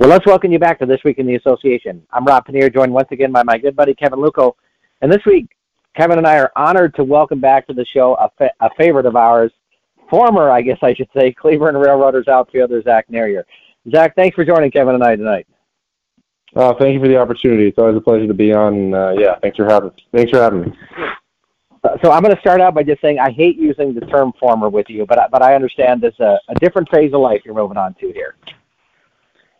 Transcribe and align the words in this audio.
Well, 0.00 0.08
let's 0.08 0.26
welcome 0.26 0.50
you 0.50 0.58
back 0.58 0.80
to 0.80 0.86
This 0.86 1.04
Week 1.04 1.18
in 1.18 1.26
the 1.26 1.36
Association. 1.36 2.04
I'm 2.12 2.24
Rob 2.24 2.46
Pannier, 2.46 2.68
joined 2.68 2.92
once 2.92 3.06
again 3.12 3.30
by 3.30 3.44
my 3.44 3.56
good 3.56 3.76
buddy 3.76 3.94
Kevin 3.94 4.18
Luckow. 4.18 4.54
And 5.02 5.12
this 5.12 5.24
week, 5.24 5.46
Kevin 5.96 6.18
and 6.18 6.26
I 6.26 6.36
are 6.38 6.50
honored 6.56 6.96
to 6.96 7.04
welcome 7.04 7.38
back 7.38 7.64
to 7.68 7.74
the 7.74 7.84
show 7.84 8.14
a, 8.14 8.28
fa- 8.36 8.50
a 8.58 8.70
favorite 8.76 9.06
of 9.06 9.14
ours, 9.14 9.52
former, 10.10 10.50
I 10.50 10.62
guess 10.62 10.78
I 10.82 10.94
should 10.94 11.08
say, 11.16 11.32
Cleburne 11.40 11.76
Railroaders 11.76 12.26
outfielder 12.26 12.82
Zach 12.82 13.06
Nehrir. 13.06 13.44
Zach, 13.88 14.16
thanks 14.16 14.34
for 14.34 14.44
joining 14.44 14.72
Kevin 14.72 14.96
and 14.96 15.04
I 15.04 15.14
tonight. 15.14 15.46
Uh, 16.56 16.74
thank 16.80 16.94
you 16.94 17.00
for 17.00 17.06
the 17.06 17.16
opportunity. 17.16 17.68
It's 17.68 17.78
always 17.78 17.96
a 17.96 18.00
pleasure 18.00 18.26
to 18.26 18.34
be 18.34 18.52
on. 18.52 18.92
Uh, 18.92 19.12
yeah, 19.16 19.36
thanks 19.42 19.56
for 19.56 19.66
having 19.66 19.92
thanks 20.12 20.32
for 20.32 20.40
having 20.40 20.62
me. 20.62 20.72
Uh, 21.84 21.96
so 22.02 22.10
I'm 22.10 22.22
going 22.22 22.34
to 22.34 22.40
start 22.40 22.60
out 22.60 22.74
by 22.74 22.82
just 22.82 23.00
saying 23.00 23.20
I 23.20 23.30
hate 23.30 23.56
using 23.56 23.94
the 23.94 24.00
term 24.06 24.32
former 24.40 24.68
with 24.68 24.88
you, 24.88 25.06
but 25.06 25.30
but 25.30 25.42
I 25.42 25.54
understand 25.54 26.02
there's 26.02 26.18
a, 26.18 26.40
a 26.48 26.54
different 26.56 26.88
phase 26.90 27.12
of 27.12 27.20
life 27.20 27.42
you're 27.44 27.54
moving 27.54 27.76
on 27.76 27.94
to 28.00 28.12
here. 28.12 28.34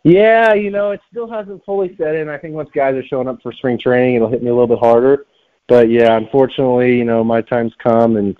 Yeah, 0.04 0.52
you 0.52 0.70
know, 0.70 0.90
it 0.90 1.00
still 1.10 1.28
hasn't 1.28 1.64
fully 1.64 1.96
set 1.96 2.14
in. 2.14 2.28
I 2.28 2.36
think 2.36 2.54
once 2.54 2.68
guys 2.74 2.94
are 2.94 3.06
showing 3.06 3.26
up 3.26 3.40
for 3.42 3.52
spring 3.52 3.78
training, 3.78 4.16
it'll 4.16 4.28
hit 4.28 4.42
me 4.42 4.50
a 4.50 4.54
little 4.54 4.68
bit 4.68 4.78
harder. 4.78 5.26
But 5.66 5.88
yeah, 5.88 6.16
unfortunately, 6.16 6.98
you 6.98 7.04
know, 7.04 7.24
my 7.24 7.40
time's 7.40 7.72
come, 7.82 8.16
and 8.16 8.36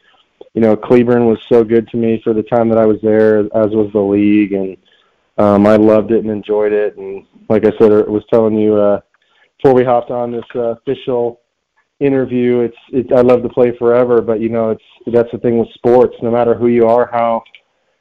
you 0.52 0.60
know, 0.60 0.76
Cleburne 0.76 1.26
was 1.26 1.38
so 1.48 1.64
good 1.64 1.88
to 1.88 1.96
me 1.96 2.20
for 2.22 2.34
the 2.34 2.42
time 2.42 2.68
that 2.68 2.76
I 2.76 2.84
was 2.84 2.98
there, 3.02 3.40
as 3.40 3.70
was 3.70 3.90
the 3.94 4.00
league, 4.00 4.52
and 4.52 4.76
um, 5.38 5.66
I 5.66 5.76
loved 5.76 6.12
it 6.12 6.22
and 6.22 6.30
enjoyed 6.30 6.72
it. 6.72 6.98
And 6.98 7.24
like 7.48 7.64
I 7.64 7.72
said, 7.78 7.92
I 7.92 8.02
was 8.02 8.24
telling 8.30 8.58
you 8.58 8.76
uh, 8.76 9.00
before 9.56 9.74
we 9.74 9.84
hopped 9.84 10.10
on 10.10 10.32
this 10.32 10.44
uh, 10.54 10.76
official 10.76 11.40
interview, 11.98 12.60
it's 12.60 12.76
it, 12.92 13.10
I 13.10 13.22
love 13.22 13.42
to 13.42 13.48
play 13.48 13.74
forever, 13.78 14.20
but 14.20 14.40
you 14.40 14.50
know, 14.50 14.70
it's 14.70 14.84
that's 15.06 15.32
the 15.32 15.38
thing 15.38 15.58
with 15.58 15.72
sports. 15.72 16.14
No 16.20 16.30
matter 16.30 16.54
who 16.54 16.68
you 16.68 16.86
are, 16.88 17.08
how 17.10 17.42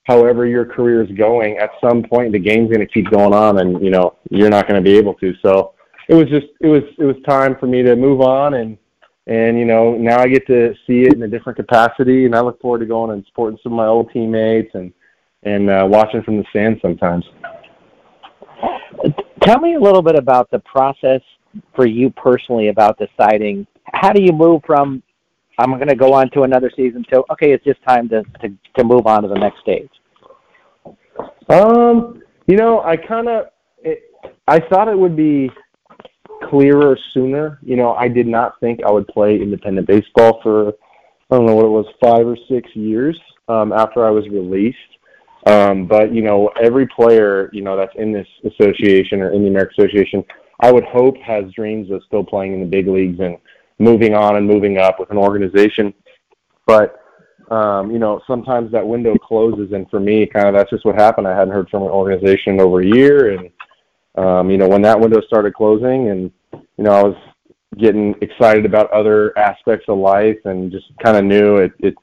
however 0.03 0.45
your 0.45 0.65
career 0.65 1.03
is 1.03 1.11
going, 1.17 1.57
at 1.57 1.71
some 1.81 2.03
point 2.03 2.31
the 2.31 2.39
game's 2.39 2.69
going 2.69 2.85
to 2.85 2.93
keep 2.93 3.09
going 3.09 3.33
on, 3.33 3.59
and 3.59 3.83
you 3.83 3.89
know 3.89 4.15
you're 4.29 4.49
not 4.49 4.67
going 4.67 4.81
to 4.81 4.89
be 4.89 4.97
able 4.97 5.13
to. 5.15 5.33
So 5.41 5.73
it 6.09 6.15
was 6.15 6.27
just 6.29 6.47
it 6.61 6.67
was 6.67 6.83
it 6.97 7.03
was 7.03 7.15
time 7.27 7.55
for 7.59 7.67
me 7.67 7.83
to 7.83 7.95
move 7.95 8.21
on, 8.21 8.55
and 8.55 8.77
and 9.27 9.57
you 9.57 9.65
know 9.65 9.95
now 9.95 10.19
I 10.19 10.27
get 10.27 10.45
to 10.47 10.73
see 10.85 11.03
it 11.03 11.13
in 11.13 11.23
a 11.23 11.27
different 11.27 11.57
capacity, 11.57 12.25
and 12.25 12.35
I 12.35 12.41
look 12.41 12.59
forward 12.61 12.79
to 12.79 12.85
going 12.85 13.11
and 13.11 13.25
supporting 13.27 13.59
some 13.63 13.73
of 13.73 13.77
my 13.77 13.87
old 13.87 14.11
teammates 14.11 14.71
and 14.73 14.93
and 15.43 15.69
uh, 15.69 15.85
watching 15.89 16.23
from 16.23 16.37
the 16.37 16.45
stands 16.49 16.81
sometimes. 16.81 17.25
Tell 19.41 19.59
me 19.59 19.75
a 19.75 19.79
little 19.79 20.01
bit 20.01 20.15
about 20.15 20.49
the 20.51 20.59
process 20.59 21.21
for 21.75 21.85
you 21.85 22.09
personally 22.11 22.69
about 22.69 22.97
deciding 22.97 23.67
how 23.93 24.13
do 24.13 24.23
you 24.23 24.31
move 24.31 24.61
from 24.65 25.03
I'm 25.57 25.71
going 25.71 25.87
to 25.87 25.95
go 25.95 26.13
on 26.13 26.29
to 26.31 26.43
another 26.43 26.71
season. 26.75 27.05
So, 27.13 27.25
okay, 27.31 27.51
it's 27.51 27.63
just 27.63 27.81
time 27.87 28.09
to, 28.09 28.23
to, 28.41 28.49
to 28.77 28.83
move 28.83 29.05
on 29.05 29.23
to 29.23 29.27
the 29.27 29.35
next 29.35 29.61
stage. 29.61 29.89
Um, 31.49 32.21
you 32.47 32.55
know, 32.55 32.81
I 32.81 32.97
kind 32.97 33.27
of, 33.27 33.45
I 34.47 34.59
thought 34.59 34.87
it 34.87 34.97
would 34.97 35.15
be 35.15 35.49
clearer 36.49 36.97
sooner. 37.13 37.59
You 37.61 37.75
know, 37.75 37.93
I 37.93 38.07
did 38.07 38.27
not 38.27 38.59
think 38.59 38.81
I 38.85 38.91
would 38.91 39.07
play 39.07 39.35
independent 39.41 39.87
baseball 39.87 40.39
for, 40.41 40.69
I 40.69 41.35
don't 41.35 41.45
know 41.45 41.55
what 41.55 41.65
it 41.65 41.69
was, 41.69 41.85
five 42.01 42.27
or 42.27 42.37
six 42.49 42.69
years 42.75 43.19
um, 43.47 43.71
after 43.71 44.05
I 44.05 44.09
was 44.09 44.27
released. 44.29 44.77
Um, 45.45 45.87
but 45.87 46.13
you 46.13 46.21
know, 46.21 46.49
every 46.61 46.87
player 46.87 47.49
you 47.51 47.61
know 47.61 47.75
that's 47.75 47.93
in 47.97 48.13
this 48.13 48.27
association 48.45 49.21
or 49.21 49.33
in 49.33 49.43
the 49.43 49.49
American 49.49 49.83
Association, 49.83 50.23
I 50.61 50.71
would 50.71 50.85
hope 50.85 51.17
has 51.17 51.51
dreams 51.51 51.91
of 51.91 52.01
still 52.07 52.23
playing 52.23 52.53
in 52.53 52.61
the 52.61 52.65
big 52.65 52.87
leagues 52.87 53.19
and 53.19 53.37
moving 53.77 54.13
on 54.15 54.37
and 54.37 54.47
moving 54.47 54.77
up 54.77 54.99
with 54.99 55.11
an 55.11 55.17
organization. 55.17 55.93
But 56.65 57.02
um, 57.51 57.91
you 57.91 57.99
know, 57.99 58.21
sometimes 58.27 58.71
that 58.71 58.85
window 58.85 59.15
closes, 59.15 59.71
and 59.73 59.89
for 59.89 59.99
me, 59.99 60.25
kind 60.25 60.47
of 60.47 60.53
that's 60.53 60.69
just 60.69 60.85
what 60.85 60.95
happened. 60.95 61.27
I 61.27 61.37
hadn't 61.37 61.53
heard 61.53 61.69
from 61.69 61.83
an 61.83 61.89
organization 61.89 62.59
over 62.59 62.81
a 62.81 62.85
year, 62.85 63.37
and 63.37 63.49
um, 64.15 64.49
you 64.49 64.57
know, 64.57 64.67
when 64.67 64.81
that 64.83 64.99
window 64.99 65.21
started 65.21 65.53
closing, 65.53 66.09
and 66.09 66.31
you 66.53 66.83
know, 66.83 66.91
I 66.91 67.03
was 67.03 67.15
getting 67.77 68.15
excited 68.21 68.65
about 68.65 68.91
other 68.91 69.37
aspects 69.37 69.85
of 69.87 69.97
life, 69.97 70.37
and 70.45 70.71
just 70.71 70.85
kind 71.03 71.17
of 71.17 71.25
knew 71.25 71.57
it, 71.57 71.71
it 71.79 71.95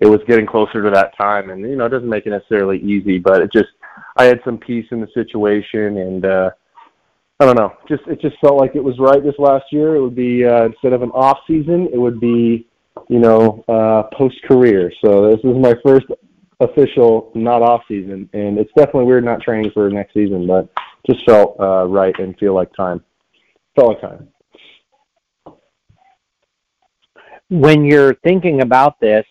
it 0.00 0.06
was 0.06 0.20
getting 0.26 0.46
closer 0.46 0.82
to 0.82 0.90
that 0.90 1.16
time, 1.16 1.50
and 1.50 1.62
you 1.62 1.76
know, 1.76 1.86
it 1.86 1.90
doesn't 1.90 2.08
make 2.08 2.26
it 2.26 2.30
necessarily 2.30 2.78
easy, 2.78 3.18
but 3.18 3.40
it 3.42 3.52
just 3.52 3.70
I 4.16 4.24
had 4.24 4.40
some 4.44 4.58
peace 4.58 4.86
in 4.90 5.00
the 5.00 5.08
situation, 5.14 5.98
and 5.98 6.26
uh, 6.26 6.50
I 7.40 7.44
don't 7.44 7.56
know. 7.56 7.72
Just 7.88 8.02
it 8.06 8.20
just 8.20 8.36
felt 8.40 8.58
like 8.58 8.74
it 8.74 8.84
was 8.84 8.98
right 8.98 9.22
this 9.22 9.38
last 9.38 9.64
year. 9.70 9.96
It 9.96 10.02
would 10.02 10.16
be 10.16 10.44
uh, 10.44 10.66
instead 10.66 10.92
of 10.92 11.02
an 11.02 11.10
off 11.10 11.38
season, 11.46 11.88
it 11.92 11.98
would 11.98 12.20
be 12.20 12.66
you 13.08 13.18
know 13.18 13.64
uh, 13.68 14.04
post 14.16 14.36
career. 14.44 14.92
So 15.04 15.30
this 15.30 15.40
is 15.44 15.56
my 15.56 15.74
first 15.84 16.06
official 16.60 17.30
not 17.34 17.62
off 17.62 17.82
season, 17.88 18.28
and 18.32 18.58
it's 18.58 18.70
definitely 18.76 19.04
weird 19.04 19.24
not 19.24 19.42
training 19.42 19.70
for 19.72 19.88
next 19.90 20.14
season, 20.14 20.46
but 20.46 20.68
just 21.08 21.24
felt 21.24 21.58
uh, 21.60 21.86
right 21.86 22.18
and 22.18 22.36
feel 22.38 22.54
like 22.54 22.74
time. 22.74 23.02
Felt 23.74 23.88
like 23.88 24.00
time. 24.00 24.28
When 27.48 27.84
you're 27.84 28.14
thinking 28.24 28.62
about 28.62 28.98
this, 28.98 29.24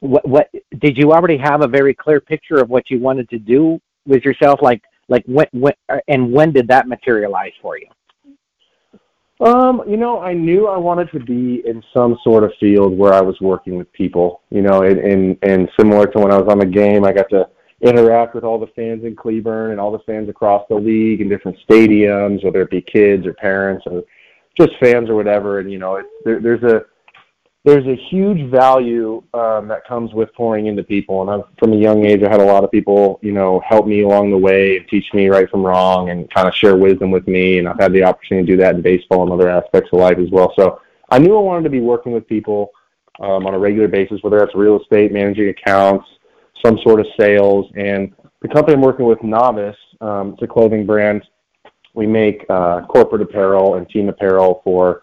what, 0.00 0.26
what 0.26 0.48
did 0.78 0.96
you 0.96 1.12
already 1.12 1.36
have 1.36 1.62
a 1.62 1.68
very 1.68 1.92
clear 1.92 2.20
picture 2.20 2.56
of 2.56 2.70
what 2.70 2.88
you 2.88 2.98
wanted 3.00 3.28
to 3.30 3.38
do 3.38 3.78
with 4.06 4.22
yourself? 4.24 4.60
Like 4.62 4.82
like 5.08 5.24
when, 5.26 5.46
when 5.52 5.72
and 6.06 6.32
when 6.32 6.52
did 6.52 6.68
that 6.68 6.86
materialize 6.86 7.52
for 7.60 7.78
you? 7.78 7.86
Um, 9.40 9.82
you 9.86 9.96
know, 9.96 10.20
I 10.20 10.32
knew 10.34 10.66
I 10.66 10.76
wanted 10.76 11.10
to 11.12 11.20
be 11.20 11.62
in 11.64 11.82
some 11.94 12.18
sort 12.24 12.42
of 12.42 12.52
field 12.58 12.98
where 12.98 13.14
I 13.14 13.20
was 13.20 13.36
working 13.40 13.76
with 13.76 13.92
people. 13.92 14.40
You 14.50 14.62
know, 14.62 14.82
and 14.82 14.98
and, 14.98 15.38
and 15.42 15.68
similar 15.78 16.06
to 16.06 16.18
when 16.18 16.32
I 16.32 16.38
was 16.38 16.50
on 16.50 16.58
the 16.58 16.66
game, 16.66 17.04
I 17.04 17.12
got 17.12 17.28
to 17.30 17.48
interact 17.80 18.34
with 18.34 18.42
all 18.42 18.58
the 18.58 18.66
fans 18.74 19.04
in 19.04 19.14
Cleburne 19.14 19.70
and 19.70 19.80
all 19.80 19.92
the 19.92 20.00
fans 20.00 20.28
across 20.28 20.64
the 20.68 20.74
league 20.74 21.20
in 21.20 21.28
different 21.28 21.58
stadiums, 21.68 22.44
whether 22.44 22.62
it 22.62 22.70
be 22.70 22.80
kids 22.80 23.26
or 23.26 23.34
parents 23.34 23.84
or 23.86 24.02
just 24.58 24.72
fans 24.80 25.08
or 25.08 25.14
whatever. 25.14 25.60
And 25.60 25.70
you 25.70 25.78
know, 25.78 25.96
it's 25.96 26.08
there, 26.24 26.40
there's 26.40 26.62
a 26.64 26.82
there's 27.64 27.86
a 27.86 27.96
huge 28.08 28.50
value 28.50 29.22
um, 29.34 29.68
that 29.68 29.86
comes 29.86 30.12
with 30.14 30.32
pouring 30.34 30.66
into 30.66 30.82
people. 30.82 31.22
And 31.22 31.30
I've, 31.30 31.48
from 31.58 31.72
a 31.72 31.76
young 31.76 32.04
age, 32.04 32.22
I 32.22 32.30
had 32.30 32.40
a 32.40 32.44
lot 32.44 32.64
of 32.64 32.70
people, 32.70 33.18
you 33.22 33.32
know, 33.32 33.60
help 33.68 33.86
me 33.86 34.02
along 34.02 34.30
the 34.30 34.38
way 34.38 34.76
and 34.78 34.88
teach 34.88 35.12
me 35.12 35.28
right 35.28 35.50
from 35.50 35.66
wrong 35.66 36.10
and 36.10 36.32
kind 36.32 36.48
of 36.48 36.54
share 36.54 36.76
wisdom 36.76 37.10
with 37.10 37.26
me. 37.26 37.58
And 37.58 37.68
I've 37.68 37.78
had 37.78 37.92
the 37.92 38.04
opportunity 38.04 38.46
to 38.46 38.52
do 38.52 38.62
that 38.62 38.76
in 38.76 38.82
baseball 38.82 39.24
and 39.24 39.32
other 39.32 39.50
aspects 39.50 39.90
of 39.92 39.98
life 39.98 40.18
as 40.18 40.30
well. 40.30 40.52
So 40.56 40.80
I 41.10 41.18
knew 41.18 41.36
I 41.36 41.40
wanted 41.40 41.64
to 41.64 41.70
be 41.70 41.80
working 41.80 42.12
with 42.12 42.26
people 42.28 42.70
um, 43.20 43.46
on 43.46 43.54
a 43.54 43.58
regular 43.58 43.88
basis, 43.88 44.22
whether 44.22 44.38
that's 44.38 44.54
real 44.54 44.80
estate, 44.80 45.12
managing 45.12 45.48
accounts, 45.48 46.06
some 46.64 46.78
sort 46.84 47.00
of 47.00 47.06
sales. 47.18 47.66
And 47.76 48.14
the 48.40 48.48
company 48.48 48.76
I'm 48.76 48.82
working 48.82 49.06
with, 49.06 49.22
Novice, 49.22 49.76
um, 50.00 50.34
it's 50.34 50.42
a 50.42 50.46
clothing 50.46 50.86
brand. 50.86 51.24
We 51.94 52.06
make 52.06 52.46
uh, 52.48 52.82
corporate 52.86 53.22
apparel 53.22 53.74
and 53.74 53.88
team 53.88 54.08
apparel 54.08 54.60
for 54.62 55.02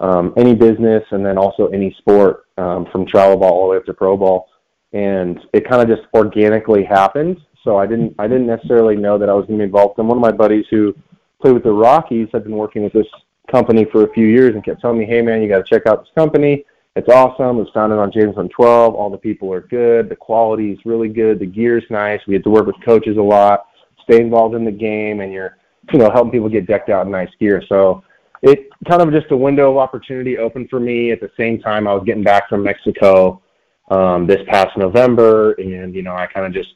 um, 0.00 0.32
any 0.36 0.54
business 0.54 1.04
and 1.10 1.24
then 1.24 1.38
also 1.38 1.66
any 1.68 1.94
sport 1.98 2.46
um, 2.56 2.86
from 2.92 3.06
travel 3.06 3.36
ball 3.36 3.52
all 3.52 3.66
the 3.66 3.70
way 3.72 3.76
up 3.76 3.84
to 3.86 3.94
pro 3.94 4.16
ball. 4.16 4.48
And 4.92 5.40
it 5.52 5.68
kind 5.68 5.82
of 5.82 5.88
just 5.88 6.08
organically 6.14 6.84
happened. 6.84 7.38
So 7.64 7.76
I 7.76 7.86
didn't 7.86 8.14
I 8.18 8.26
didn't 8.26 8.46
necessarily 8.46 8.96
know 8.96 9.18
that 9.18 9.28
I 9.28 9.34
was 9.34 9.46
going 9.46 9.58
to 9.58 9.62
be 9.62 9.66
involved. 9.66 9.98
And 9.98 10.08
one 10.08 10.16
of 10.16 10.22
my 10.22 10.32
buddies 10.32 10.66
who 10.70 10.94
played 11.42 11.54
with 11.54 11.64
the 11.64 11.72
Rockies 11.72 12.28
had 12.32 12.44
been 12.44 12.56
working 12.56 12.82
with 12.84 12.92
this 12.92 13.06
company 13.50 13.84
for 13.90 14.04
a 14.04 14.12
few 14.12 14.26
years 14.26 14.54
and 14.54 14.64
kept 14.64 14.80
telling 14.80 14.98
me, 14.98 15.04
"Hey 15.04 15.20
man, 15.20 15.42
you 15.42 15.48
got 15.48 15.58
to 15.58 15.64
check 15.64 15.86
out 15.86 16.00
this 16.00 16.12
company. 16.14 16.64
It's 16.96 17.08
awesome. 17.08 17.58
It 17.58 17.60
was 17.60 17.70
founded 17.72 17.98
on 17.98 18.10
James 18.10 18.34
112. 18.34 18.94
All 18.94 19.10
the 19.10 19.18
people 19.18 19.52
are 19.52 19.60
good. 19.60 20.08
The 20.08 20.16
quality 20.16 20.72
is 20.72 20.78
really 20.84 21.08
good. 21.08 21.38
The 21.38 21.46
gear's 21.46 21.84
nice. 21.90 22.20
We 22.26 22.34
get 22.34 22.44
to 22.44 22.50
work 22.50 22.66
with 22.66 22.74
coaches 22.84 23.16
a 23.18 23.22
lot. 23.22 23.66
Stay 24.02 24.20
involved 24.20 24.54
in 24.54 24.64
the 24.64 24.72
game, 24.72 25.20
and 25.20 25.32
you're 25.32 25.58
you 25.92 25.98
know 25.98 26.10
helping 26.10 26.32
people 26.32 26.48
get 26.48 26.66
decked 26.66 26.88
out 26.88 27.06
in 27.06 27.12
nice 27.12 27.30
gear. 27.38 27.62
So 27.68 28.02
it 28.42 28.68
kind 28.86 29.02
of 29.02 29.10
just 29.12 29.30
a 29.32 29.36
window 29.36 29.70
of 29.72 29.76
opportunity 29.78 30.38
opened 30.38 30.70
for 30.70 30.80
me 30.80 31.10
at 31.10 31.20
the 31.20 31.30
same 31.36 31.60
time 31.60 31.88
I 31.88 31.94
was 31.94 32.04
getting 32.04 32.22
back 32.22 32.48
from 32.48 32.62
Mexico 32.62 33.42
um, 33.90 34.26
this 34.26 34.40
past 34.46 34.76
November, 34.76 35.52
and 35.52 35.94
you 35.94 36.02
know 36.02 36.14
I 36.14 36.26
kind 36.26 36.46
of 36.46 36.52
just 36.52 36.74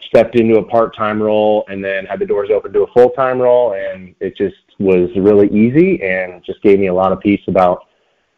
stepped 0.00 0.36
into 0.36 0.58
a 0.58 0.64
part-time 0.64 1.22
role 1.22 1.64
and 1.68 1.84
then 1.84 2.04
had 2.06 2.20
the 2.20 2.26
doors 2.26 2.50
open 2.52 2.72
to 2.72 2.82
a 2.82 2.92
full-time 2.92 3.38
role, 3.40 3.74
and 3.74 4.14
it 4.20 4.36
just 4.36 4.56
was 4.78 5.08
really 5.16 5.48
easy 5.48 6.02
and 6.02 6.42
just 6.44 6.60
gave 6.62 6.78
me 6.78 6.88
a 6.88 6.94
lot 6.94 7.12
of 7.12 7.20
peace 7.20 7.42
about 7.46 7.86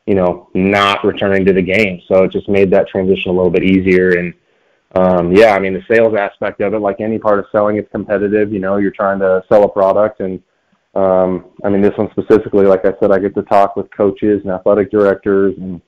you 0.07 0.15
know 0.15 0.49
not 0.55 1.05
returning 1.05 1.45
to 1.45 1.53
the 1.53 1.63
game. 1.63 2.01
So 2.09 2.25
it 2.25 2.33
just 2.33 2.49
made 2.49 2.71
that 2.73 2.89
transition 2.89 3.31
a 3.31 3.35
little 3.35 3.51
bit 3.51 3.65
easier 3.65 4.19
and. 4.19 4.35
Um, 4.95 5.33
yeah, 5.33 5.51
I 5.51 5.59
mean 5.59 5.75
the 5.75 5.83
sales 5.91 6.15
aspect 6.17 6.63
of 6.63 6.73
it, 6.73 6.79
like 6.79 7.01
any 7.01 7.19
part 7.19 7.39
of 7.39 7.47
selling, 7.53 7.77
it's 7.77 7.91
competitive. 7.91 8.51
You 8.51 8.61
know, 8.61 8.79
you're 8.79 8.93
trying 8.93 9.19
to 9.19 9.45
sell 9.47 9.65
a 9.65 9.69
product, 9.69 10.21
and 10.21 10.41
um, 10.97 11.45
I 11.63 11.69
mean, 11.69 11.83
this 11.83 11.93
one 11.97 12.09
specifically, 12.11 12.65
like 12.65 12.87
I 12.87 12.93
said, 12.99 13.13
I 13.13 13.19
get 13.19 13.35
to 13.35 13.43
talk 13.43 13.77
with 13.77 13.87
coaches 13.95 14.41
and 14.43 14.51
athletic 14.51 14.91
directors 14.91 15.55
and 15.59 15.83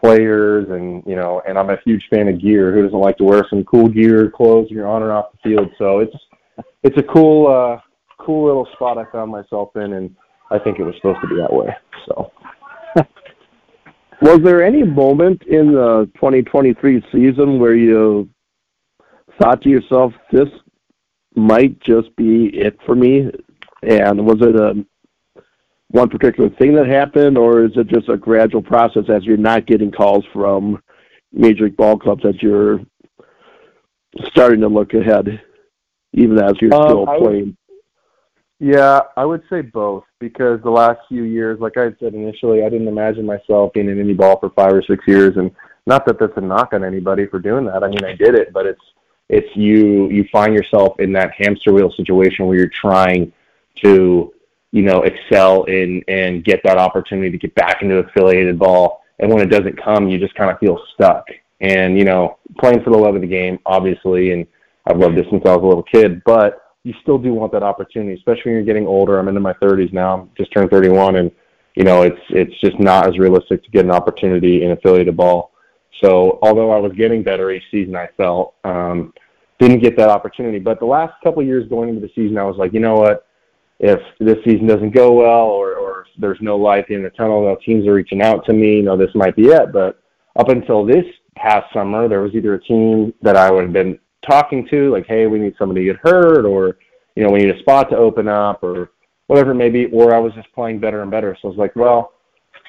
players, 0.00 0.66
and 0.70 1.02
you 1.06 1.14
know, 1.14 1.42
and 1.46 1.58
I'm 1.58 1.68
a 1.68 1.76
huge 1.84 2.02
fan 2.08 2.28
of 2.28 2.40
gear. 2.40 2.72
Who 2.72 2.82
doesn't 2.82 2.98
like 2.98 3.18
to 3.18 3.24
wear 3.24 3.44
some 3.50 3.64
cool 3.64 3.88
gear, 3.88 4.30
clothes 4.30 4.68
when 4.68 4.78
you're 4.78 4.88
on 4.88 5.02
or 5.02 5.12
off 5.12 5.32
the 5.32 5.50
field? 5.50 5.68
So 5.76 5.98
it's 5.98 6.16
it's 6.82 6.96
a 6.96 7.02
cool 7.02 7.48
uh, 7.48 7.80
cool 8.18 8.46
little 8.46 8.66
spot 8.72 8.96
I 8.96 9.04
found 9.12 9.30
myself 9.30 9.76
in, 9.76 9.92
and 9.92 10.16
I 10.50 10.58
think 10.58 10.78
it 10.78 10.84
was 10.84 10.94
supposed 10.96 11.20
to 11.20 11.28
be 11.28 11.36
that 11.36 11.52
way. 11.52 11.68
So. 12.08 12.32
was 14.22 14.40
there 14.42 14.64
any 14.64 14.82
moment 14.82 15.42
in 15.42 15.72
the 15.72 16.10
2023 16.14 17.04
season 17.12 17.58
where 17.58 17.74
you 17.74 18.26
thought 19.38 19.60
to 19.62 19.68
yourself, 19.68 20.14
"This 20.32 20.48
might 21.34 21.78
just 21.80 22.16
be 22.16 22.46
it 22.54 22.78
for 22.86 22.94
me"? 22.94 23.30
And 23.86 24.26
was 24.26 24.38
it 24.40 24.56
a 24.56 24.84
one 25.90 26.08
particular 26.08 26.50
thing 26.50 26.74
that 26.74 26.86
happened, 26.86 27.38
or 27.38 27.64
is 27.64 27.72
it 27.76 27.86
just 27.86 28.08
a 28.08 28.16
gradual 28.16 28.62
process 28.62 29.04
as 29.08 29.24
you're 29.24 29.36
not 29.36 29.66
getting 29.66 29.92
calls 29.92 30.24
from 30.32 30.82
major 31.32 31.64
league 31.64 31.76
ball 31.76 31.96
clubs 31.96 32.22
that 32.24 32.42
you're 32.42 32.80
starting 34.24 34.60
to 34.60 34.68
look 34.68 34.94
ahead, 34.94 35.40
even 36.12 36.38
as 36.38 36.54
you're 36.60 36.74
um, 36.74 36.88
still 36.88 37.06
playing? 37.18 37.56
Yeah, 38.58 39.00
I 39.16 39.24
would 39.24 39.42
say 39.50 39.60
both 39.60 40.04
because 40.18 40.60
the 40.62 40.70
last 40.70 41.00
few 41.08 41.22
years, 41.22 41.60
like 41.60 41.76
I 41.76 41.84
had 41.84 41.96
said 42.00 42.14
initially, 42.14 42.64
I 42.64 42.68
didn't 42.70 42.88
imagine 42.88 43.26
myself 43.26 43.72
being 43.74 43.88
in 43.88 44.00
any 44.00 44.14
ball 44.14 44.40
for 44.40 44.50
five 44.50 44.72
or 44.72 44.82
six 44.82 45.06
years, 45.06 45.36
and 45.36 45.50
not 45.86 46.06
that 46.06 46.18
that's 46.18 46.36
a 46.36 46.40
knock 46.40 46.72
on 46.72 46.82
anybody 46.82 47.26
for 47.26 47.38
doing 47.38 47.66
that. 47.66 47.84
I 47.84 47.88
mean, 47.88 48.04
I 48.04 48.16
did 48.16 48.34
it, 48.34 48.52
but 48.52 48.66
it's 48.66 48.82
it's 49.28 49.54
you 49.54 50.08
you 50.08 50.24
find 50.32 50.54
yourself 50.54 50.98
in 50.98 51.12
that 51.12 51.32
hamster 51.32 51.72
wheel 51.72 51.92
situation 51.92 52.46
where 52.46 52.56
you're 52.56 52.68
trying 52.68 53.32
to 53.82 54.32
you 54.72 54.82
know 54.82 55.02
excel 55.02 55.64
in 55.64 56.02
and 56.08 56.44
get 56.44 56.60
that 56.64 56.78
opportunity 56.78 57.30
to 57.30 57.38
get 57.38 57.54
back 57.54 57.82
into 57.82 57.98
affiliated 57.98 58.58
ball, 58.58 59.02
and 59.18 59.30
when 59.30 59.40
it 59.40 59.50
doesn't 59.50 59.82
come, 59.82 60.08
you 60.08 60.18
just 60.18 60.34
kind 60.34 60.50
of 60.50 60.58
feel 60.58 60.78
stuck. 60.94 61.24
And 61.60 61.98
you 61.98 62.04
know, 62.04 62.38
playing 62.58 62.82
for 62.82 62.90
the 62.90 62.98
love 62.98 63.14
of 63.14 63.20
the 63.20 63.26
game, 63.26 63.58
obviously, 63.66 64.32
and 64.32 64.46
I've 64.86 64.98
loved 64.98 65.16
this 65.16 65.26
since 65.30 65.42
I 65.46 65.54
was 65.54 65.62
a 65.62 65.66
little 65.66 65.82
kid, 65.82 66.22
but 66.24 66.62
you 66.84 66.94
still 67.02 67.18
do 67.18 67.34
want 67.34 67.50
that 67.52 67.64
opportunity, 67.64 68.14
especially 68.14 68.52
when 68.52 68.54
you're 68.54 68.64
getting 68.64 68.86
older. 68.86 69.18
I'm 69.18 69.26
into 69.26 69.40
my 69.40 69.54
30s 69.54 69.92
now. 69.92 70.14
I'm 70.14 70.30
just 70.36 70.52
turned 70.52 70.70
31, 70.70 71.16
and 71.16 71.30
you 71.74 71.84
know 71.84 72.02
it's 72.02 72.20
it's 72.30 72.58
just 72.60 72.78
not 72.78 73.08
as 73.08 73.18
realistic 73.18 73.64
to 73.64 73.70
get 73.70 73.84
an 73.84 73.90
opportunity 73.90 74.62
in 74.62 74.70
affiliated 74.70 75.16
ball. 75.16 75.52
So 76.02 76.38
although 76.42 76.70
I 76.70 76.78
was 76.78 76.92
getting 76.92 77.22
better 77.22 77.50
each 77.50 77.64
season, 77.70 77.96
I 77.96 78.08
felt 78.16 78.54
um, 78.64 79.12
didn't 79.58 79.80
get 79.80 79.96
that 79.96 80.08
opportunity. 80.08 80.58
But 80.58 80.78
the 80.78 80.86
last 80.86 81.14
couple 81.24 81.40
of 81.40 81.46
years 81.46 81.68
going 81.68 81.88
into 81.88 82.00
the 82.00 82.12
season, 82.14 82.38
I 82.38 82.44
was 82.44 82.56
like, 82.56 82.72
you 82.72 82.80
know 82.80 82.94
what? 82.94 83.25
If 83.78 84.00
this 84.18 84.38
season 84.44 84.66
doesn't 84.66 84.94
go 84.94 85.12
well, 85.12 85.46
or, 85.46 85.74
or 85.74 86.06
there's 86.18 86.40
no 86.40 86.56
light 86.56 86.88
in 86.88 87.02
the 87.02 87.10
tunnel, 87.10 87.42
no 87.42 87.56
teams 87.56 87.86
are 87.86 87.94
reaching 87.94 88.22
out 88.22 88.46
to 88.46 88.52
me. 88.52 88.76
You 88.76 88.82
know, 88.82 88.96
this 88.96 89.14
might 89.14 89.36
be 89.36 89.48
it. 89.48 89.72
But 89.72 90.00
up 90.36 90.48
until 90.48 90.84
this 90.84 91.04
past 91.36 91.72
summer, 91.72 92.08
there 92.08 92.22
was 92.22 92.34
either 92.34 92.54
a 92.54 92.62
team 92.62 93.12
that 93.22 93.36
I 93.36 93.50
would 93.50 93.64
have 93.64 93.72
been 93.72 93.98
talking 94.26 94.66
to, 94.68 94.90
like, 94.90 95.06
hey, 95.06 95.26
we 95.26 95.38
need 95.38 95.54
somebody 95.58 95.82
to 95.82 95.92
get 95.92 96.00
hurt, 96.02 96.44
or 96.46 96.78
you 97.14 97.22
know, 97.22 97.30
we 97.30 97.40
need 97.40 97.54
a 97.54 97.58
spot 97.60 97.90
to 97.90 97.96
open 97.96 98.28
up, 98.28 98.62
or 98.62 98.90
whatever 99.26 99.52
it 99.52 99.56
may 99.56 99.70
be, 99.70 99.86
or 99.86 100.14
I 100.14 100.18
was 100.18 100.32
just 100.34 100.52
playing 100.52 100.80
better 100.80 101.02
and 101.02 101.10
better. 101.10 101.36
So 101.40 101.48
I 101.48 101.50
was 101.50 101.58
like, 101.58 101.76
well, 101.76 102.12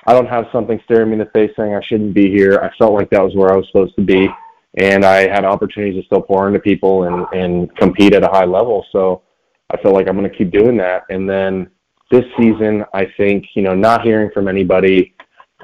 I 0.06 0.14
don't 0.14 0.28
have 0.28 0.46
something 0.52 0.80
staring 0.86 1.10
me 1.10 1.14
in 1.14 1.20
the 1.20 1.32
face 1.34 1.52
saying 1.58 1.74
I 1.74 1.82
shouldn't 1.82 2.14
be 2.14 2.30
here. 2.30 2.60
I 2.60 2.76
felt 2.78 2.94
like 2.94 3.10
that 3.12 3.24
was 3.24 3.36
where 3.36 3.52
I 3.52 3.58
was 3.58 3.68
supposed 3.68 3.96
to 3.96 4.04
be, 4.04 4.30
and 4.76 5.06
I 5.06 5.28
had 5.28 5.46
opportunities 5.46 6.02
to 6.02 6.06
still 6.06 6.22
pour 6.22 6.48
into 6.48 6.60
people 6.60 7.04
and 7.04 7.26
and 7.34 7.76
compete 7.78 8.14
at 8.14 8.24
a 8.24 8.30
high 8.30 8.46
level. 8.46 8.86
So 8.92 9.24
I 9.70 9.78
felt 9.78 9.96
like 9.96 10.08
I'm 10.08 10.18
going 10.18 10.30
to 10.30 10.38
keep 10.38 10.52
doing 10.52 10.78
that. 10.78 11.04
And 11.10 11.30
then 11.30 11.70
this 12.12 12.24
season, 12.40 12.86
I 12.94 13.08
think 13.18 13.46
you 13.56 13.62
know, 13.62 13.76
not 13.76 14.04
hearing 14.04 14.32
from 14.34 14.48
anybody. 14.48 15.14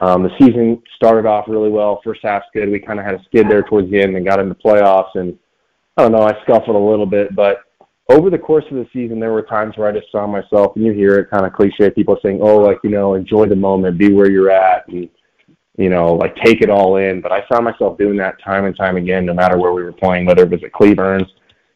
Um, 0.02 0.24
the 0.24 0.32
season 0.40 0.82
started 0.96 1.26
off 1.28 1.46
really 1.48 1.70
well. 1.70 2.02
First 2.04 2.22
half's 2.24 2.48
good. 2.54 2.70
We 2.70 2.80
kind 2.80 3.00
of 3.00 3.06
had 3.06 3.16
a 3.16 3.24
skid 3.26 3.50
there 3.50 3.64
towards 3.64 3.90
the 3.92 4.02
end 4.02 4.16
and 4.18 4.26
got 4.26 4.40
into 4.40 4.56
playoffs. 4.56 5.16
And 5.16 5.38
I 5.96 6.02
don't 6.02 6.12
know, 6.12 6.24
I 6.24 6.34
scuffled 6.44 6.76
a 6.76 6.80
little 6.80 7.06
bit, 7.06 7.36
but 7.36 7.60
over 8.10 8.30
the 8.30 8.38
course 8.38 8.66
of 8.70 8.78
the 8.78 8.88
season, 8.92 9.20
there 9.20 9.32
were 9.32 9.44
times 9.44 9.78
where 9.78 9.88
I 9.88 9.92
just 9.92 10.12
saw 10.12 10.28
myself, 10.28 10.76
and 10.76 10.86
you 10.86 10.92
hear 10.92 11.20
it 11.20 11.30
kind 11.30 11.46
of 11.46 11.54
cliche, 11.54 11.90
people 11.90 12.18
saying, 12.22 12.40
"Oh, 12.42 12.58
like 12.58 12.80
you 12.84 12.90
know, 12.90 13.14
enjoy 13.14 13.48
the 13.48 13.56
moment, 13.56 13.98
be 13.98 14.12
where 14.12 14.30
you're 14.30 14.52
at, 14.52 14.88
and 14.90 15.10
you 15.78 15.90
know, 15.90 16.14
like 16.14 16.36
take 16.38 16.62
it 16.62 16.70
all 16.70 16.98
in." 16.98 17.22
But 17.22 17.32
I 17.32 17.46
found 17.48 17.64
myself 17.64 17.98
doing 17.98 18.18
that 18.18 18.42
time 18.44 18.66
and 18.66 18.76
time 18.76 18.98
again, 18.98 19.26
no 19.26 19.34
matter 19.34 19.58
where 19.58 19.74
we 19.74 19.84
were 19.84 19.94
playing, 19.94 20.26
whether 20.26 20.44
it 20.44 20.50
was 20.50 20.64
at 20.64 20.74
Cleburne's, 20.74 21.32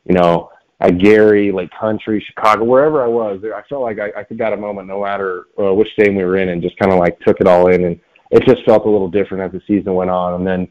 you 0.05 0.15
know, 0.15 0.49
at 0.79 0.99
Gary, 0.99 1.51
Lake 1.51 1.71
Country, 1.79 2.23
Chicago, 2.25 2.63
wherever 2.63 3.03
I 3.03 3.07
was. 3.07 3.41
I 3.43 3.61
felt 3.67 3.81
like 3.81 3.97
I, 3.99 4.11
I 4.19 4.33
got 4.35 4.53
a 4.53 4.57
moment, 4.57 4.87
no 4.87 5.03
matter 5.03 5.45
uh, 5.59 5.73
which 5.73 5.89
game 5.97 6.15
we 6.15 6.23
were 6.23 6.37
in, 6.37 6.49
and 6.49 6.61
just 6.61 6.77
kind 6.77 6.91
of 6.91 6.99
like 6.99 7.19
took 7.21 7.41
it 7.41 7.47
all 7.47 7.67
in, 7.67 7.83
and 7.83 7.99
it 8.31 8.43
just 8.45 8.63
felt 8.65 8.85
a 8.85 8.89
little 8.89 9.09
different 9.09 9.43
as 9.43 9.59
the 9.59 9.65
season 9.67 9.95
went 9.95 10.11
on. 10.11 10.35
And 10.35 10.45
then, 10.45 10.67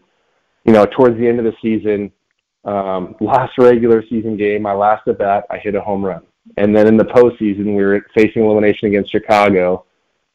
you 0.65 0.73
know, 0.73 0.87
towards 0.87 1.19
the 1.19 1.27
end 1.27 1.39
of 1.39 1.45
the 1.45 1.55
season 1.61 2.13
um, 2.67 3.15
last 3.21 3.53
regular 3.59 4.03
season 4.09 4.37
game, 4.37 4.63
my 4.63 4.73
last 4.73 5.07
at 5.09 5.19
bat, 5.19 5.45
I 5.51 5.59
hit 5.59 5.75
a 5.75 5.81
home 5.81 6.05
run. 6.05 6.23
And 6.57 6.77
then 6.77 6.87
in 6.87 6.97
the 6.97 7.05
postseason, 7.05 7.77
we 7.77 7.85
were 7.85 8.05
facing 8.15 8.45
elimination 8.45 8.89
against 8.89 9.13
Chicago. 9.13 9.85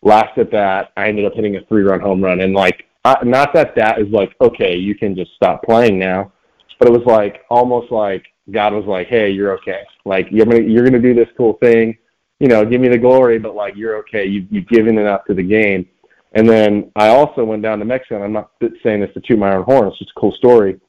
Last 0.01 0.37
at 0.37 0.51
bat, 0.51 0.91
I 0.97 1.07
ended 1.07 1.25
up 1.25 1.33
hitting 1.33 1.57
a 1.57 1.61
three-run 1.65 1.99
home 1.99 2.23
run. 2.23 2.41
And 2.41 2.53
like, 2.53 2.85
uh, 3.03 3.15
not 3.23 3.53
that 3.53 3.75
that 3.75 3.99
is 3.99 4.07
like, 4.11 4.33
okay, 4.41 4.75
you 4.75 4.95
can 4.95 5.15
just 5.15 5.33
stop 5.35 5.63
playing 5.63 5.99
now, 5.99 6.31
but 6.79 6.87
it 6.87 6.91
was 6.91 7.05
like 7.05 7.41
almost 7.49 7.91
like 7.91 8.25
God 8.51 8.73
was 8.73 8.85
like, 8.85 9.07
hey, 9.07 9.29
you're 9.29 9.53
okay. 9.53 9.83
Like 10.05 10.27
you're 10.31 10.45
gonna 10.45 10.61
you're 10.61 10.83
gonna 10.83 10.99
do 10.99 11.13
this 11.13 11.29
cool 11.37 11.53
thing. 11.61 11.97
You 12.39 12.47
know, 12.47 12.65
give 12.65 12.81
me 12.81 12.87
the 12.87 12.97
glory, 12.97 13.39
but 13.39 13.55
like 13.55 13.75
you're 13.75 13.97
okay. 13.97 14.25
You 14.25 14.47
you've 14.49 14.67
given 14.67 14.97
enough 14.97 15.25
to 15.25 15.33
the 15.33 15.43
game. 15.43 15.87
And 16.33 16.47
then 16.47 16.91
I 16.95 17.09
also 17.09 17.43
went 17.43 17.61
down 17.61 17.79
to 17.79 17.85
Mexico. 17.85 18.15
And 18.15 18.23
I'm 18.23 18.33
not 18.33 18.51
saying 18.83 19.01
this 19.01 19.13
to 19.13 19.21
toot 19.21 19.37
my 19.37 19.53
own 19.53 19.63
horn. 19.63 19.87
It's 19.87 19.99
just 19.99 20.11
a 20.15 20.19
cool 20.19 20.31
story 20.33 20.79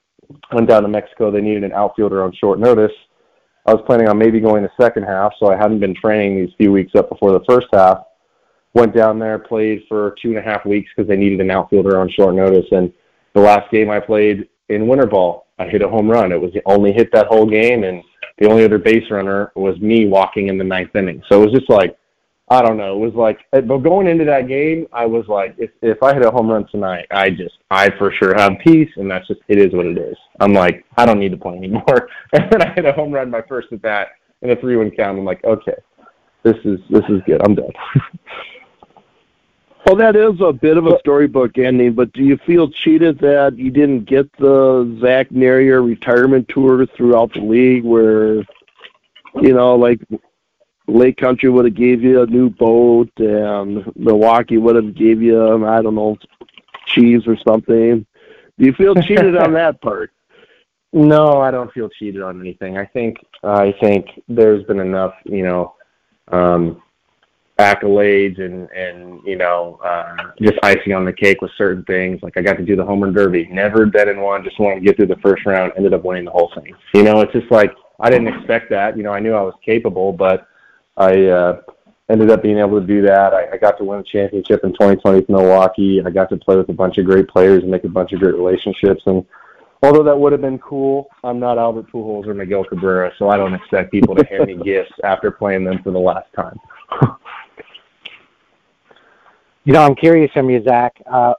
went 0.52 0.68
down 0.68 0.82
to 0.82 0.88
Mexico. 0.88 1.30
They 1.30 1.40
needed 1.40 1.64
an 1.64 1.72
outfielder 1.72 2.22
on 2.22 2.32
short 2.32 2.58
notice. 2.58 2.92
I 3.66 3.72
was 3.72 3.82
planning 3.86 4.08
on 4.08 4.18
maybe 4.18 4.40
going 4.40 4.62
the 4.62 4.70
second 4.80 5.04
half, 5.04 5.32
so 5.38 5.52
I 5.52 5.56
hadn't 5.56 5.80
been 5.80 5.94
training 5.94 6.36
these 6.36 6.54
few 6.58 6.72
weeks 6.72 6.94
up 6.96 7.08
before 7.08 7.32
the 7.32 7.44
first 7.48 7.68
half. 7.72 7.98
Went 8.74 8.94
down 8.94 9.18
there, 9.18 9.38
played 9.38 9.82
for 9.88 10.16
two 10.20 10.30
and 10.30 10.38
a 10.38 10.42
half 10.42 10.64
weeks 10.64 10.90
because 10.94 11.08
they 11.08 11.16
needed 11.16 11.40
an 11.40 11.50
outfielder 11.50 12.00
on 12.00 12.08
short 12.08 12.34
notice. 12.34 12.66
And 12.72 12.92
the 13.34 13.40
last 13.40 13.70
game 13.70 13.90
I 13.90 14.00
played 14.00 14.48
in 14.68 14.88
winter 14.88 15.06
ball, 15.06 15.46
I 15.62 15.68
hit 15.68 15.82
a 15.82 15.88
home 15.88 16.10
run. 16.10 16.32
It 16.32 16.40
was 16.40 16.52
the 16.52 16.62
only 16.66 16.92
hit 16.92 17.10
that 17.12 17.26
whole 17.26 17.46
game, 17.46 17.84
and 17.84 18.02
the 18.38 18.48
only 18.48 18.64
other 18.64 18.78
base 18.78 19.10
runner 19.10 19.52
was 19.54 19.78
me 19.80 20.06
walking 20.06 20.48
in 20.48 20.58
the 20.58 20.64
ninth 20.64 20.94
inning. 20.94 21.22
So 21.28 21.42
it 21.42 21.46
was 21.46 21.58
just 21.58 21.70
like 21.70 21.96
I 22.52 22.60
don't 22.60 22.76
know. 22.76 22.94
It 22.94 22.98
was 22.98 23.14
like, 23.14 23.38
eh, 23.54 23.62
but 23.62 23.78
going 23.78 24.06
into 24.06 24.26
that 24.26 24.46
game, 24.46 24.86
I 24.92 25.06
was 25.06 25.24
like, 25.26 25.54
if 25.56 25.70
if 25.80 26.02
I 26.02 26.12
hit 26.12 26.22
a 26.22 26.30
home 26.30 26.50
run 26.50 26.66
tonight, 26.70 27.06
I 27.10 27.30
just, 27.30 27.54
I 27.70 27.88
for 27.96 28.12
sure 28.12 28.34
have 28.34 28.52
peace, 28.62 28.90
and 28.96 29.10
that's 29.10 29.26
just, 29.26 29.40
it 29.48 29.58
is 29.58 29.72
what 29.72 29.86
it 29.86 29.96
is. 29.96 30.16
I'm 30.38 30.52
like, 30.52 30.84
I 30.98 31.06
don't 31.06 31.18
need 31.18 31.30
to 31.30 31.38
play 31.38 31.56
anymore. 31.56 32.08
And 32.34 32.50
then 32.50 32.62
I 32.62 32.74
hit 32.74 32.84
a 32.84 32.92
home 32.92 33.10
run 33.10 33.30
my 33.30 33.42
first 33.48 33.68
at 33.72 33.80
bat 33.80 34.08
in 34.42 34.50
a 34.50 34.56
three-one 34.56 34.90
count. 34.90 35.18
I'm 35.18 35.24
like, 35.24 35.42
okay, 35.44 35.76
this 36.42 36.56
is 36.64 36.78
this 36.90 37.04
is 37.08 37.22
good. 37.26 37.40
I'm 37.42 37.54
done. 37.54 37.72
well, 39.86 39.96
that 39.96 40.16
is 40.16 40.40
a 40.40 40.52
bit 40.52 40.76
of 40.76 40.86
a 40.86 40.98
storybook 41.00 41.58
ending, 41.58 41.92
but 41.94 42.12
do 42.12 42.22
you 42.22 42.36
feel 42.38 42.70
cheated 42.70 43.18
that 43.18 43.58
you 43.58 43.70
didn't 43.70 44.04
get 44.04 44.30
the 44.38 44.98
Zach 45.00 45.30
Nehrir 45.30 45.84
retirement 45.84 46.48
tour 46.48 46.86
throughout 46.86 47.32
the 47.32 47.40
league, 47.40 47.84
where 47.84 48.44
you 49.40 49.54
know, 49.54 49.76
like 49.76 50.00
Lake 50.86 51.16
Country 51.16 51.48
would 51.48 51.64
have 51.64 51.74
gave 51.74 52.02
you 52.02 52.22
a 52.22 52.26
new 52.26 52.50
boat, 52.50 53.10
and 53.18 53.90
Milwaukee 53.96 54.58
would 54.58 54.76
have 54.76 54.94
gave 54.94 55.22
you, 55.22 55.66
I 55.66 55.82
don't 55.82 55.94
know, 55.94 56.18
cheese 56.86 57.26
or 57.26 57.36
something. 57.36 58.06
Do 58.58 58.66
you 58.66 58.72
feel 58.72 58.94
cheated 58.94 59.36
on 59.36 59.52
that 59.54 59.80
part? 59.80 60.10
No, 60.92 61.40
I 61.40 61.50
don't 61.50 61.72
feel 61.72 61.88
cheated 61.88 62.20
on 62.20 62.40
anything. 62.40 62.76
I 62.76 62.84
think 62.84 63.16
I 63.42 63.72
think 63.80 64.22
there's 64.28 64.62
been 64.64 64.80
enough, 64.80 65.14
you 65.24 65.42
know, 65.42 65.74
um, 66.28 66.82
accolades 67.62 68.40
and 68.40 68.68
and 68.70 69.20
you 69.24 69.36
know 69.36 69.80
uh, 69.84 70.16
just 70.40 70.58
icing 70.62 70.92
on 70.92 71.04
the 71.04 71.12
cake 71.12 71.40
with 71.40 71.50
certain 71.56 71.84
things. 71.84 72.20
Like 72.22 72.36
I 72.36 72.42
got 72.42 72.58
to 72.58 72.64
do 72.64 72.76
the 72.76 72.84
home 72.84 73.02
run 73.02 73.12
derby, 73.12 73.48
never 73.50 73.86
bet 73.86 74.08
in 74.08 74.20
one, 74.20 74.44
just 74.44 74.58
wanted 74.58 74.76
to 74.76 74.80
get 74.82 74.96
through 74.96 75.06
the 75.06 75.20
first 75.22 75.46
round, 75.46 75.72
ended 75.76 75.94
up 75.94 76.04
winning 76.04 76.24
the 76.24 76.30
whole 76.30 76.52
thing. 76.54 76.74
You 76.94 77.02
know, 77.02 77.20
it's 77.20 77.32
just 77.32 77.50
like 77.50 77.72
I 78.00 78.10
didn't 78.10 78.28
expect 78.28 78.70
that. 78.70 78.96
You 78.96 79.02
know, 79.02 79.12
I 79.12 79.20
knew 79.20 79.32
I 79.32 79.42
was 79.42 79.54
capable, 79.64 80.12
but 80.12 80.46
I 80.96 81.26
uh, 81.26 81.62
ended 82.10 82.30
up 82.30 82.42
being 82.42 82.58
able 82.58 82.80
to 82.80 82.86
do 82.86 83.02
that. 83.02 83.32
I, 83.32 83.52
I 83.52 83.56
got 83.56 83.78
to 83.78 83.84
win 83.84 84.00
a 84.00 84.04
championship 84.04 84.64
in 84.64 84.72
2020 84.72 85.20
with 85.20 85.28
Milwaukee. 85.28 86.00
I 86.04 86.10
got 86.10 86.28
to 86.30 86.36
play 86.36 86.56
with 86.56 86.68
a 86.68 86.74
bunch 86.74 86.98
of 86.98 87.06
great 87.06 87.28
players 87.28 87.62
and 87.62 87.70
make 87.70 87.84
a 87.84 87.88
bunch 87.88 88.12
of 88.12 88.20
great 88.20 88.34
relationships. 88.34 89.02
And 89.06 89.24
although 89.82 90.02
that 90.04 90.18
would 90.18 90.32
have 90.32 90.40
been 90.40 90.58
cool, 90.58 91.08
I'm 91.24 91.38
not 91.38 91.58
Albert 91.58 91.90
Pujols 91.92 92.26
or 92.26 92.34
Miguel 92.34 92.64
Cabrera, 92.64 93.12
so 93.18 93.30
I 93.30 93.36
don't 93.36 93.54
expect 93.54 93.92
people 93.92 94.14
to 94.14 94.24
hand 94.26 94.46
me 94.46 94.56
gifts 94.64 94.92
after 95.04 95.30
playing 95.30 95.64
them 95.64 95.82
for 95.82 95.90
the 95.90 95.98
last 95.98 96.28
time. 96.34 96.58
you 99.64 99.72
know, 99.72 99.82
I'm 99.82 99.94
curious 99.94 100.30
from 100.32 100.50
you, 100.50 100.62
Zach. 100.64 100.92
Uh, 101.10 101.34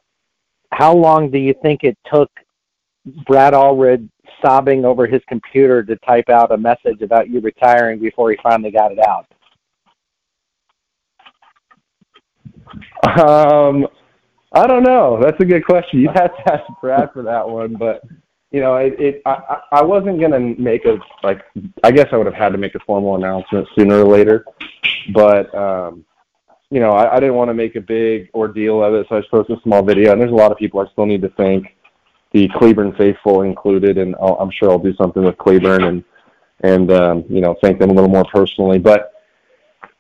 how 0.72 0.96
long 0.96 1.30
do 1.30 1.38
you 1.38 1.54
think 1.62 1.84
it 1.84 1.98
took 2.12 2.32
Brad 3.26 3.54
Allred 3.54 4.10
sobbing 4.44 4.86
over 4.86 5.06
his 5.06 5.22
computer 5.28 5.84
to 5.84 5.96
type 5.98 6.30
out 6.30 6.52
a 6.52 6.58
message 6.58 7.02
about 7.02 7.30
you 7.30 7.40
retiring 7.42 8.00
before 8.00 8.32
he 8.32 8.38
finally 8.42 8.72
got 8.72 8.92
it 8.92 9.00
out? 9.00 9.28
Um, 13.20 13.88
I 14.54 14.68
don't 14.68 14.84
know. 14.84 15.20
That's 15.22 15.40
a 15.40 15.46
good 15.46 15.66
question. 15.66 16.00
You'd 16.00 16.18
have 16.18 16.36
to 16.38 16.54
ask 16.54 16.64
Brad 16.82 17.12
for 17.12 17.24
that 17.24 17.48
one, 17.48 17.74
but 17.74 18.02
you 18.52 18.62
know, 18.62 18.76
it. 18.78 18.96
it 19.00 19.22
I, 19.26 19.60
I 19.72 19.82
wasn't 19.84 20.22
gonna 20.22 20.40
make 20.40 20.86
a 20.86 20.98
like. 21.24 21.42
I 21.84 21.92
guess 21.92 22.08
I 22.12 22.18
would 22.18 22.28
have 22.28 22.36
had 22.36 22.50
to 22.50 22.58
make 22.58 22.76
a 22.76 22.80
formal 22.86 23.16
announcement 23.16 23.68
sooner 23.76 24.04
or 24.04 24.06
later, 24.06 24.46
but 25.12 25.54
um, 25.56 26.06
you 26.74 26.80
know, 26.80 26.90
I, 26.90 27.18
I 27.18 27.20
didn't 27.20 27.36
want 27.36 27.50
to 27.50 27.54
make 27.54 27.76
a 27.76 27.82
big 27.82 28.32
ordeal 28.34 28.84
of 28.84 28.96
it, 28.96 29.06
so 29.08 29.16
I 29.16 29.20
just 29.20 29.30
posted 29.30 29.60
a 29.60 29.62
small 29.62 29.84
video. 29.84 30.12
And 30.12 30.20
there's 30.20 30.32
a 30.32 30.36
lot 30.36 30.52
of 30.52 30.58
people 30.58 30.80
I 30.80 30.92
still 30.92 31.06
need 31.06 31.22
to 31.22 31.30
thank, 31.38 31.68
the 32.32 32.50
Cleburne 32.58 32.96
faithful 32.98 33.44
included, 33.44 34.00
and 34.00 34.16
I'll, 34.20 34.38
I'm 34.40 34.50
sure 34.50 34.72
I'll 34.72 34.80
do 34.80 34.96
something 34.96 35.24
with 35.24 35.38
Cleburne 35.38 35.84
and 35.84 36.04
and 36.64 36.92
um, 36.92 37.26
you 37.30 37.42
know 37.42 37.56
thank 37.62 37.78
them 37.78 37.92
a 37.92 37.94
little 37.94 38.10
more 38.10 38.26
personally. 38.34 38.80
But 38.80 39.14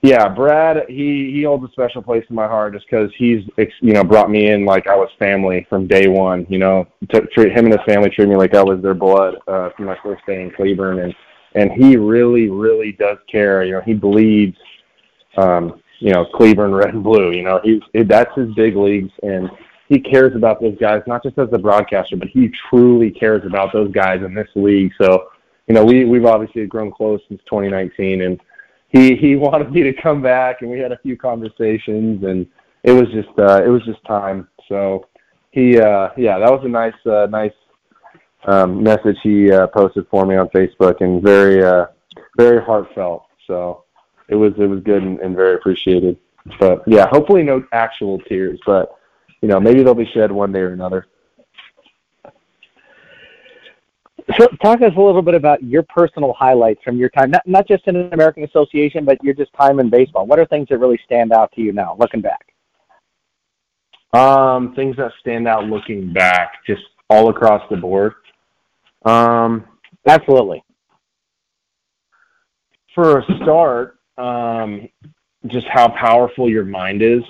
Yeah, 0.01 0.27
Brad, 0.29 0.85
he 0.87 1.31
he 1.31 1.43
holds 1.43 1.63
a 1.63 1.71
special 1.73 2.01
place 2.01 2.25
in 2.27 2.35
my 2.35 2.47
heart 2.47 2.73
just 2.73 2.87
because 2.89 3.11
he's 3.19 3.43
you 3.81 3.93
know 3.93 4.03
brought 4.03 4.31
me 4.31 4.49
in 4.49 4.65
like 4.65 4.87
I 4.87 4.95
was 4.95 5.09
family 5.19 5.67
from 5.69 5.85
day 5.85 6.07
one. 6.07 6.47
You 6.49 6.57
know, 6.57 6.87
to 7.09 7.21
treat 7.27 7.51
him 7.55 7.65
and 7.65 7.73
his 7.73 7.85
family 7.85 8.09
treat 8.09 8.29
me 8.29 8.35
like 8.35 8.55
I 8.55 8.63
was 8.63 8.81
their 8.81 8.95
blood 8.95 9.35
uh, 9.47 9.69
from 9.75 9.85
my 9.85 9.97
first 10.01 10.25
day 10.25 10.41
in 10.41 10.49
Cleburne, 10.49 10.99
and 10.99 11.15
and 11.53 11.71
he 11.71 11.97
really 11.97 12.49
really 12.49 12.93
does 12.93 13.19
care. 13.31 13.63
You 13.63 13.73
know, 13.73 13.81
he 13.81 13.93
bleeds. 13.93 14.57
Um, 15.37 15.82
you 15.99 16.11
know, 16.11 16.25
Cleburne 16.25 16.73
red 16.75 16.93
and 16.93 17.03
blue. 17.03 17.31
You 17.31 17.43
know, 17.43 17.59
he's 17.63 17.81
that's 18.07 18.33
his 18.35 18.53
big 18.53 18.75
leagues, 18.75 19.11
and 19.23 19.49
he 19.89 19.99
cares 19.99 20.35
about 20.35 20.61
those 20.61 20.77
guys 20.79 21.01
not 21.07 21.23
just 21.23 21.37
as 21.37 21.49
a 21.51 21.57
broadcaster, 21.57 22.15
but 22.15 22.27
he 22.27 22.51
truly 22.69 23.11
cares 23.11 23.45
about 23.45 23.73
those 23.73 23.91
guys 23.91 24.21
in 24.23 24.33
this 24.33 24.47
league. 24.55 24.91
So, 24.99 25.29
you 25.67 25.75
know, 25.75 25.85
we 25.85 26.05
we've 26.05 26.25
obviously 26.25 26.65
grown 26.65 26.91
close 26.91 27.21
since 27.27 27.41
2019, 27.49 28.21
and 28.21 28.39
he 28.89 29.15
he 29.15 29.35
wanted 29.37 29.71
me 29.71 29.83
to 29.83 29.93
come 29.93 30.21
back, 30.21 30.61
and 30.61 30.69
we 30.69 30.79
had 30.79 30.91
a 30.91 30.99
few 30.99 31.17
conversations, 31.17 32.23
and 32.23 32.47
it 32.83 32.91
was 32.91 33.07
just 33.11 33.37
uh, 33.39 33.63
it 33.63 33.69
was 33.69 33.83
just 33.85 34.03
time. 34.05 34.47
So 34.67 35.07
he 35.51 35.79
uh, 35.79 36.09
yeah, 36.17 36.39
that 36.39 36.51
was 36.51 36.61
a 36.63 36.69
nice 36.69 36.93
uh, 37.05 37.27
nice 37.29 37.53
um, 38.45 38.83
message 38.83 39.17
he 39.23 39.51
uh, 39.51 39.67
posted 39.67 40.07
for 40.09 40.25
me 40.25 40.35
on 40.35 40.47
Facebook, 40.49 41.01
and 41.01 41.21
very 41.21 41.63
uh, 41.63 41.85
very 42.37 42.63
heartfelt. 42.63 43.25
So 43.47 43.82
it 44.29 44.35
was 44.35 44.53
it 44.57 44.67
was 44.67 44.81
good 44.81 45.03
and, 45.03 45.19
and 45.19 45.35
very 45.35 45.55
appreciated. 45.55 46.17
But 46.59 46.83
yeah, 46.87 47.07
hopefully 47.09 47.43
no 47.43 47.63
actual 47.71 48.19
tears, 48.19 48.59
but 48.65 48.97
you 49.41 49.47
know 49.47 49.59
maybe 49.59 49.83
they'll 49.83 49.93
be 49.93 50.09
shed 50.13 50.31
one 50.31 50.51
day 50.51 50.59
or 50.59 50.73
another. 50.73 51.07
So, 54.37 54.47
talk 54.61 54.79
to 54.79 54.87
us 54.87 54.93
a 54.95 55.01
little 55.01 55.21
bit 55.21 55.35
about 55.35 55.61
your 55.63 55.83
personal 55.83 56.33
highlights 56.33 56.81
from 56.83 56.97
your 56.97 57.09
time, 57.09 57.31
not 57.31 57.45
not 57.45 57.67
just 57.67 57.87
in 57.87 57.95
an 57.95 58.13
American 58.13 58.43
Association, 58.45 59.03
but 59.03 59.21
your 59.23 59.33
just 59.33 59.51
time 59.53 59.79
in 59.79 59.89
baseball. 59.89 60.25
What 60.25 60.39
are 60.39 60.45
things 60.45 60.67
that 60.69 60.77
really 60.77 60.99
stand 61.03 61.33
out 61.33 61.51
to 61.53 61.61
you 61.61 61.73
now, 61.73 61.97
looking 61.99 62.21
back? 62.21 62.53
Um, 64.13 64.73
things 64.75 64.95
that 64.97 65.11
stand 65.19 65.47
out 65.47 65.65
looking 65.65 66.13
back, 66.13 66.53
just 66.65 66.83
all 67.09 67.29
across 67.29 67.63
the 67.69 67.77
board. 67.77 68.13
Um, 69.03 69.65
absolutely. 70.07 70.63
For 72.95 73.19
a 73.19 73.23
start, 73.41 73.97
um, 74.17 74.87
just 75.47 75.67
how 75.67 75.89
powerful 75.89 76.49
your 76.49 76.65
mind 76.65 77.01
is. 77.01 77.23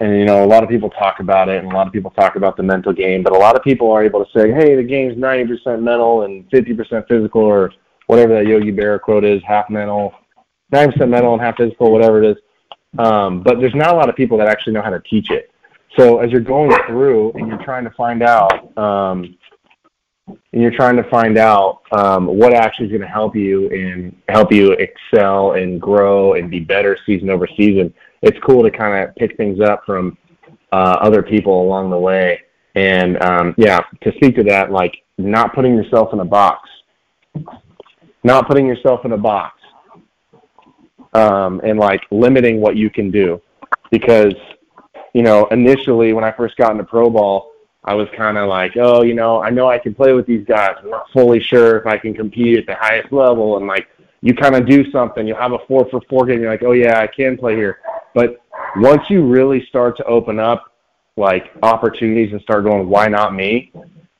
And 0.00 0.18
you 0.18 0.24
know 0.24 0.44
a 0.44 0.46
lot 0.46 0.62
of 0.62 0.68
people 0.68 0.88
talk 0.88 1.18
about 1.18 1.48
it 1.48 1.62
and 1.62 1.72
a 1.72 1.74
lot 1.74 1.86
of 1.88 1.92
people 1.92 2.12
talk 2.12 2.36
about 2.36 2.56
the 2.56 2.62
mental 2.62 2.92
game 2.92 3.24
but 3.24 3.34
a 3.34 3.38
lot 3.38 3.56
of 3.56 3.62
people 3.64 3.90
are 3.90 4.04
able 4.04 4.24
to 4.24 4.30
say 4.30 4.52
hey 4.52 4.76
the 4.76 4.84
game's 4.84 5.16
90% 5.16 5.82
mental 5.82 6.22
and 6.22 6.48
50% 6.48 7.08
physical 7.08 7.42
or 7.42 7.72
whatever 8.06 8.34
that 8.34 8.46
yogi 8.46 8.70
berra 8.70 9.00
quote 9.00 9.24
is 9.24 9.42
half 9.44 9.68
mental 9.68 10.14
90% 10.72 11.08
mental 11.08 11.32
and 11.34 11.42
half 11.42 11.56
physical 11.56 11.92
whatever 11.92 12.22
it 12.22 12.30
is. 12.30 12.36
Um, 12.98 13.42
but 13.42 13.60
there's 13.60 13.74
not 13.74 13.94
a 13.94 13.96
lot 13.96 14.08
of 14.08 14.16
people 14.16 14.38
that 14.38 14.48
actually 14.48 14.72
know 14.72 14.82
how 14.82 14.90
to 14.90 15.00
teach 15.00 15.30
it. 15.30 15.50
So 15.96 16.20
as 16.20 16.30
you're 16.30 16.40
going 16.40 16.76
through 16.86 17.32
and 17.32 17.48
you're 17.48 17.62
trying 17.62 17.84
to 17.84 17.90
find 17.90 18.22
out 18.22 18.76
um, 18.78 19.36
and 20.52 20.62
you're 20.62 20.70
trying 20.70 20.96
to 20.96 21.04
find 21.04 21.38
out 21.38 21.82
um, 21.92 22.26
what 22.26 22.52
actually 22.52 22.86
is 22.86 22.90
going 22.90 23.02
to 23.02 23.08
help 23.08 23.34
you 23.36 23.68
and 23.70 24.14
help 24.28 24.52
you 24.52 24.72
excel 24.72 25.52
and 25.52 25.80
grow 25.80 26.34
and 26.34 26.50
be 26.50 26.60
better 26.60 26.96
season 27.06 27.30
over 27.30 27.46
season 27.56 27.92
it's 28.22 28.38
cool 28.40 28.62
to 28.62 28.70
kind 28.70 29.02
of 29.02 29.14
pick 29.16 29.36
things 29.36 29.60
up 29.60 29.84
from 29.86 30.16
uh, 30.72 30.98
other 31.00 31.22
people 31.22 31.62
along 31.62 31.90
the 31.90 31.98
way. 31.98 32.40
And 32.74 33.20
um, 33.22 33.54
yeah, 33.56 33.80
to 34.02 34.12
speak 34.16 34.36
to 34.36 34.44
that, 34.44 34.70
like 34.70 35.02
not 35.18 35.54
putting 35.54 35.74
yourself 35.74 36.12
in 36.12 36.20
a 36.20 36.24
box, 36.24 36.68
not 38.22 38.46
putting 38.46 38.66
yourself 38.66 39.04
in 39.04 39.12
a 39.12 39.18
box, 39.18 39.58
um, 41.14 41.60
and 41.64 41.78
like 41.78 42.02
limiting 42.10 42.60
what 42.60 42.76
you 42.76 42.90
can 42.90 43.10
do, 43.10 43.42
because 43.90 44.34
you 45.14 45.22
know 45.22 45.46
initially 45.46 46.12
when 46.12 46.22
I 46.22 46.30
first 46.30 46.56
got 46.56 46.70
into 46.70 46.84
pro 46.84 47.10
ball, 47.10 47.50
I 47.84 47.94
was 47.94 48.08
kind 48.16 48.36
of 48.36 48.48
like, 48.48 48.76
oh, 48.76 49.02
you 49.02 49.14
know, 49.14 49.42
I 49.42 49.50
know 49.50 49.68
I 49.68 49.78
can 49.78 49.94
play 49.94 50.12
with 50.12 50.26
these 50.26 50.44
guys. 50.46 50.76
I'm 50.78 50.90
not 50.90 51.10
fully 51.12 51.40
sure 51.40 51.78
if 51.78 51.86
I 51.86 51.96
can 51.96 52.12
compete 52.12 52.58
at 52.58 52.66
the 52.66 52.74
highest 52.74 53.12
level, 53.12 53.56
and 53.56 53.66
like 53.66 53.88
you 54.20 54.34
kind 54.34 54.54
of 54.54 54.66
do 54.66 54.90
something, 54.90 55.26
you'll 55.26 55.38
have 55.38 55.52
a 55.52 55.58
four 55.66 55.88
for 55.90 56.00
four 56.08 56.26
game. 56.26 56.40
You're 56.40 56.50
like, 56.50 56.62
oh 56.62 56.72
yeah, 56.72 57.00
I 57.00 57.06
can 57.06 57.38
play 57.38 57.56
here. 57.56 57.78
But 58.14 58.42
once 58.76 59.02
you 59.08 59.26
really 59.26 59.64
start 59.66 59.96
to 59.96 60.04
open 60.04 60.38
up 60.38 60.64
like 61.16 61.50
opportunities 61.62 62.32
and 62.32 62.40
start 62.42 62.64
going, 62.64 62.88
why 62.88 63.08
not 63.08 63.34
me? 63.34 63.72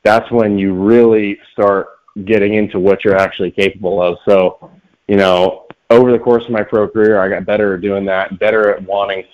That's 0.02 0.30
when 0.30 0.58
you 0.58 0.74
really 0.74 1.38
start 1.52 1.88
getting 2.24 2.54
into 2.54 2.78
what 2.78 3.04
you're 3.04 3.16
actually 3.16 3.50
capable 3.50 4.02
of. 4.02 4.18
So, 4.26 4.70
you 5.06 5.16
know, 5.16 5.66
over 5.90 6.12
the 6.12 6.18
course 6.18 6.44
of 6.44 6.50
my 6.50 6.62
pro 6.62 6.88
career, 6.88 7.20
I 7.20 7.28
got 7.28 7.44
better 7.44 7.74
at 7.74 7.80
doing 7.80 8.04
that, 8.06 8.38
better 8.38 8.74
at 8.74 8.82
wanting 8.82 9.24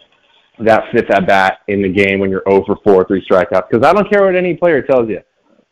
that 0.61 0.85
fifth 0.93 1.11
at 1.11 1.27
bat 1.27 1.59
in 1.69 1.83
the 1.83 1.89
game 1.89 2.19
when 2.19 2.31
you're 2.31 2.49
over 2.49 2.77
4, 2.83 3.07
three 3.07 3.25
strikeouts. 3.27 3.69
Because 3.71 3.87
I 3.87 3.93
don't 3.93 4.11
care 4.11 4.25
what 4.25 4.37
any 4.37 4.55
player 4.55 4.83
tells 4.83 5.09
you 5.09 5.21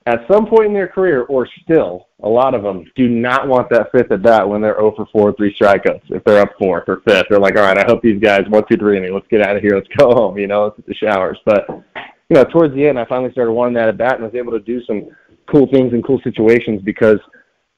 at 0.07 0.21
some 0.31 0.47
point 0.47 0.67
in 0.67 0.75
their 0.75 0.88
career, 0.88 1.23
or 1.23 1.49
still, 1.62 2.09
a 2.23 2.29
lot 2.29 2.55
of 2.55 2.62
them 2.62 2.85
do 2.95 3.09
not 3.09 3.49
want 3.49 3.71
that 3.71 3.91
fifth 3.91 4.12
at 4.12 4.23
bat 4.23 4.47
when 4.47 4.61
they're 4.61 4.76
0 4.76 4.93
for 4.97 5.07
4, 5.12 5.33
three 5.35 5.57
strikeouts. 5.59 6.03
If 6.11 6.23
they're 6.25 6.43
up 6.43 6.53
fourth 6.59 6.85
or 6.88 7.00
fifth, 7.07 7.26
they're 7.31 7.41
like, 7.41 7.57
all 7.57 7.62
right, 7.62 7.79
I 7.79 7.85
hope 7.87 8.03
these 8.03 8.21
guys 8.21 8.43
one, 8.49 8.64
two, 8.71 8.76
three, 8.76 8.99
and 8.99 9.14
let's 9.14 9.26
get 9.29 9.41
out 9.41 9.57
of 9.57 9.62
here, 9.62 9.75
let's 9.75 9.88
go 9.97 10.11
home. 10.11 10.38
You 10.38 10.47
know, 10.47 10.64
let's 10.64 10.76
hit 10.76 10.87
the 10.87 10.95
showers. 10.95 11.38
But 11.47 11.67
you 11.69 12.37
know, 12.37 12.45
towards 12.45 12.75
the 12.75 12.87
end, 12.87 12.99
I 12.99 13.07
finally 13.07 13.33
started 13.33 13.53
wanting 13.53 13.75
that 13.75 13.88
at 13.88 13.97
bat 13.97 14.14
and 14.14 14.25
was 14.25 14.35
able 14.35 14.53
to 14.53 14.61
do 14.61 14.83
some 14.85 15.09
cool 15.50 15.69
things 15.73 15.93
in 15.93 16.03
cool 16.03 16.21
situations 16.23 16.83
because 16.83 17.19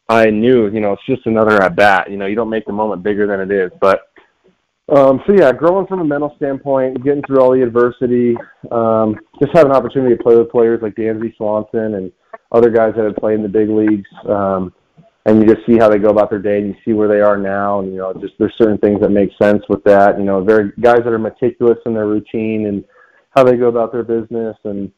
I 0.09 0.31
knew, 0.31 0.69
you 0.69 0.81
know, 0.81 0.93
it's 0.93 1.07
just 1.07 1.27
another 1.27 1.63
at 1.63 1.77
bat. 1.77 2.11
You 2.11 2.17
know, 2.17 2.27
you 2.27 2.37
don't 2.37 2.51
make 2.51 2.67
the 2.67 2.73
moment 2.73 3.03
bigger 3.03 3.27
than 3.27 3.41
it 3.41 3.53
is, 3.53 3.71
but 3.81 4.01
um, 4.88 5.21
so 5.26 5.33
yeah, 5.33 5.52
growing 5.52 5.87
from 5.87 6.00
a 6.00 6.05
mental 6.05 6.33
standpoint, 6.37 7.02
getting 7.02 7.23
through 7.26 7.40
all 7.40 7.52
the 7.52 7.62
adversity, 7.62 8.37
um, 8.71 9.16
just 9.40 9.52
having 9.52 9.71
an 9.71 9.76
opportunity 9.76 10.16
to 10.16 10.23
play 10.23 10.37
with 10.37 10.50
players 10.50 10.81
like 10.83 10.95
Dansby 10.95 11.37
Swanson 11.37 11.95
and 11.95 12.12
other 12.52 12.71
guys 12.71 12.93
that 12.97 13.05
have 13.05 13.16
played 13.16 13.35
in 13.35 13.43
the 13.43 13.49
big 13.49 13.69
leagues, 13.69 14.09
um, 14.28 14.73
and 15.25 15.43
you 15.43 15.52
just 15.52 15.66
see 15.66 15.76
how 15.76 15.88
they 15.88 15.99
go 15.99 16.11
about 16.11 16.31
their 16.31 16.38
day, 16.38 16.59
and 16.59 16.69
you 16.69 16.75
see 16.85 16.93
where 16.93 17.09
they 17.09 17.21
are 17.21 17.37
now, 17.37 17.81
and 17.81 17.90
you 17.93 17.99
know, 17.99 18.14
just 18.14 18.35
there's 18.38 18.55
certain 18.57 18.78
things 18.78 19.00
that 19.00 19.11
make 19.11 19.31
sense 19.43 19.62
with 19.69 19.83
that. 19.85 20.19
You 20.19 20.25
know, 20.25 20.45
very 20.45 20.71
guys 20.81 21.00
that 21.05 21.12
are 21.12 21.19
meticulous 21.19 21.78
in 21.85 21.95
their 21.95 22.07
routine 22.07 22.66
and 22.66 22.85
how 23.31 23.43
they 23.43 23.57
go 23.57 23.66
about 23.66 23.90
their 23.93 24.05
business, 24.05 24.57
and 24.62 24.93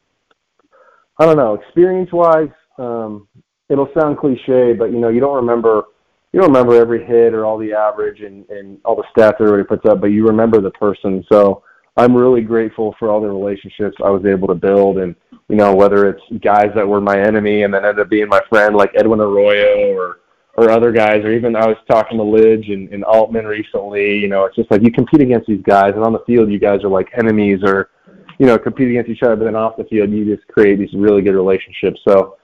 I 1.17 1.25
don't 1.25 1.35
know, 1.37 1.55
experience-wise, 1.55 2.49
um, 2.77 3.27
it'll 3.69 3.89
sound 3.99 4.19
cliche, 4.19 4.73
but 4.73 4.91
you 4.91 4.99
know, 4.99 5.09
you 5.09 5.19
don't 5.19 5.35
remember 5.35 5.83
you 6.31 6.39
don't 6.39 6.49
remember 6.49 6.75
every 6.75 7.03
hit 7.03 7.33
or 7.33 7.45
all 7.45 7.57
the 7.57 7.73
average 7.73 8.21
and, 8.21 8.47
and 8.49 8.79
all 8.85 8.95
the 8.95 9.03
stats 9.15 9.41
everybody 9.41 9.63
puts 9.63 9.85
up, 9.85 9.99
but 9.99 10.07
you 10.07 10.27
remember 10.27 10.61
the 10.61 10.71
person. 10.71 11.25
So 11.31 11.63
I'm 11.97 12.15
really 12.15 12.41
grateful 12.41 12.95
for 12.99 13.09
all 13.09 13.19
the 13.19 13.27
relationships 13.27 13.97
I 14.03 14.09
was 14.09 14.25
able 14.25 14.47
to 14.47 14.55
build, 14.55 14.99
and 14.99 15.15
you 15.49 15.55
know 15.55 15.75
whether 15.75 16.07
it's 16.07 16.21
guys 16.41 16.71
that 16.75 16.87
were 16.87 17.01
my 17.01 17.19
enemy 17.19 17.63
and 17.63 17.73
then 17.73 17.83
ended 17.83 17.99
up 17.99 18.09
being 18.09 18.29
my 18.29 18.41
friend, 18.47 18.75
like 18.75 18.91
Edwin 18.95 19.19
Arroyo, 19.19 19.93
or 19.93 20.19
or 20.55 20.69
other 20.69 20.91
guys, 20.91 21.23
or 21.23 21.31
even 21.31 21.55
I 21.55 21.67
was 21.67 21.77
talking 21.89 22.17
to 22.17 22.23
Lidge 22.23 22.71
and, 22.71 22.89
and 22.93 23.03
Altman 23.03 23.45
recently. 23.45 24.17
You 24.17 24.27
know, 24.27 24.45
it's 24.45 24.55
just 24.55 24.71
like 24.71 24.83
you 24.83 24.91
compete 24.91 25.21
against 25.21 25.47
these 25.47 25.63
guys, 25.63 25.93
and 25.95 26.03
on 26.03 26.13
the 26.13 26.23
field 26.25 26.51
you 26.51 26.59
guys 26.59 26.83
are 26.83 26.89
like 26.89 27.09
enemies, 27.17 27.59
or 27.63 27.89
you 28.37 28.45
know 28.45 28.57
compete 28.57 28.89
against 28.89 29.09
each 29.09 29.23
other, 29.23 29.35
but 29.35 29.45
then 29.45 29.55
off 29.55 29.75
the 29.75 29.83
field 29.85 30.11
you 30.11 30.35
just 30.35 30.47
create 30.47 30.79
these 30.79 30.93
really 30.93 31.21
good 31.21 31.35
relationships. 31.35 31.99
So 32.07 32.37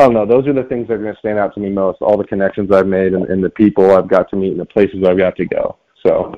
I 0.00 0.04
don't 0.04 0.14
know. 0.14 0.24
Those 0.24 0.46
are 0.46 0.54
the 0.54 0.62
things 0.62 0.88
that 0.88 0.94
are 0.94 0.98
going 0.98 1.12
to 1.12 1.18
stand 1.18 1.38
out 1.38 1.52
to 1.52 1.60
me 1.60 1.68
most. 1.68 2.00
All 2.00 2.16
the 2.16 2.24
connections 2.24 2.72
I've 2.72 2.86
made 2.86 3.12
and, 3.12 3.26
and 3.26 3.44
the 3.44 3.50
people 3.50 3.90
I've 3.90 4.08
got 4.08 4.30
to 4.30 4.36
meet 4.36 4.52
and 4.52 4.60
the 4.60 4.64
places 4.64 5.04
I've 5.06 5.18
got 5.18 5.36
to 5.36 5.44
go. 5.44 5.76
So 6.06 6.34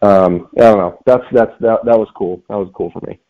um, 0.00 0.48
I 0.56 0.60
don't 0.60 0.78
know. 0.78 0.98
That's 1.04 1.24
that's 1.30 1.52
that 1.60 1.84
that 1.84 1.98
was 1.98 2.08
cool. 2.16 2.42
That 2.48 2.56
was 2.56 2.70
cool 2.74 2.90
for 2.92 3.06
me. 3.06 3.20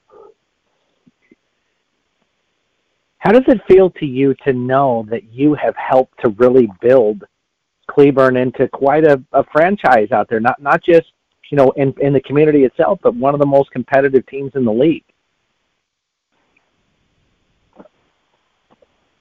How 3.19 3.33
does 3.33 3.43
it 3.49 3.61
feel 3.66 3.90
to 3.90 4.07
you 4.07 4.37
to 4.47 4.52
know 4.52 5.07
that 5.11 5.33
you 5.33 5.54
have 5.54 5.75
helped 5.75 6.23
to 6.23 6.31
really 6.31 6.69
build 6.81 7.25
Cleburne 7.90 8.37
into 8.37 8.69
quite 8.69 9.04
a, 9.04 9.21
a 9.33 9.43
franchise 9.50 10.12
out 10.12 10.28
there? 10.28 10.38
Not 10.38 10.62
not 10.62 10.85
just 10.85 11.11
you 11.50 11.57
know 11.59 11.73
in 11.73 11.93
in 12.00 12.12
the 12.12 12.21
community 12.21 12.62
itself, 12.62 13.00
but 13.02 13.16
one 13.16 13.35
of 13.35 13.40
the 13.40 13.47
most 13.47 13.73
competitive 13.73 14.25
teams 14.28 14.52
in 14.54 14.64
the 14.64 14.73
league. 14.73 15.04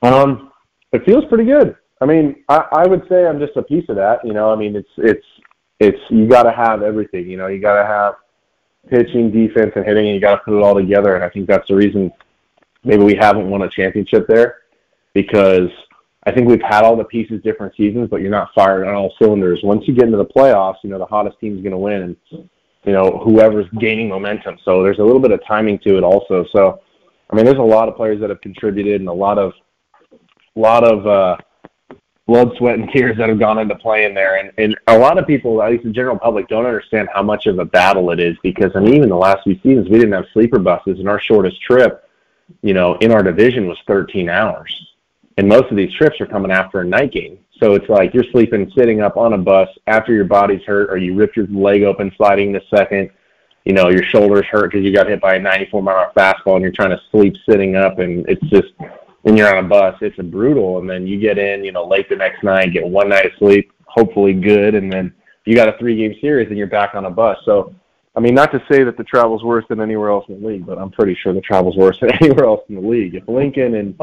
Um, 0.04 0.52
it 0.92 1.06
feels 1.06 1.26
pretty 1.26 1.46
good. 1.46 1.76
I 2.02 2.06
mean, 2.06 2.44
I, 2.50 2.66
I 2.74 2.88
would 2.88 3.08
say 3.08 3.26
I'm 3.26 3.40
just 3.40 3.56
a 3.56 3.64
piece 3.64 3.88
of 3.90 3.96
that. 3.96 4.20
You 4.26 4.34
know, 4.34 4.52
I 4.52 4.56
mean, 4.56 4.76
it's 4.76 4.90
it's 4.98 5.26
it's 5.80 6.00
you 6.10 6.28
got 6.28 6.44
to 6.44 6.52
have 6.52 6.82
everything. 6.82 7.30
You 7.30 7.38
know, 7.38 7.48
you 7.48 7.60
got 7.60 7.82
to 7.82 7.88
have 7.88 8.16
pitching, 8.90 9.32
defense, 9.32 9.72
and 9.76 9.86
hitting, 9.86 10.08
and 10.08 10.16
you 10.16 10.22
got 10.22 10.36
to 10.36 10.42
put 10.44 10.58
it 10.58 10.64
all 10.64 10.76
together. 10.76 11.16
And 11.16 11.24
I 11.24 11.30
think 11.30 11.48
that's 11.48 11.68
the 11.68 11.76
reason 11.76 12.12
maybe 12.84 13.04
we 13.04 13.16
haven't 13.16 13.50
won 13.50 13.62
a 13.62 13.70
championship 13.70 14.28
there 14.28 14.58
because 15.14 15.70
I 16.26 16.32
think 16.32 16.50
we've 16.50 16.62
had 16.62 16.84
all 16.84 16.98
the 16.98 17.06
pieces 17.06 17.42
different 17.42 17.76
seasons, 17.76 18.10
but 18.10 18.22
you're 18.22 18.30
not 18.30 18.50
firing 18.54 18.90
on 18.90 18.96
all 18.96 19.14
cylinders. 19.22 19.62
Once 19.64 19.88
you 19.88 19.94
get 19.94 20.06
into 20.06 20.18
the 20.18 20.26
playoffs, 20.26 20.78
you 20.84 20.90
know 20.90 21.00
the 21.00 21.06
hottest 21.06 21.40
team's 21.40 21.62
going 21.62 21.72
to 21.72 21.78
win, 21.78 22.02
and 22.02 22.18
you 22.84 22.92
know 22.92 23.22
whoever's 23.24 23.68
gaining 23.80 24.10
momentum. 24.10 24.58
So 24.66 24.84
there's 24.84 25.00
a 25.00 25.04
little 25.04 25.22
bit 25.22 25.32
of 25.32 25.40
timing 25.48 25.80
to 25.80 25.98
it 25.98 26.04
also. 26.04 26.46
So 26.54 26.82
I 27.30 27.36
mean, 27.36 27.46
there's 27.46 27.58
a 27.58 27.62
lot 27.62 27.88
of 27.88 27.96
players 27.96 28.20
that 28.22 28.30
have 28.30 28.42
contributed 28.42 29.00
and 29.00 29.10
a 29.10 29.14
lot 29.14 29.38
of 29.38 29.54
a 30.56 30.60
lot 30.60 30.84
of 30.84 31.08
uh, 31.08 31.38
blood, 32.28 32.56
sweat, 32.58 32.80
and 32.80 32.90
tears 32.92 33.18
that 33.18 33.30
have 33.30 33.40
gone 33.40 33.58
into 33.60 33.76
playing 33.76 34.14
there. 34.14 34.38
And, 34.38 34.52
and 34.58 34.78
a 34.88 34.98
lot 34.98 35.18
of 35.18 35.28
people, 35.28 35.62
at 35.62 35.72
least 35.72 35.84
the 35.84 35.92
general 35.92 36.18
public, 36.18 36.48
don't 36.48 36.66
understand 36.66 37.10
how 37.14 37.24
much 37.24 37.48
of 37.48 37.60
a 37.60 37.66
battle 37.66 38.12
it 38.12 38.20
is 38.20 38.38
because, 38.44 38.72
I 38.76 38.80
mean, 38.80 38.94
even 38.96 39.10
the 39.10 39.16
last 39.16 39.44
few 39.44 39.56
seasons, 39.56 39.90
we 39.90 39.98
didn't 39.98 40.14
have 40.14 40.26
sleeper 40.34 40.60
buses, 40.60 41.00
and 41.00 41.10
our 41.10 41.20
shortest 41.20 41.62
trip, 41.62 42.08
you 42.62 42.74
know, 42.74 42.96
in 42.96 43.12
our 43.12 43.24
division 43.24 43.68
was 43.68 43.78
13 43.88 44.30
hours. 44.30 44.74
And 45.38 45.48
most 45.48 45.72
of 45.72 45.78
these 45.78 45.94
trips 45.94 46.22
are 46.22 46.28
coming 46.28 46.52
after 46.52 46.82
a 46.82 46.86
night 46.86 47.12
game. 47.12 47.40
So 47.60 47.74
it's 47.74 47.90
like 47.90 48.14
you're 48.14 48.26
sleeping 48.32 48.72
sitting 48.76 49.02
up 49.02 49.18
on 49.18 49.34
a 49.34 49.38
bus 49.38 49.70
after 49.88 50.14
your 50.14 50.26
body's 50.26 50.64
hurt 50.64 50.90
or 50.90 50.98
you 50.98 51.16
ripped 51.16 51.38
your 51.38 51.48
leg 51.48 51.84
open 51.84 52.12
sliding 52.18 52.52
the 52.52 52.62
second. 52.70 53.10
You 53.64 53.74
know, 53.74 53.90
your 53.90 54.04
shoulders 54.04 54.46
hurt 54.46 54.72
because 54.72 54.86
you 54.86 54.94
got 54.94 55.08
hit 55.08 55.22
by 55.22 55.36
a 55.36 55.40
94 55.40 55.82
mile 55.82 55.96
an 55.96 56.04
hour 56.04 56.12
fastball 56.16 56.56
and 56.56 56.62
you're 56.62 56.72
trying 56.72 56.90
to 56.90 57.02
sleep 57.10 57.36
sitting 57.50 57.76
up 57.76 58.00
and 58.00 58.28
it's 58.28 58.46
just 58.48 58.74
when 59.24 59.38
you're 59.38 59.54
on 59.54 59.66
a 59.66 59.68
bus, 59.68 59.96
it's 60.02 60.20
a 60.20 60.24
brutal. 60.24 60.80
And 60.80 60.90
then 60.90 61.08
you 61.08 61.20
get 61.20 61.38
in, 61.38 61.64
you 61.64 61.72
know, 61.72 61.86
late 61.86 62.08
the 62.10 62.16
next 62.16 62.44
night, 62.44 62.74
get 62.74 62.86
one 62.86 63.10
night 63.10 63.26
of 63.26 63.32
sleep, 63.40 63.72
hopefully 63.86 64.34
good, 64.34 64.76
and 64.76 64.92
then 64.92 65.14
you 65.46 65.56
got 65.56 65.68
a 65.68 65.78
three 65.78 65.98
game 65.98 66.16
series 66.22 66.50
and 66.50 66.58
you're 66.58 66.68
back 66.68 66.94
on 66.94 67.06
a 67.06 67.10
bus. 67.10 67.38
So, 67.46 67.74
I 68.16 68.20
mean, 68.20 68.36
not 68.36 68.52
to 68.52 68.64
say 68.70 68.84
that 68.84 68.98
the 68.98 69.04
travel's 69.04 69.44
worse 69.44 69.66
than 69.70 69.82
anywhere 69.82 70.10
else 70.10 70.26
in 70.28 70.42
the 70.42 70.48
league, 70.48 70.66
but 70.66 70.78
I'm 70.78 70.92
pretty 70.92 71.16
sure 71.16 71.34
the 71.34 71.42
travel's 71.42 71.76
worse 71.78 72.00
than 72.00 72.12
anywhere 72.22 72.46
else 72.46 72.62
in 72.70 72.76
the 72.76 72.82
league. 72.82 73.16
If 73.16 73.28
Lincoln 73.28 73.76
and 73.76 73.98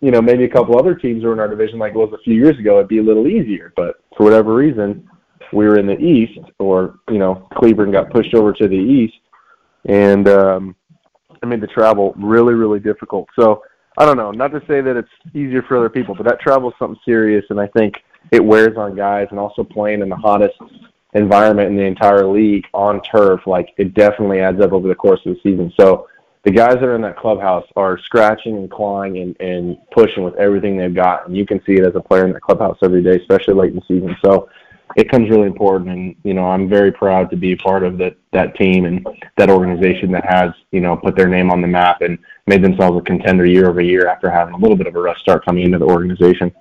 you 0.00 0.10
know 0.10 0.20
maybe 0.20 0.44
a 0.44 0.48
couple 0.48 0.78
other 0.78 0.94
teams 0.94 1.24
were 1.24 1.32
in 1.32 1.40
our 1.40 1.48
division 1.48 1.78
like 1.78 1.94
it 1.94 1.98
was 1.98 2.12
a 2.12 2.22
few 2.22 2.34
years 2.34 2.58
ago, 2.58 2.78
it'd 2.78 2.88
be 2.88 2.98
a 2.98 3.02
little 3.02 3.26
easier. 3.26 3.72
But 3.76 3.96
for 4.16 4.24
whatever 4.24 4.54
reason, 4.54 5.08
we 5.52 5.66
were 5.66 5.78
in 5.78 5.86
the 5.86 5.98
East, 5.98 6.38
or 6.58 6.98
you 7.08 7.18
know, 7.18 7.48
Cleburne 7.54 7.92
got 7.92 8.10
pushed 8.10 8.34
over 8.34 8.52
to 8.52 8.68
the 8.68 8.76
East, 8.76 9.14
and 9.86 10.28
um, 10.28 10.76
it 11.42 11.46
made 11.46 11.60
the 11.60 11.68
travel 11.68 12.12
really, 12.18 12.54
really 12.54 12.80
difficult. 12.80 13.28
So 13.38 13.62
I 13.96 14.04
don't 14.04 14.16
know. 14.16 14.30
Not 14.32 14.48
to 14.48 14.60
say 14.66 14.80
that 14.80 14.96
it's 14.96 15.08
easier 15.34 15.62
for 15.62 15.76
other 15.76 15.88
people, 15.88 16.14
but 16.14 16.24
that 16.26 16.40
travel 16.40 16.70
is 16.70 16.76
something 16.78 17.00
serious, 17.04 17.44
and 17.50 17.60
I 17.60 17.68
think 17.68 18.02
it 18.32 18.44
wears 18.44 18.76
on 18.76 18.96
guys. 18.96 19.28
And 19.30 19.38
also 19.38 19.62
playing 19.62 20.02
in 20.02 20.08
the 20.08 20.16
hottest 20.16 20.56
environment 21.12 21.68
in 21.68 21.76
the 21.76 21.84
entire 21.84 22.26
league 22.26 22.64
on 22.74 23.00
turf, 23.02 23.46
like 23.46 23.72
it 23.78 23.94
definitely 23.94 24.40
adds 24.40 24.60
up 24.60 24.72
over 24.72 24.88
the 24.88 24.94
course 24.94 25.20
of 25.24 25.34
the 25.34 25.40
season. 25.42 25.72
So 25.78 26.08
the 26.42 26.50
guys 26.50 26.74
that 26.74 26.84
are 26.84 26.96
in 26.96 27.02
that 27.02 27.16
clubhouse 27.16 27.66
are 27.76 27.98
scratching 27.98 28.56
and 28.56 28.70
clawing 28.70 29.18
and, 29.18 29.40
and 29.40 29.78
pushing 29.92 30.24
with 30.24 30.34
everything 30.34 30.76
they've 30.76 30.94
got, 30.94 31.26
and 31.26 31.36
you 31.36 31.46
can 31.46 31.62
see 31.64 31.74
it 31.74 31.86
as 31.86 31.94
a 31.94 32.00
player 32.00 32.26
in 32.26 32.32
that 32.32 32.42
clubhouse 32.42 32.76
every 32.82 33.02
day, 33.02 33.16
especially 33.16 33.54
late 33.54 33.70
in 33.70 33.76
the 33.76 33.82
season. 33.86 34.16
So 34.24 34.48
it 34.96 35.10
comes 35.10 35.28
really 35.28 35.46
important, 35.46 35.90
and 35.90 36.16
you 36.22 36.34
know 36.34 36.44
I'm 36.44 36.68
very 36.68 36.92
proud 36.92 37.30
to 37.30 37.36
be 37.36 37.56
part 37.56 37.82
of 37.82 37.98
that 37.98 38.16
that 38.32 38.54
team 38.56 38.84
and 38.84 39.06
that 39.36 39.50
organization 39.50 40.12
that 40.12 40.24
has 40.24 40.50
you 40.70 40.80
know 40.80 40.96
put 40.96 41.16
their 41.16 41.28
name 41.28 41.50
on 41.50 41.60
the 41.60 41.66
map 41.66 42.00
and 42.02 42.18
made 42.46 42.62
themselves 42.62 42.98
a 42.98 43.02
contender 43.02 43.44
year 43.44 43.68
over 43.68 43.80
year 43.80 44.08
after 44.08 44.30
having 44.30 44.54
a 44.54 44.58
little 44.58 44.76
bit 44.76 44.86
of 44.86 44.94
a 44.94 45.00
rough 45.00 45.18
start 45.18 45.44
coming 45.44 45.64
into 45.64 45.78
the 45.78 45.84
organization. 45.84 46.52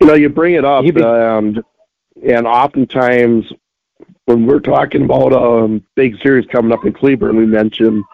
You 0.00 0.06
know, 0.06 0.14
you 0.14 0.28
bring 0.28 0.54
it 0.54 0.64
up, 0.64 0.84
be- 0.84 1.02
um, 1.02 1.62
and 2.22 2.46
oftentimes 2.46 3.44
when 4.26 4.46
we're 4.46 4.60
talking 4.60 5.04
about 5.04 5.32
a 5.32 5.64
um, 5.64 5.84
big 5.96 6.20
series 6.22 6.46
coming 6.52 6.72
up 6.72 6.84
in 6.84 6.92
Cleburne, 6.92 7.36
we 7.36 7.46
mention, 7.46 8.04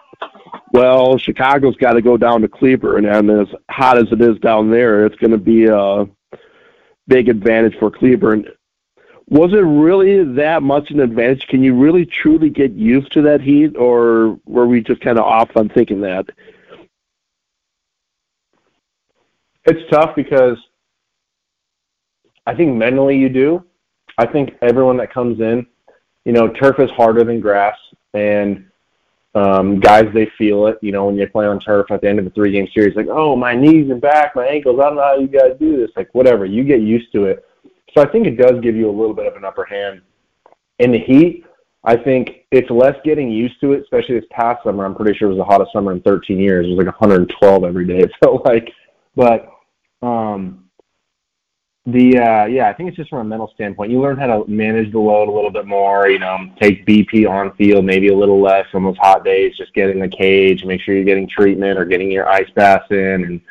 well, 0.71 1.17
Chicago's 1.17 1.75
got 1.75 1.93
to 1.93 2.01
go 2.01 2.17
down 2.17 2.41
to 2.41 2.47
Cleburne, 2.47 3.05
and 3.05 3.29
as 3.29 3.47
hot 3.69 3.97
as 3.97 4.11
it 4.11 4.21
is 4.21 4.37
down 4.39 4.71
there, 4.71 5.05
it's 5.05 5.17
going 5.17 5.31
to 5.31 5.37
be 5.37 5.65
a 5.65 6.07
big 7.07 7.29
advantage 7.29 7.77
for 7.79 7.91
Cleburne. 7.91 8.45
Was 9.27 9.53
it 9.53 9.57
really 9.57 10.23
that 10.35 10.61
much 10.61 10.91
an 10.91 10.99
advantage? 10.99 11.47
Can 11.47 11.63
you 11.63 11.75
really 11.75 12.05
truly 12.05 12.49
get 12.49 12.73
used 12.73 13.11
to 13.13 13.21
that 13.23 13.41
heat, 13.41 13.75
or 13.75 14.39
were 14.45 14.67
we 14.67 14.81
just 14.81 15.01
kind 15.01 15.17
of 15.17 15.25
off 15.25 15.49
on 15.55 15.69
thinking 15.69 16.01
that? 16.01 16.27
It's 19.65 19.89
tough 19.89 20.15
because 20.15 20.57
I 22.45 22.53
think 22.53 22.75
mentally 22.75 23.17
you 23.17 23.29
do. 23.29 23.65
I 24.17 24.27
think 24.27 24.51
everyone 24.61 24.97
that 24.97 25.11
comes 25.11 25.39
in, 25.39 25.65
you 26.23 26.31
know, 26.31 26.47
turf 26.47 26.79
is 26.79 26.91
harder 26.91 27.23
than 27.23 27.39
grass, 27.41 27.77
and 28.13 28.64
um, 29.35 29.79
guys 29.79 30.05
they 30.13 30.29
feel 30.37 30.67
it. 30.67 30.77
You 30.81 30.91
know, 30.91 31.05
when 31.05 31.17
you 31.17 31.27
play 31.27 31.45
on 31.45 31.59
turf 31.59 31.91
at 31.91 32.01
the 32.01 32.09
end 32.09 32.19
of 32.19 32.25
a 32.25 32.29
three-game 32.31 32.67
series, 32.73 32.95
like, 32.95 33.07
oh, 33.09 33.35
my 33.35 33.53
knees 33.53 33.91
and 33.91 34.01
back, 34.01 34.35
my 34.35 34.45
ankles. 34.45 34.79
I 34.79 34.85
don't 34.85 34.95
know 34.95 35.03
how 35.03 35.17
you 35.17 35.27
guys 35.27 35.57
do 35.59 35.77
this. 35.77 35.91
Like, 35.95 36.13
whatever, 36.15 36.45
you 36.45 36.63
get 36.63 36.81
used 36.81 37.11
to 37.13 37.25
it. 37.25 37.45
So 37.95 38.03
I 38.03 38.07
think 38.11 38.27
it 38.27 38.37
does 38.37 38.61
give 38.61 38.75
you 38.75 38.89
a 38.89 38.91
little 38.91 39.13
bit 39.13 39.27
of 39.27 39.35
an 39.35 39.45
upper 39.45 39.65
hand. 39.65 40.01
In 40.79 40.91
the 40.91 40.99
heat, 40.99 41.45
I 41.83 41.95
think 41.95 42.45
it's 42.51 42.69
less 42.69 42.95
getting 43.03 43.29
used 43.29 43.59
to 43.61 43.73
it, 43.73 43.81
especially 43.81 44.19
this 44.19 44.27
past 44.31 44.63
summer. 44.63 44.85
I'm 44.85 44.95
pretty 44.95 45.17
sure 45.17 45.29
it 45.29 45.35
was 45.35 45.39
the 45.39 45.45
hottest 45.45 45.71
summer 45.71 45.91
in 45.91 46.01
13 46.01 46.37
years. 46.39 46.65
It 46.65 46.69
was 46.69 46.77
like 46.77 46.99
112 46.99 47.63
every 47.63 47.85
day. 47.85 47.99
It 48.03 48.11
felt 48.23 48.45
like, 48.45 48.69
but 49.15 49.49
um, 50.01 50.64
the 51.85 52.17
uh, 52.17 52.45
yeah, 52.45 52.67
I 52.67 52.73
think 52.73 52.89
it's 52.89 52.97
just 52.97 53.11
from 53.11 53.19
a 53.19 53.23
mental 53.23 53.51
standpoint. 53.53 53.91
You 53.91 54.01
learn 54.01 54.17
how 54.17 54.25
to 54.25 54.49
manage 54.49 54.91
the 54.91 54.99
load 54.99 55.29
a 55.29 55.31
little 55.31 55.51
bit 55.51 55.67
more. 55.67 56.09
You 56.09 56.17
know, 56.17 56.37
take 56.59 56.85
BP 56.85 57.29
on 57.29 57.55
field, 57.55 57.85
maybe 57.85 58.07
a 58.07 58.15
little 58.15 58.41
less 58.41 58.65
on 58.73 58.83
those 58.83 58.97
hot 58.97 59.23
days. 59.23 59.55
Just 59.55 59.73
get 59.73 59.91
in 59.91 59.99
the 59.99 60.07
cage, 60.07 60.65
make 60.65 60.81
sure 60.81 60.95
you're 60.95 61.03
getting 61.03 61.29
treatment 61.29 61.77
or 61.77 61.85
getting 61.85 62.11
your 62.11 62.27
ice 62.27 62.49
baths 62.55 62.89
in, 62.89 63.23
and 63.23 63.41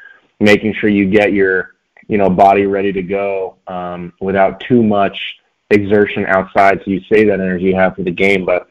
making 0.41 0.75
sure 0.75 0.91
you 0.91 1.09
get 1.09 1.33
your 1.33 1.75
you 2.09 2.19
know 2.19 2.29
body 2.29 2.67
ready 2.67 2.93
to 2.93 3.03
go 3.03 3.57
um, 3.69 4.13
without 4.21 4.59
too 4.61 4.83
much 4.83 5.37
exertion 5.71 6.27
outside. 6.27 6.81
So 6.85 6.91
you 6.91 7.01
save 7.13 7.29
that 7.29 7.41
energy 7.41 7.67
you 7.67 7.77
have 7.77 7.95
for 7.95 8.03
the 8.03 8.11
game. 8.11 8.45
But 8.45 8.69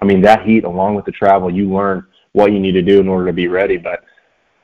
I 0.00 0.06
mean, 0.06 0.22
that 0.22 0.46
heat 0.46 0.64
along 0.64 0.94
with 0.94 1.04
the 1.04 1.12
travel, 1.12 1.50
you 1.50 1.70
learn 1.70 2.06
what 2.32 2.52
you 2.52 2.58
need 2.58 2.72
to 2.72 2.82
do 2.82 3.00
in 3.00 3.08
order 3.08 3.26
to 3.26 3.34
be 3.34 3.48
ready. 3.48 3.76
But 3.76 4.04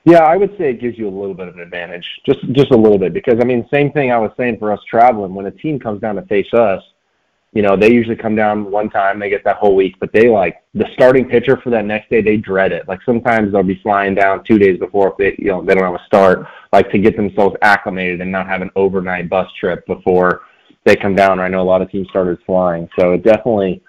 yeah, 0.05 0.25
I 0.25 0.37
would 0.37 0.51
say 0.57 0.71
it 0.71 0.81
gives 0.81 0.99
you 0.99 1.09
a 1.09 1.11
little 1.11 1.35
bit 1.35 1.49
of 1.49 1.55
an 1.55 1.61
advantage, 1.61 2.07
just 2.27 2.41
just 2.53 2.71
a 2.71 2.77
little 2.77 2.99
bit, 2.99 3.13
because 3.13 3.39
I 3.41 3.45
mean, 3.45 3.67
same 3.71 3.93
thing 3.93 4.11
I 4.13 4.19
was 4.19 4.31
saying 4.37 4.59
for 4.59 4.73
us 4.73 4.81
traveling. 4.89 5.35
When 5.35 5.47
a 5.47 5.51
team 5.51 5.79
comes 5.79 6.01
down 6.01 6.17
to 6.17 6.23
face 6.23 6.53
us, 6.55 6.83
you 7.53 7.63
know, 7.63 7.77
they 7.77 7.93
usually 7.93 8.17
come 8.17 8.37
down 8.37 8.71
one 8.71 8.89
time, 8.89 9.19
they 9.19 9.29
get 9.29 9.45
that 9.45 9.57
whole 9.57 9.75
week, 9.75 9.97
but 9.99 10.13
they 10.13 10.29
like 10.29 10.63
the 10.75 10.87
starting 10.95 11.29
pitcher 11.29 11.57
for 11.63 11.71
that 11.71 11.85
next 11.85 12.09
day, 12.09 12.23
they 12.23 12.37
dread 12.37 12.73
it. 12.73 12.87
Like 12.87 13.01
sometimes 13.05 13.53
they'll 13.53 13.63
be 13.63 13.81
flying 13.83 14.15
down 14.15 14.45
two 14.45 14.59
days 14.59 14.79
before 14.79 15.09
if 15.09 15.17
they, 15.19 15.43
you 15.43 15.51
know, 15.51 15.65
they 15.65 15.75
don't 15.75 15.85
have 15.85 16.01
a 16.01 16.07
start, 16.07 16.47
like 16.73 16.91
to 16.93 16.99
get 16.99 17.17
themselves 17.17 17.57
acclimated 17.63 18.21
and 18.21 18.31
not 18.31 18.47
have 18.47 18.63
an 18.63 18.71
overnight 18.77 19.29
bus 19.29 19.49
trip 19.59 19.85
before 19.87 20.43
they 20.85 20.95
come 20.95 21.17
down. 21.17 21.41
I 21.41 21.49
know 21.49 21.61
a 21.61 21.63
lot 21.63 21.83
of 21.83 21.91
team 21.91 22.07
starters 22.09 22.39
flying, 22.47 22.89
so 22.99 23.13
it 23.13 23.25
definitely, 23.25 23.83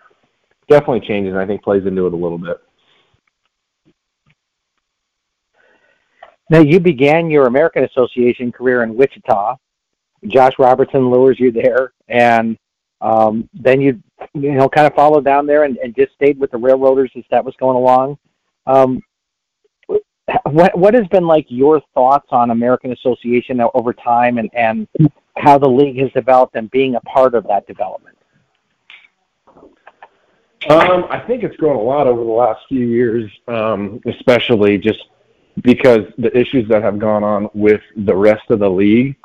definitely 0.68 1.08
changes. 1.08 1.32
And 1.34 1.40
I 1.40 1.46
think 1.46 1.64
plays 1.64 1.86
into 1.86 2.08
it 2.08 2.14
a 2.14 2.18
little 2.18 2.40
bit. 2.40 2.58
Now, 6.52 6.60
you 6.60 6.82
began 6.82 7.32
your 7.32 7.48
American 7.48 7.86
Association 7.86 8.52
career 8.52 8.84
in 8.84 8.94
Wichita. 8.94 9.56
Josh 10.28 10.52
Robertson 10.60 11.10
lures 11.10 11.40
you 11.40 11.50
there, 11.50 11.94
and 12.10 12.58
um, 13.00 13.50
then 13.54 13.80
you 13.80 14.04
you 14.34 14.52
know 14.52 14.68
kind 14.68 14.86
of 14.86 14.94
followed 14.94 15.24
down 15.24 15.48
there 15.48 15.64
and, 15.64 15.78
and 15.78 15.96
just 15.96 16.14
stayed 16.14 16.38
with 16.38 16.52
the 16.52 16.58
Railroaders 16.58 17.10
as 17.16 17.24
that 17.32 17.44
was 17.44 17.56
going 17.56 17.78
along. 17.78 18.18
Um, 18.68 19.02
what 20.44 20.78
what 20.78 20.94
has 20.94 21.08
been 21.08 21.26
like 21.26 21.46
your 21.48 21.82
thoughts 21.94 22.28
on 22.32 22.52
American 22.52 22.92
Association 22.92 23.62
over 23.74 23.94
time 23.94 24.38
and 24.38 24.50
and 24.54 24.90
how 25.38 25.58
the 25.58 25.70
league 25.70 26.00
has 26.00 26.12
developed 26.12 26.58
and 26.58 26.70
being 26.70 26.96
a 26.96 27.02
part 27.02 27.34
of 27.34 27.48
that 27.48 27.66
development? 27.66 28.18
Um, 30.70 31.06
I 31.10 31.24
think 31.26 31.44
it's 31.44 31.56
grown 31.56 31.78
a 31.78 31.82
lot 31.82 32.08
over 32.08 32.22
the 32.22 32.30
last 32.30 32.60
few 32.68 32.86
years, 32.86 33.32
um, 33.48 34.02
especially 34.06 34.78
just 34.78 35.00
because 35.64 36.02
the 36.18 36.36
issues 36.38 36.68
that 36.70 36.82
have 36.82 37.00
gone 37.00 37.24
on 37.24 37.50
with 37.54 37.82
the 37.96 38.16
rest 38.16 38.50
of 38.50 38.60
the 38.60 38.70
league, 38.70 39.16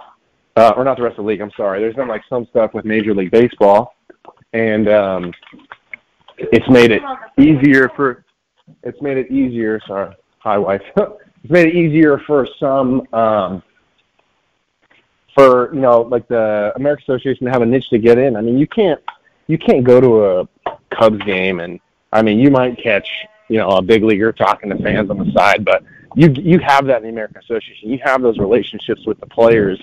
uh, 0.57 0.73
or 0.77 0.85
not 0.85 0.97
the 0.97 1.03
rest 1.03 1.19
of 1.19 1.25
the 1.25 1.29
league, 1.29 1.41
I'm 1.41 1.53
sorry. 1.57 1.81
There's 1.81 1.95
been 1.95 2.09
like 2.09 2.23
some 2.29 2.47
stuff 2.47 2.75
with 2.75 2.85
Major 2.85 3.15
League 3.15 3.31
Baseball, 3.31 3.95
and 4.53 4.89
um, 4.89 5.33
it's 6.39 6.69
made 6.69 6.91
it 6.91 7.03
easier 7.39 7.91
for. 7.95 8.25
It's 8.83 9.01
made 9.01 9.17
it 9.17 9.31
easier. 9.31 9.81
Sorry, 9.87 10.15
hi 10.39 10.59
wife. 10.59 10.83
it's 10.97 11.51
made 11.51 11.69
it 11.69 11.75
easier 11.75 12.19
for 12.27 12.47
some. 12.59 13.07
Um, 13.13 13.63
for 15.35 15.75
you 15.75 15.81
know, 15.81 16.01
like 16.01 16.27
the 16.29 16.73
American 16.77 17.03
Association 17.03 17.45
to 17.45 17.53
have 17.53 17.63
a 17.63 17.67
niche 17.67 17.91
to 17.91 17.99
get 17.99 18.17
in. 18.17 18.37
I 18.37 18.41
mean, 18.41 18.57
you 18.57 18.67
can't 18.67 19.01
you 19.47 19.59
can't 19.59 19.85
go 19.85 20.01
to 20.01 20.25
a 20.25 20.79
Cubs 20.91 21.23
game 21.25 21.61
and 21.61 21.79
I 22.13 22.23
mean, 22.23 22.39
you 22.39 22.51
might 22.51 22.79
catch 22.83 23.09
you 23.49 23.59
know 23.59 23.69
a 23.69 23.83
big 23.83 24.03
leaguer 24.03 24.33
talking 24.33 24.71
to 24.71 24.83
fans 24.83 25.11
on 25.11 25.19
the 25.19 25.31
side, 25.33 25.65
but 25.65 25.85
you 26.17 26.31
you 26.31 26.59
have 26.61 26.87
that 26.87 26.97
in 26.97 27.03
the 27.03 27.09
American 27.11 27.37
Association. 27.37 27.91
You 27.91 27.99
have 28.03 28.23
those 28.23 28.39
relationships 28.39 29.07
with 29.07 29.21
the 29.21 29.27
players 29.27 29.79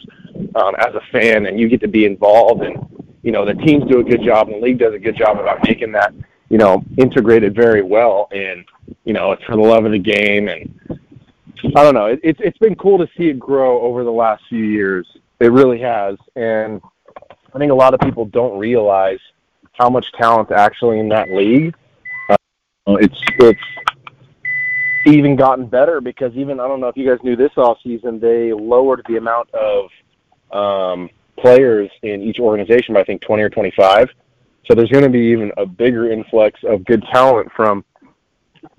um, 0.55 0.73
as 0.79 0.95
a 0.95 1.01
fan, 1.11 1.45
and 1.45 1.59
you 1.59 1.69
get 1.69 1.79
to 1.81 1.87
be 1.87 2.05
involved. 2.05 2.63
And 2.63 2.75
you 3.21 3.31
know 3.31 3.45
the 3.45 3.53
teams 3.53 3.85
do 3.89 3.99
a 3.99 4.03
good 4.03 4.23
job, 4.23 4.49
and 4.49 4.57
the 4.57 4.65
league 4.65 4.79
does 4.79 4.95
a 4.95 4.99
good 4.99 5.15
job 5.15 5.39
about 5.39 5.59
making 5.63 5.91
that 5.91 6.11
you 6.49 6.57
know 6.57 6.83
integrated 6.97 7.55
very 7.55 7.83
well. 7.83 8.29
And 8.31 8.65
you 9.05 9.13
know 9.13 9.31
it's 9.31 9.43
for 9.43 9.55
the 9.55 9.61
love 9.61 9.85
of 9.85 9.91
the 9.91 9.99
game, 9.99 10.47
and 10.47 10.73
I 11.75 11.83
don't 11.83 11.93
know. 11.93 12.07
It, 12.07 12.19
it's 12.23 12.39
it's 12.43 12.57
been 12.57 12.75
cool 12.75 12.97
to 12.97 13.07
see 13.15 13.29
it 13.29 13.39
grow 13.39 13.79
over 13.81 14.03
the 14.03 14.11
last 14.11 14.43
few 14.49 14.65
years. 14.65 15.07
It 15.39 15.51
really 15.51 15.79
has, 15.81 16.17
and 16.35 16.81
I 17.53 17.59
think 17.59 17.71
a 17.71 17.75
lot 17.75 17.93
of 17.93 17.99
people 17.99 18.25
don't 18.25 18.57
realize 18.57 19.19
how 19.73 19.89
much 19.89 20.11
talent 20.13 20.51
actually 20.51 20.97
in 20.97 21.09
that 21.09 21.29
league. 21.29 21.75
Uh, 22.29 22.95
it's 22.95 23.21
it's 23.39 23.61
even 25.05 25.35
gotten 25.35 25.65
better 25.65 26.01
because 26.01 26.33
even 26.35 26.59
I 26.59 26.67
don't 26.67 26.79
know 26.79 26.87
if 26.87 26.97
you 26.97 27.09
guys 27.09 27.23
knew 27.23 27.35
this 27.35 27.51
off 27.57 27.77
season 27.83 28.19
they 28.19 28.53
lowered 28.53 29.05
the 29.07 29.17
amount 29.17 29.49
of 29.53 29.89
um, 30.51 31.09
players 31.37 31.89
in 32.03 32.21
each 32.21 32.39
organization 32.39 32.93
by 32.93 33.01
I 33.01 33.03
think 33.03 33.21
20 33.21 33.43
or 33.43 33.49
25. 33.49 34.09
So 34.65 34.75
there's 34.75 34.89
going 34.89 35.03
to 35.03 35.09
be 35.09 35.19
even 35.19 35.51
a 35.57 35.65
bigger 35.65 36.11
influx 36.11 36.59
of 36.63 36.85
good 36.85 37.03
talent 37.11 37.51
from 37.53 37.83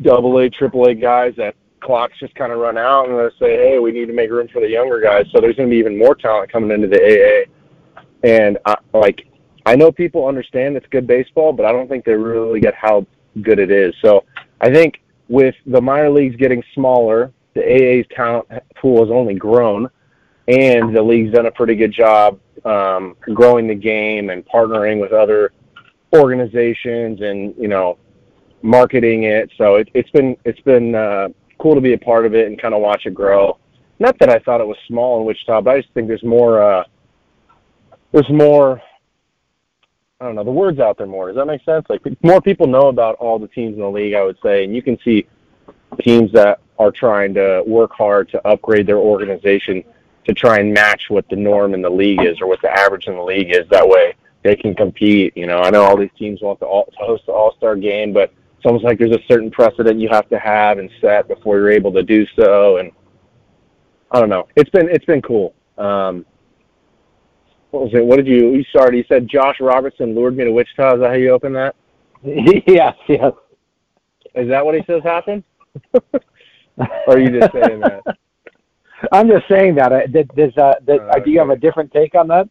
double 0.01 0.39
A, 0.39 0.49
triple 0.49 0.87
A 0.87 0.95
guys 0.95 1.35
that 1.37 1.55
clocks 1.81 2.19
just 2.19 2.35
kind 2.35 2.53
of 2.53 2.59
run 2.59 2.79
out 2.79 3.09
and 3.09 3.19
they 3.19 3.29
say, 3.39 3.57
hey, 3.57 3.79
we 3.79 3.93
need 3.93 4.07
to 4.07 4.15
make 4.15 4.31
room 4.31 4.49
for 4.49 4.61
the 4.61 4.69
younger 4.69 5.01
guys. 5.01 5.27
So 5.31 5.41
there's 5.41 5.57
going 5.57 5.69
to 5.69 5.71
be 5.71 5.79
even 5.79 5.99
more 5.99 6.15
talent 6.15 6.51
coming 6.51 6.71
into 6.71 6.89
the 6.89 6.97
AA. 6.97 8.01
And 8.27 8.57
I, 8.65 8.77
like, 8.95 9.27
I 9.67 9.77
know 9.77 9.93
people 9.93 10.27
understand 10.27 10.77
it's 10.77 10.87
good 10.91 11.07
baseball, 11.07 11.53
but 11.53 11.67
I 11.67 11.73
don't 11.73 11.89
think 11.89 12.07
they 12.07 12.15
really 12.15 12.61
get 12.61 12.75
how 12.75 13.07
good 13.43 13.59
it 13.59 13.71
is. 13.71 13.95
So 14.01 14.25
I 14.61 14.73
think 14.73 15.01
with 15.29 15.55
the 15.67 15.81
minor 15.81 16.11
leagues 16.11 16.37
getting 16.37 16.63
smaller, 16.75 17.33
the 17.55 17.63
AA's 17.63 18.07
talent 18.15 18.47
pool 18.77 19.01
has 19.05 19.11
only 19.11 19.35
grown, 19.35 19.89
and 20.49 20.95
the 20.95 21.03
league's 21.03 21.33
done 21.33 21.47
a 21.47 21.51
pretty 21.51 21.75
good 21.75 21.93
job 21.93 22.39
um, 22.65 23.17
growing 23.21 23.67
the 23.67 23.75
game 23.75 24.31
and 24.31 24.45
partnering 24.47 25.01
with 25.01 25.13
other 25.13 25.53
organizations 26.15 27.21
and 27.21 27.55
you 27.59 27.69
know 27.69 27.99
marketing 28.63 29.25
it. 29.25 29.51
So 29.57 29.77
it, 29.77 29.89
it's 29.95 30.11
been 30.11 30.37
it's 30.45 30.61
been 30.61 30.95
uh, 30.95 31.29
cool 31.59 31.75
to 31.75 31.81
be 31.81 31.93
a 31.93 31.99
part 31.99 32.27
of 32.27 32.35
it 32.35 32.47
and 32.47 32.61
kind 32.61 32.75
of 32.75 32.81
watch 32.81 33.07
it 33.07 33.15
grow. 33.15 33.59
Not 33.99 34.19
that 34.19 34.29
I 34.29 34.39
thought 34.41 34.61
it 34.61 34.67
was 34.67 34.77
small 34.89 35.21
in 35.21 35.27
Wichita, 35.27 35.61
but 35.61 35.71
I 35.71 35.81
just 35.81 35.93
think 35.95 36.09
there's 36.09 36.25
more. 36.25 36.63
Uh, 36.63 36.85
there's 38.13 38.31
more. 38.31 38.83
I 40.25 40.29
don't 40.29 40.37
know. 40.37 40.45
The 40.45 40.51
words 40.51 40.81
out 40.81 40.97
there 40.97 41.07
more. 41.07 41.27
Does 41.27 41.37
that 41.37 41.45
make 41.45 41.63
sense? 41.65 41.85
Like 41.91 42.01
more 42.23 42.41
people 42.41 42.67
know 42.67 42.89
about 42.89 43.17
all 43.17 43.39
the 43.39 43.47
teams 43.47 43.75
in 43.75 43.81
the 43.81 43.91
league. 43.91 44.15
I 44.15 44.25
would 44.25 44.39
say, 44.43 44.65
and 44.65 44.75
you 44.75 44.81
can 44.81 44.99
see 45.05 45.27
teams 46.01 46.33
that 46.33 46.61
are 46.79 46.91
trying 46.91 47.35
to 47.35 47.63
work 47.67 47.93
hard 47.93 48.31
to 48.31 48.49
upgrade 48.49 48.87
their 48.87 48.97
organization 48.97 49.85
to 50.27 50.33
try 50.33 50.61
and 50.61 50.73
match 50.73 51.11
what 51.11 51.29
the 51.29 51.37
norm 51.37 51.75
in 51.75 51.83
the 51.83 51.91
league 51.91 52.25
is 52.25 52.41
or 52.41 52.47
what 52.47 52.63
the 52.63 52.71
average 52.71 53.07
in 53.07 53.17
the 53.17 53.23
league 53.23 53.51
is. 53.51 53.69
That 53.69 53.87
way 53.87 54.15
they 54.43 54.57
can 54.57 54.75
compete. 54.75 55.37
You 55.37 55.47
know, 55.47 55.59
I 55.59 55.69
know 55.69 55.83
all 55.83 55.99
these 55.99 56.09
teams 56.19 56.41
want 56.41 56.59
to, 56.61 56.65
all, 56.65 56.87
to 56.87 57.05
host 57.05 57.27
the 57.27 57.33
All 57.33 57.55
Star 57.59 57.77
game, 57.77 58.15
but 58.15 58.33
it's 58.57 58.65
almost 58.65 58.83
like 58.83 58.99
there's 58.99 59.15
a 59.15 59.23
certain 59.29 59.51
precedent 59.51 60.01
you 60.01 60.09
have 60.09 60.31
to 60.31 60.39
have 60.39 60.79
and 60.79 60.89
set 61.03 61.29
before 61.29 61.59
you're 61.59 61.71
able 61.71 61.93
to 61.93 62.03
do 62.03 62.27
so. 62.35 62.79
And 62.79 62.93
I 64.11 64.21
don't 64.21 64.31
know. 64.31 64.49
It's 64.57 64.71
been 64.71 64.89
it's 64.89 65.05
been 65.05 65.21
cool. 65.21 65.55
Um, 65.77 66.25
what 67.75 67.83
was 67.83 67.95
it? 67.95 68.07
What 68.07 68.17
did 68.17 68.29
you 68.29 68.55
you 68.55 68.63
started? 68.71 68.97
You 68.97 69.05
said 69.09 69.27
Josh 69.29 69.57
Robertson 69.61 70.15
lured 70.15 70.37
me 70.37 70.45
to 70.45 70.53
Wichita. 70.53 70.95
Is 70.95 71.01
that 71.01 71.09
how 71.09 71.17
you 71.17 71.31
open 71.31 71.53
that? 71.55 71.75
yes, 72.23 72.95
yes. 73.09 73.33
Is 74.37 74.49
that 74.49 74.65
what 74.65 74.77
he 74.77 74.83
says 74.87 75.03
happened? 75.03 75.43
or 75.93 76.21
are 77.09 77.19
you 77.19 77.41
just 77.41 77.53
saying 77.53 77.81
that? 77.81 78.03
I'm 79.13 79.29
just 79.29 79.49
saying 79.49 79.75
that. 79.75 79.93
Uh, 79.93 80.07
does, 80.07 80.57
uh, 80.57 80.75
does, 80.87 81.01
uh, 81.01 81.19
do 81.19 81.31
you 81.33 81.39
have 81.41 81.51
a 81.51 81.57
different 81.57 81.93
take 81.93 82.15
on 82.15 82.29
that? 82.29 82.49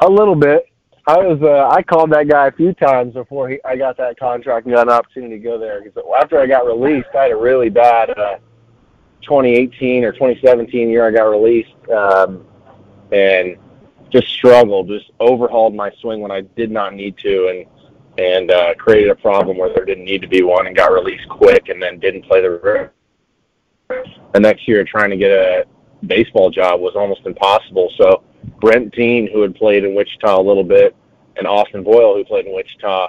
a 0.00 0.08
little 0.08 0.36
bit. 0.36 0.66
I 1.06 1.16
was 1.16 1.40
uh, 1.42 1.74
I 1.74 1.82
called 1.82 2.12
that 2.12 2.28
guy 2.28 2.48
a 2.48 2.52
few 2.52 2.74
times 2.74 3.14
before 3.14 3.48
he, 3.48 3.58
I 3.64 3.76
got 3.76 3.96
that 3.96 4.18
contract 4.18 4.66
and 4.66 4.74
got 4.74 4.88
an 4.88 4.92
opportunity 4.92 5.36
to 5.36 5.42
go 5.42 5.58
there. 5.58 5.82
Because 5.82 6.02
after 6.20 6.38
I 6.38 6.46
got 6.46 6.66
released, 6.66 7.08
I 7.16 7.24
had 7.24 7.32
a 7.32 7.36
really 7.36 7.70
bad 7.70 8.10
uh, 8.10 8.36
2018 9.22 10.04
or 10.04 10.12
2017 10.12 10.90
year. 10.90 11.08
I 11.08 11.10
got 11.10 11.24
released 11.24 11.70
um, 11.90 12.46
and 13.12 13.56
just 14.10 14.28
struggled, 14.28 14.88
just 14.88 15.10
overhauled 15.20 15.74
my 15.74 15.90
swing 16.00 16.20
when 16.20 16.30
I 16.30 16.42
did 16.42 16.70
not 16.70 16.94
need 16.94 17.16
to, 17.18 17.48
and 17.48 17.66
and 18.16 18.50
uh, 18.50 18.74
created 18.74 19.10
a 19.10 19.16
problem 19.16 19.58
where 19.58 19.72
there 19.74 19.84
didn't 19.84 20.04
need 20.04 20.22
to 20.22 20.28
be 20.28 20.42
one, 20.42 20.66
and 20.66 20.76
got 20.76 20.92
released 20.92 21.28
quick, 21.28 21.68
and 21.68 21.82
then 21.82 21.98
didn't 21.98 22.24
play 22.24 22.40
the 22.40 22.90
the 24.32 24.40
next 24.40 24.68
year. 24.68 24.84
Trying 24.84 25.10
to 25.10 25.16
get 25.16 25.30
a 25.30 25.64
baseball 26.06 26.50
job 26.50 26.80
was 26.80 26.94
almost 26.94 27.22
impossible. 27.26 27.90
So 27.98 28.22
Brent 28.60 28.94
Dean, 28.94 29.28
who 29.32 29.42
had 29.42 29.54
played 29.54 29.84
in 29.84 29.94
Wichita 29.94 30.40
a 30.40 30.42
little 30.42 30.64
bit, 30.64 30.94
and 31.36 31.46
Austin 31.46 31.82
Boyle, 31.82 32.14
who 32.14 32.24
played 32.24 32.46
in 32.46 32.54
Wichita, 32.54 33.08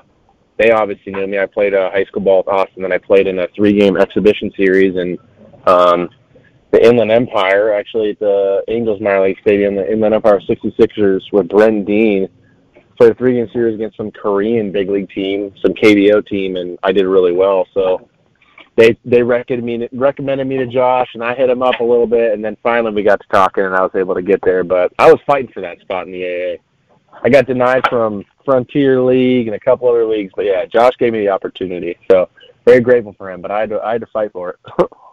they 0.58 0.71
obviously 0.71 1.12
knew 1.12 1.27
me. 1.27 1.38
I 1.38 1.45
played 1.45 1.73
a 1.73 1.89
high 1.91 2.05
school 2.05 2.21
ball 2.21 2.38
with 2.38 2.47
Austin, 2.47 2.84
and 2.84 2.93
I 2.93 2.97
played 2.97 3.27
in 3.27 3.39
a 3.39 3.47
three-game 3.55 3.97
exhibition 3.97 4.51
series, 4.55 4.95
and 4.95 5.19
um, 5.67 6.10
the 6.75 6.85
Inland 6.85 7.11
Empire, 7.11 7.73
actually 7.73 8.11
at 8.11 8.19
the 8.19 8.63
Angels 8.67 8.99
minor 8.99 9.23
league 9.23 9.39
stadium, 9.39 9.75
the 9.75 9.89
Inland 9.89 10.13
Empire 10.13 10.41
66ers 10.41 11.31
with 11.31 11.47
Brent 11.47 11.85
Dean. 11.85 12.27
Played 12.97 13.11
a 13.11 13.15
three-game 13.15 13.49
series 13.51 13.75
against 13.75 13.97
some 13.97 14.11
Korean 14.11 14.71
big 14.71 14.89
league 14.89 15.09
team, 15.09 15.53
some 15.61 15.73
KBO 15.73 16.25
team, 16.25 16.55
and 16.57 16.77
I 16.83 16.91
did 16.91 17.05
really 17.05 17.31
well. 17.31 17.65
So 17.73 18.09
they 18.75 18.97
they 19.05 19.23
recommended 19.23 19.63
me 19.63 19.88
recommended 19.97 20.47
me 20.47 20.57
to 20.57 20.67
Josh, 20.67 21.09
and 21.13 21.23
I 21.23 21.33
hit 21.33 21.49
him 21.49 21.61
up 21.61 21.79
a 21.79 21.83
little 21.83 22.07
bit, 22.07 22.33
and 22.33 22.43
then 22.43 22.57
finally 22.61 22.93
we 22.93 23.03
got 23.03 23.21
to 23.21 23.27
talking, 23.27 23.65
and 23.65 23.75
I 23.75 23.81
was 23.81 23.91
able 23.95 24.15
to 24.15 24.21
get 24.21 24.41
there. 24.43 24.63
But 24.63 24.93
I 24.99 25.11
was 25.11 25.19
fighting 25.25 25.51
for 25.53 25.61
that 25.61 25.79
spot 25.79 26.07
in 26.07 26.13
the 26.13 26.25
AA. 26.25 27.17
I 27.23 27.29
got 27.29 27.47
denied 27.47 27.83
from 27.89 28.25
Frontier 28.43 29.01
League 29.01 29.47
and 29.47 29.55
a 29.55 29.59
couple 29.59 29.89
other 29.89 30.05
leagues, 30.05 30.33
but 30.35 30.45
yeah, 30.45 30.65
Josh 30.65 30.93
gave 30.99 31.13
me 31.13 31.19
the 31.19 31.29
opportunity, 31.29 31.97
so 32.09 32.29
very 32.65 32.81
grateful 32.81 33.13
for 33.13 33.31
him. 33.31 33.41
But 33.41 33.51
I 33.51 33.61
had 33.61 33.69
to 33.69 33.81
I 33.81 33.93
had 33.93 34.01
to 34.01 34.07
fight 34.07 34.31
for 34.33 34.51
it. 34.51 34.89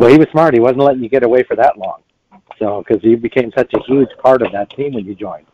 well, 0.00 0.10
he 0.10 0.16
was 0.16 0.28
smart. 0.30 0.54
He 0.54 0.60
wasn't 0.60 0.80
letting 0.80 1.02
you 1.02 1.10
get 1.10 1.22
away 1.22 1.42
for 1.42 1.54
that 1.56 1.76
long, 1.76 2.02
so 2.58 2.82
because 2.82 3.04
you 3.04 3.18
became 3.18 3.52
such 3.54 3.72
a 3.74 3.82
huge 3.82 4.08
part 4.18 4.40
of 4.40 4.50
that 4.52 4.70
team 4.70 4.94
when 4.94 5.04
you 5.04 5.14
joined. 5.14 5.46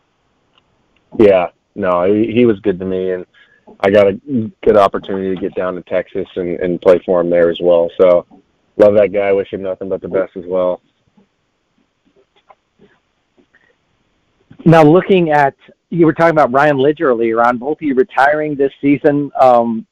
Yeah, 1.19 1.49
no, 1.75 2.03
he, 2.11 2.31
he 2.31 2.45
was 2.45 2.57
good 2.61 2.79
to 2.79 2.85
me, 2.85 3.11
and 3.11 3.25
I 3.81 3.89
got 3.89 4.07
a 4.07 4.13
good 4.63 4.77
opportunity 4.77 5.35
to 5.35 5.41
get 5.41 5.53
down 5.53 5.75
to 5.75 5.81
Texas 5.81 6.27
and, 6.37 6.57
and 6.61 6.81
play 6.81 7.01
for 7.05 7.19
him 7.19 7.29
there 7.29 7.49
as 7.49 7.59
well. 7.61 7.91
So 7.99 8.25
love 8.77 8.93
that 8.95 9.11
guy. 9.11 9.33
Wish 9.33 9.51
him 9.51 9.63
nothing 9.63 9.89
but 9.89 10.01
the 10.01 10.07
best 10.07 10.37
as 10.37 10.45
well. 10.45 10.81
Now, 14.63 14.81
looking 14.81 15.31
at 15.31 15.55
you 15.89 16.05
were 16.05 16.13
talking 16.13 16.31
about 16.31 16.53
Ryan 16.53 16.77
Lidge 16.77 17.01
earlier 17.01 17.41
on, 17.43 17.57
both 17.57 17.79
of 17.79 17.81
you 17.81 17.95
retiring 17.95 18.55
this 18.55 18.71
season. 18.79 19.29
Um, 19.39 19.85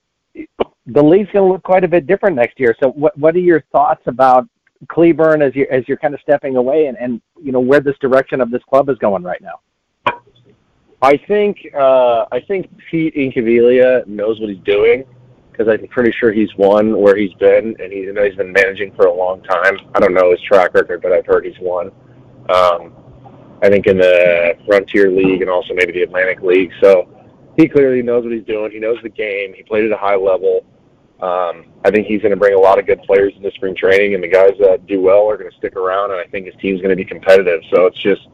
the 0.88 1.04
league's 1.04 1.32
going 1.32 1.48
to 1.48 1.54
look 1.54 1.64
quite 1.64 1.84
a 1.84 1.88
bit 1.88 2.06
different 2.08 2.36
next 2.36 2.60
year. 2.60 2.76
So, 2.82 2.92
what 2.92 3.18
what 3.18 3.36
are 3.36 3.40
your 3.40 3.62
thoughts 3.72 4.04
about 4.06 4.48
Cleburne 4.88 5.42
as 5.42 5.56
you 5.56 5.68
as 5.72 5.88
you're 5.88 5.98
kind 5.98 6.14
of 6.14 6.20
stepping 6.22 6.58
away, 6.58 6.88
and 6.88 6.98
and 6.98 7.22
you 7.42 7.52
know 7.52 7.60
where 7.60 7.80
this 7.80 7.98
direction 8.00 8.42
of 8.42 8.52
this 8.52 8.64
club 8.70 8.90
is 8.90 8.98
going 9.00 9.24
right 9.24 9.42
now? 9.42 9.60
I 11.02 11.18
think 11.28 11.58
uh, 11.76 12.26
I 12.32 12.40
think 12.48 12.70
Pete 12.90 13.16
Incaviglia 13.16 14.06
knows 14.08 14.40
what 14.40 14.50
he's 14.50 14.64
doing 14.64 15.06
because 15.52 15.68
I'm 15.68 15.88
pretty 15.88 16.12
sure 16.12 16.32
he's 16.32 16.54
won 16.58 16.98
where 16.98 17.16
he's 17.16 17.34
been, 17.36 17.76
and 17.80 17.92
he, 17.92 18.00
you 18.00 18.14
know 18.14 18.24
he's 18.24 18.36
been 18.36 18.52
managing 18.52 18.94
for 18.96 19.06
a 19.06 19.14
long 19.14 19.42
time. 19.44 19.78
I 19.96 20.00
don't 20.00 20.14
know 20.14 20.32
his 20.32 20.42
track 20.42 20.74
record, 20.74 21.02
but 21.02 21.12
I've 21.12 21.26
heard 21.26 21.46
he's 21.46 21.60
won. 21.60 21.88
Um, 22.50 22.94
I 23.64 23.70
think 23.70 23.88
in 23.88 23.98
the 23.98 24.58
Frontier 24.68 25.10
League 25.10 25.42
and 25.42 25.50
also 25.50 25.74
maybe 25.74 25.94
the 25.94 26.04
Atlantic 26.04 26.42
League. 26.42 26.72
So 26.84 27.10
he 27.58 27.68
clearly 27.68 28.02
knows 28.02 28.24
what 28.24 28.34
he's 28.34 28.46
doing. 28.46 28.72
He 28.72 28.80
knows 28.80 28.98
the 29.02 29.10
game. 29.10 29.54
He 29.56 29.64
played 29.64 29.86
at 29.86 29.92
a 29.92 29.98
high 29.98 30.16
level. 30.16 30.66
Um, 31.26 31.66
I 31.84 31.92
think 31.92 32.06
he's 32.06 32.22
going 32.22 32.32
to 32.32 32.38
bring 32.38 32.54
a 32.54 32.60
lot 32.60 32.78
of 32.78 32.86
good 32.86 33.02
players 33.02 33.34
into 33.36 33.50
spring 33.52 33.76
training, 33.76 34.14
and 34.14 34.24
the 34.24 34.28
guys 34.28 34.52
that 34.60 34.86
do 34.86 35.02
well 35.02 35.28
are 35.30 35.38
going 35.38 35.50
to 35.50 35.58
stick 35.58 35.76
around. 35.76 36.12
And 36.12 36.20
I 36.20 36.26
think 36.26 36.46
his 36.46 36.56
team's 36.62 36.82
going 36.82 36.92
to 36.92 36.96
be 36.96 37.06
competitive. 37.06 37.62
So 37.74 37.88
it's 37.88 38.02
just 38.02 38.28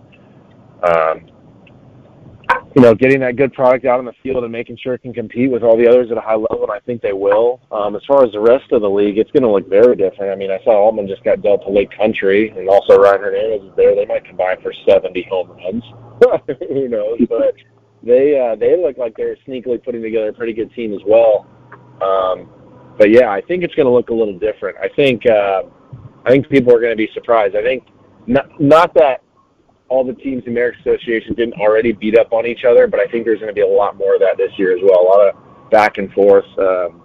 um, 0.83 1.31
you 2.75 2.81
know, 2.81 2.95
getting 2.95 3.19
that 3.19 3.35
good 3.35 3.53
product 3.53 3.85
out 3.85 3.99
in 3.99 4.05
the 4.05 4.13
field 4.23 4.43
and 4.43 4.51
making 4.51 4.77
sure 4.77 4.93
it 4.93 5.01
can 5.01 5.13
compete 5.13 5.51
with 5.51 5.63
all 5.63 5.77
the 5.77 5.87
others 5.87 6.09
at 6.11 6.17
a 6.17 6.21
high 6.21 6.35
level, 6.35 6.63
and 6.63 6.71
I 6.71 6.79
think 6.79 7.01
they 7.01 7.13
will. 7.13 7.59
Um, 7.71 7.95
as 7.95 8.01
far 8.07 8.23
as 8.23 8.31
the 8.31 8.39
rest 8.39 8.71
of 8.71 8.81
the 8.81 8.89
league, 8.89 9.17
it's 9.17 9.31
going 9.31 9.43
to 9.43 9.49
look 9.49 9.67
very 9.69 9.95
different. 9.95 10.31
I 10.31 10.35
mean, 10.35 10.51
I 10.51 10.63
saw 10.63 10.71
Altman 10.71 11.07
just 11.07 11.23
got 11.23 11.41
dealt 11.41 11.63
to 11.63 11.69
Lake 11.69 11.91
Country, 11.95 12.49
and 12.49 12.69
also 12.69 12.97
Ryan 12.97 13.21
Hernandez 13.21 13.69
is 13.69 13.75
there. 13.75 13.95
They 13.95 14.05
might 14.05 14.25
combine 14.25 14.61
for 14.61 14.73
70 14.87 15.27
home 15.29 15.49
runs. 15.51 15.83
Who 16.69 16.87
knows? 16.87 17.19
But 17.27 17.55
they 18.03 18.39
uh, 18.39 18.55
they 18.55 18.77
look 18.77 18.97
like 18.97 19.15
they're 19.17 19.37
sneakily 19.47 19.83
putting 19.83 20.01
together 20.01 20.29
a 20.29 20.33
pretty 20.33 20.53
good 20.53 20.73
team 20.73 20.93
as 20.93 21.01
well. 21.05 21.47
Um, 22.01 22.49
but 23.01 23.09
yeah, 23.09 23.31
I 23.31 23.41
think 23.41 23.63
it's 23.63 23.73
going 23.73 23.87
to 23.87 23.91
look 23.91 24.11
a 24.11 24.13
little 24.13 24.37
different. 24.37 24.77
I 24.77 24.87
think 24.87 25.25
uh, 25.25 25.63
I 26.23 26.29
think 26.29 26.47
people 26.49 26.71
are 26.71 26.79
going 26.79 26.91
to 26.91 26.95
be 26.95 27.09
surprised. 27.15 27.55
I 27.55 27.63
think 27.63 27.87
not 28.27 28.61
not 28.61 28.93
that 28.93 29.23
all 29.89 30.03
the 30.03 30.13
teams 30.13 30.43
in 30.45 30.53
the 30.53 30.59
American 30.59 30.81
Association 30.81 31.33
didn't 31.33 31.55
already 31.55 31.93
beat 31.93 32.15
up 32.15 32.31
on 32.31 32.45
each 32.45 32.63
other, 32.63 32.85
but 32.85 32.99
I 32.99 33.07
think 33.07 33.25
there's 33.25 33.39
going 33.39 33.49
to 33.49 33.55
be 33.55 33.61
a 33.61 33.67
lot 33.67 33.97
more 33.97 34.13
of 34.13 34.21
that 34.21 34.37
this 34.37 34.51
year 34.55 34.77
as 34.77 34.83
well. 34.83 35.01
A 35.01 35.07
lot 35.09 35.29
of 35.29 35.71
back 35.71 35.97
and 35.97 36.13
forth, 36.13 36.45
um, 36.59 37.01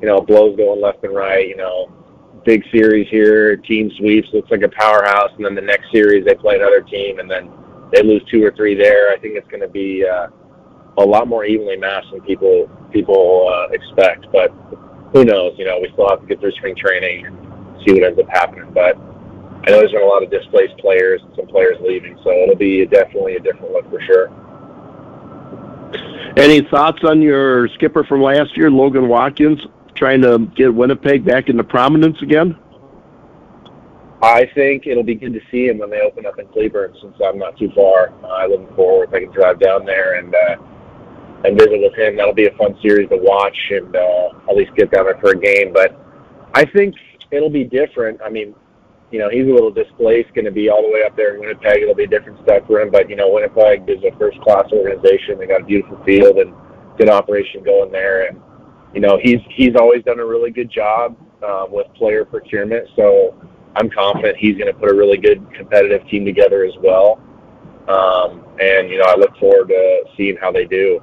you 0.00 0.08
know, 0.08 0.18
blows 0.18 0.56
going 0.56 0.80
left 0.80 1.04
and 1.04 1.14
right. 1.14 1.46
You 1.46 1.56
know, 1.56 1.92
big 2.46 2.64
series 2.72 3.06
here, 3.10 3.54
team 3.54 3.90
sweeps, 3.98 4.28
looks 4.32 4.50
like 4.50 4.62
a 4.62 4.70
powerhouse, 4.70 5.32
and 5.36 5.44
then 5.44 5.54
the 5.54 5.60
next 5.60 5.92
series 5.92 6.24
they 6.24 6.34
play 6.34 6.56
another 6.56 6.80
team, 6.80 7.18
and 7.18 7.30
then 7.30 7.50
they 7.92 8.02
lose 8.02 8.22
two 8.30 8.42
or 8.42 8.50
three 8.52 8.74
there. 8.74 9.12
I 9.12 9.18
think 9.18 9.36
it's 9.36 9.48
going 9.48 9.60
to 9.60 9.68
be 9.68 10.06
uh, 10.08 10.28
a 10.96 11.04
lot 11.04 11.28
more 11.28 11.44
evenly 11.44 11.76
matched 11.76 12.12
than 12.12 12.22
people 12.22 12.70
people 12.90 13.52
uh, 13.52 13.68
expect. 13.72 14.26
But 14.32 14.50
who 15.14 15.24
knows? 15.24 15.54
You 15.56 15.64
know, 15.64 15.78
we 15.80 15.88
still 15.92 16.08
have 16.10 16.20
to 16.20 16.26
get 16.26 16.40
through 16.40 16.52
spring 16.52 16.76
training 16.76 17.26
and 17.26 17.36
see 17.86 17.94
what 17.94 18.02
ends 18.02 18.18
up 18.18 18.28
happening. 18.28 18.70
But 18.74 18.98
I 18.98 19.70
know 19.70 19.78
there's 19.78 19.92
been 19.92 20.02
a 20.02 20.06
lot 20.06 20.22
of 20.22 20.30
displaced 20.30 20.76
players 20.76 21.22
and 21.22 21.34
some 21.36 21.46
players 21.46 21.78
leaving, 21.80 22.18
so 22.22 22.30
it'll 22.30 22.56
be 22.56 22.84
definitely 22.84 23.36
a 23.36 23.40
different 23.40 23.72
look 23.72 23.88
for 23.88 24.02
sure. 24.02 24.28
Any 26.36 26.60
thoughts 26.68 26.98
on 27.04 27.22
your 27.22 27.68
skipper 27.68 28.04
from 28.04 28.20
last 28.20 28.56
year, 28.56 28.70
Logan 28.70 29.08
Watkins? 29.08 29.60
trying 29.94 30.20
to 30.22 30.38
get 30.56 30.74
Winnipeg 30.74 31.24
back 31.24 31.48
into 31.48 31.64
prominence 31.64 32.20
again? 32.20 32.58
I 34.22 34.50
think 34.54 34.86
it'll 34.86 35.02
be 35.02 35.14
good 35.14 35.34
to 35.34 35.40
see 35.50 35.68
him 35.68 35.78
when 35.78 35.90
they 35.90 36.00
open 36.00 36.26
up 36.26 36.38
in 36.38 36.46
Cleburne, 36.48 36.94
since 37.00 37.14
I'm 37.24 37.38
not 37.38 37.58
too 37.58 37.70
far. 37.74 38.12
Uh, 38.22 38.28
I 38.28 38.46
live 38.46 38.60
in 38.60 38.66
Fort 38.74 39.10
Worth. 39.10 39.14
I 39.14 39.24
can 39.24 39.32
drive 39.32 39.60
down 39.60 39.84
there 39.84 40.14
and 40.14 40.34
uh, 40.34 40.56
and 41.44 41.58
visit 41.58 41.80
with 41.80 41.94
him. 41.94 42.16
That'll 42.16 42.34
be 42.34 42.46
a 42.46 42.56
fun 42.56 42.76
series 42.82 43.08
to 43.10 43.16
watch 43.16 43.56
and 43.70 43.94
uh, 43.94 44.30
at 44.48 44.56
least 44.56 44.74
get 44.74 44.90
down 44.90 45.04
there 45.04 45.18
for 45.18 45.30
a 45.30 45.38
game. 45.38 45.72
But 45.72 45.96
I 46.54 46.64
think 46.64 46.94
it'll 47.30 47.50
be 47.50 47.64
different. 47.64 48.20
I 48.24 48.30
mean, 48.30 48.54
you 49.10 49.18
know, 49.18 49.28
he's 49.28 49.46
a 49.46 49.50
little 49.50 49.70
displaced, 49.70 50.34
going 50.34 50.46
to 50.46 50.50
be 50.50 50.68
all 50.70 50.82
the 50.82 50.90
way 50.90 51.04
up 51.06 51.16
there 51.16 51.34
in 51.34 51.40
Winnipeg. 51.40 51.82
It'll 51.82 51.94
be 51.94 52.04
a 52.04 52.08
different 52.08 52.40
step 52.42 52.66
for 52.66 52.80
him. 52.80 52.90
But 52.90 53.08
you 53.08 53.16
know, 53.16 53.30
Winnipeg 53.30 53.88
is 53.88 54.02
a 54.02 54.16
first-class 54.18 54.72
organization. 54.72 55.38
They 55.38 55.46
got 55.46 55.60
a 55.60 55.64
beautiful 55.64 56.02
field 56.04 56.38
and 56.38 56.54
good 56.98 57.10
operation 57.10 57.62
going 57.62 57.92
there. 57.92 58.26
And 58.26 58.40
you 58.94 59.00
know, 59.00 59.18
he's 59.22 59.40
he's 59.50 59.76
always 59.76 60.02
done 60.04 60.18
a 60.18 60.26
really 60.26 60.50
good 60.50 60.70
job 60.70 61.16
uh, 61.46 61.66
with 61.68 61.86
player 61.94 62.24
procurement. 62.24 62.88
So 62.96 63.34
I'm 63.76 63.90
confident 63.90 64.36
he's 64.38 64.56
going 64.56 64.72
to 64.72 64.78
put 64.78 64.90
a 64.90 64.94
really 64.94 65.18
good 65.18 65.46
competitive 65.54 66.08
team 66.08 66.24
together 66.24 66.64
as 66.64 66.74
well. 66.82 67.20
Um, 67.88 68.44
and 68.60 68.88
you 68.88 68.98
know, 68.98 69.04
I 69.06 69.16
look 69.16 69.36
forward 69.36 69.68
to 69.68 70.04
seeing 70.16 70.36
how 70.40 70.50
they 70.50 70.64
do. 70.64 71.02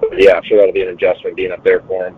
But 0.00 0.22
yeah, 0.22 0.32
I'm 0.34 0.42
sure 0.44 0.58
that'll 0.58 0.72
be 0.72 0.82
an 0.82 0.88
adjustment 0.88 1.36
being 1.36 1.52
up 1.52 1.64
there 1.64 1.80
for 1.82 2.06
him. 2.06 2.16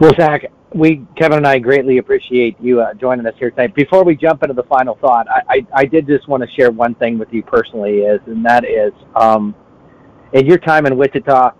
Well, 0.00 0.12
Zach, 0.18 0.50
we 0.74 1.06
Kevin 1.16 1.38
and 1.38 1.46
I 1.46 1.58
greatly 1.58 1.98
appreciate 1.98 2.56
you 2.60 2.80
uh, 2.80 2.94
joining 2.94 3.26
us 3.26 3.34
here 3.38 3.50
tonight. 3.50 3.74
Before 3.74 4.04
we 4.04 4.16
jump 4.16 4.42
into 4.42 4.54
the 4.54 4.62
final 4.62 4.96
thought, 5.00 5.26
I, 5.28 5.42
I, 5.48 5.66
I 5.74 5.84
did 5.84 6.06
just 6.06 6.26
want 6.28 6.42
to 6.42 6.48
share 6.56 6.70
one 6.70 6.94
thing 6.94 7.18
with 7.18 7.28
you 7.32 7.42
personally, 7.42 7.98
is 7.98 8.20
and 8.26 8.44
that 8.46 8.64
is, 8.64 8.92
um, 9.14 9.54
in 10.32 10.46
your 10.46 10.58
time 10.58 10.86
in 10.86 10.96
Wichita, 10.96 11.52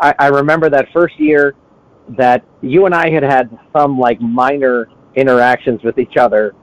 I, 0.00 0.14
I 0.18 0.26
remember 0.28 0.70
that 0.70 0.86
first 0.92 1.18
year 1.18 1.54
that 2.16 2.44
you 2.62 2.86
and 2.86 2.94
I 2.94 3.10
had 3.10 3.22
had 3.22 3.58
some 3.76 3.98
like 3.98 4.20
minor 4.20 4.88
interactions 5.14 5.82
with 5.82 5.98
each 5.98 6.16
other. 6.16 6.54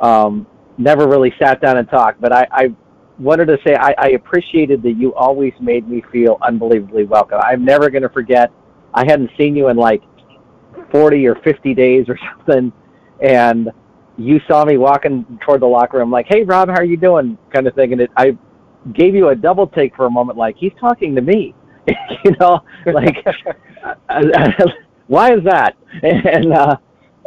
Um, 0.00 0.46
never 0.78 1.08
really 1.08 1.34
sat 1.40 1.60
down 1.60 1.76
and 1.76 1.88
talked, 1.90 2.20
but 2.20 2.32
I, 2.32 2.46
I 2.50 2.74
wanted 3.18 3.46
to 3.46 3.58
say 3.66 3.74
I, 3.74 3.94
I 3.98 4.08
appreciated 4.10 4.82
that 4.82 4.92
you 4.92 5.14
always 5.14 5.52
made 5.60 5.88
me 5.88 6.02
feel 6.12 6.38
unbelievably 6.42 7.04
welcome. 7.04 7.40
I'm 7.42 7.64
never 7.64 7.90
going 7.90 8.02
to 8.02 8.08
forget. 8.08 8.52
I 8.94 9.04
hadn't 9.04 9.30
seen 9.36 9.56
you 9.56 9.68
in 9.68 9.76
like 9.76 10.02
40 10.90 11.26
or 11.26 11.36
50 11.36 11.74
days 11.74 12.06
or 12.08 12.18
something, 12.36 12.72
and 13.20 13.70
you 14.16 14.40
saw 14.48 14.64
me 14.64 14.76
walking 14.76 15.38
toward 15.44 15.62
the 15.62 15.66
locker 15.66 15.98
room, 15.98 16.10
like, 16.10 16.26
"Hey, 16.28 16.42
Rob, 16.42 16.68
how 16.68 16.76
are 16.76 16.84
you 16.84 16.96
doing?" 16.96 17.38
kind 17.52 17.66
of 17.66 17.74
thing, 17.74 17.92
and 17.92 18.00
it, 18.00 18.10
I 18.16 18.36
gave 18.94 19.14
you 19.14 19.28
a 19.28 19.34
double 19.34 19.66
take 19.66 19.94
for 19.94 20.06
a 20.06 20.10
moment, 20.10 20.38
like 20.38 20.56
he's 20.56 20.72
talking 20.80 21.14
to 21.14 21.20
me, 21.22 21.54
you 22.24 22.34
know, 22.40 22.60
like. 22.86 23.24
why 25.08 25.32
is 25.32 25.42
that? 25.44 25.76
And 26.02 26.52
uh, 26.52 26.76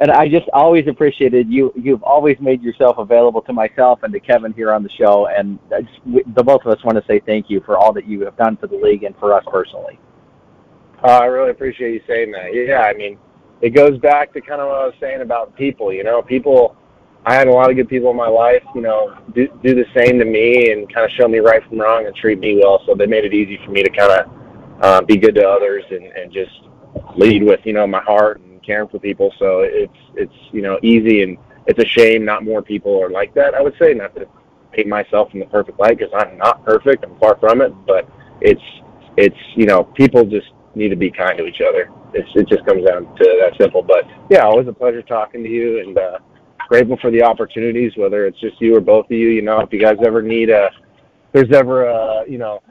and 0.01 0.09
I 0.09 0.27
just 0.27 0.49
always 0.51 0.87
appreciated 0.87 1.47
you. 1.47 1.71
You've 1.75 2.01
always 2.01 2.35
made 2.39 2.63
yourself 2.63 2.97
available 2.97 3.43
to 3.43 3.53
myself 3.53 4.01
and 4.01 4.11
to 4.13 4.19
Kevin 4.19 4.51
here 4.51 4.73
on 4.73 4.81
the 4.81 4.89
show, 4.89 5.27
and 5.27 5.59
just, 5.69 5.99
the 6.35 6.43
both 6.43 6.65
of 6.65 6.75
us 6.75 6.83
want 6.83 6.97
to 6.97 7.05
say 7.05 7.19
thank 7.19 7.51
you 7.51 7.61
for 7.61 7.77
all 7.77 7.93
that 7.93 8.07
you 8.07 8.25
have 8.25 8.35
done 8.35 8.57
for 8.57 8.65
the 8.65 8.75
league 8.75 9.03
and 9.03 9.15
for 9.17 9.31
us 9.31 9.45
personally. 9.49 9.99
Uh, 11.03 11.19
I 11.19 11.25
really 11.25 11.51
appreciate 11.51 11.93
you 11.93 12.01
saying 12.07 12.31
that. 12.31 12.53
Yeah, 12.53 12.81
I 12.81 12.93
mean, 12.93 13.19
it 13.61 13.69
goes 13.69 13.99
back 13.99 14.33
to 14.33 14.41
kind 14.41 14.59
of 14.59 14.69
what 14.69 14.77
I 14.77 14.85
was 14.87 14.95
saying 14.99 15.21
about 15.21 15.55
people. 15.55 15.93
You 15.93 16.03
know, 16.03 16.21
people. 16.21 16.75
I 17.23 17.35
had 17.35 17.47
a 17.47 17.51
lot 17.51 17.69
of 17.69 17.75
good 17.75 17.87
people 17.87 18.09
in 18.09 18.17
my 18.17 18.27
life. 18.27 18.63
You 18.73 18.81
know, 18.81 19.15
do 19.35 19.47
do 19.61 19.75
the 19.75 19.85
same 19.95 20.17
to 20.17 20.25
me 20.25 20.71
and 20.71 20.91
kind 20.91 21.05
of 21.05 21.11
show 21.11 21.27
me 21.27 21.37
right 21.37 21.63
from 21.67 21.79
wrong 21.79 22.07
and 22.07 22.15
treat 22.15 22.39
me 22.39 22.59
well. 22.59 22.81
So 22.87 22.95
they 22.95 23.05
made 23.05 23.23
it 23.23 23.35
easy 23.35 23.59
for 23.63 23.69
me 23.69 23.83
to 23.83 23.89
kind 23.91 24.11
of 24.11 24.83
uh, 24.83 25.01
be 25.01 25.17
good 25.17 25.35
to 25.35 25.47
others 25.47 25.83
and 25.91 26.05
and 26.05 26.33
just 26.33 26.61
lead 27.15 27.43
with 27.43 27.59
you 27.65 27.73
know 27.73 27.85
my 27.85 28.01
heart 28.01 28.39
and 28.39 28.50
caring 28.65 28.89
for 28.89 29.00
people. 29.00 29.34
So 29.39 29.62
it's 29.62 29.93
it's 30.15 30.34
you 30.52 30.62
know 30.62 30.80
easy 30.82 31.24
and 31.24 31.38
it's 31.67 31.80
a 31.80 31.86
shame 31.86 32.26
not 32.26 32.43
more 32.43 32.62
people 32.62 33.02
are 33.02 33.10
like 33.10 33.34
that. 33.36 33.54
I 33.54 33.62
would 33.62 33.76
say 33.80 33.93
not 33.93 34.15
to 34.15 34.28
paint 34.71 34.88
myself 34.88 35.30
in 35.34 35.39
the 35.39 35.45
perfect 35.47 35.80
light 35.80 35.97
because 35.97 36.13
I'm 36.17 36.38
not 36.38 36.65
perfect. 36.65 37.04
I'm 37.04 37.17
far 37.19 37.38
from 37.39 37.62
it, 37.62 37.74
but 37.86 38.10
it's 38.41 38.62
it's 39.17 39.38
you 39.56 39.65
know 39.65 39.84
people 39.84 40.26
just 40.26 40.47
need 40.76 40.89
to 40.89 40.95
be 40.95 41.12
kind 41.12 41.38
to 41.38 41.45
each 41.45 41.62
other. 41.62 41.89
It's 42.13 42.30
it 42.36 42.47
just 42.47 42.65
comes 42.65 42.86
down 42.86 43.04
to 43.15 43.39
that 43.41 43.54
simple. 43.60 43.82
But 43.82 44.06
yeah, 44.30 44.41
always 44.41 44.67
a 44.67 44.74
pleasure 44.74 45.02
talking 45.02 45.43
to 45.43 45.50
you 45.50 45.80
and 45.80 45.97
uh, 45.97 46.19
grateful 46.67 46.97
for 47.02 47.12
the 47.12 47.24
opportunities. 47.24 47.93
Whether 47.95 48.26
it's 48.26 48.39
just 48.39 48.60
you 48.62 48.76
or 48.76 48.82
both 48.82 49.06
of 49.06 49.12
you, 49.12 49.30
you 49.30 49.41
know, 49.41 49.60
if 49.60 49.71
you 49.71 49.80
guys 49.80 49.97
ever 50.06 50.21
need 50.21 50.50
a, 50.50 50.69
there's 51.34 51.52
ever 51.52 51.86
a 51.86 52.24
you 52.28 52.38
know 52.38 52.62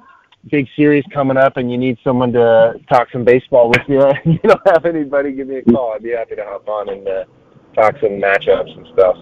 big 0.49 0.67
series 0.75 1.05
coming 1.13 1.37
up 1.37 1.57
and 1.57 1.71
you 1.71 1.77
need 1.77 1.99
someone 2.03 2.33
to 2.33 2.75
talk 2.89 3.09
some 3.13 3.25
baseball 3.25 3.69
with 3.69 3.83
you, 3.89 4.01
you 4.25 4.39
don't 4.43 4.67
have 4.67 4.85
anybody, 4.85 5.33
give 5.33 5.49
me 5.49 5.57
a 5.57 5.63
call. 5.63 5.93
I'd 5.95 6.03
be 6.03 6.11
happy 6.11 6.37
to 6.37 6.45
hop 6.45 6.69
on 6.69 6.89
and 6.89 7.07
uh, 7.07 7.25
talk 7.75 7.97
some 8.01 8.13
matchups 8.13 8.77
and 8.77 8.87
stuff. 8.93 9.17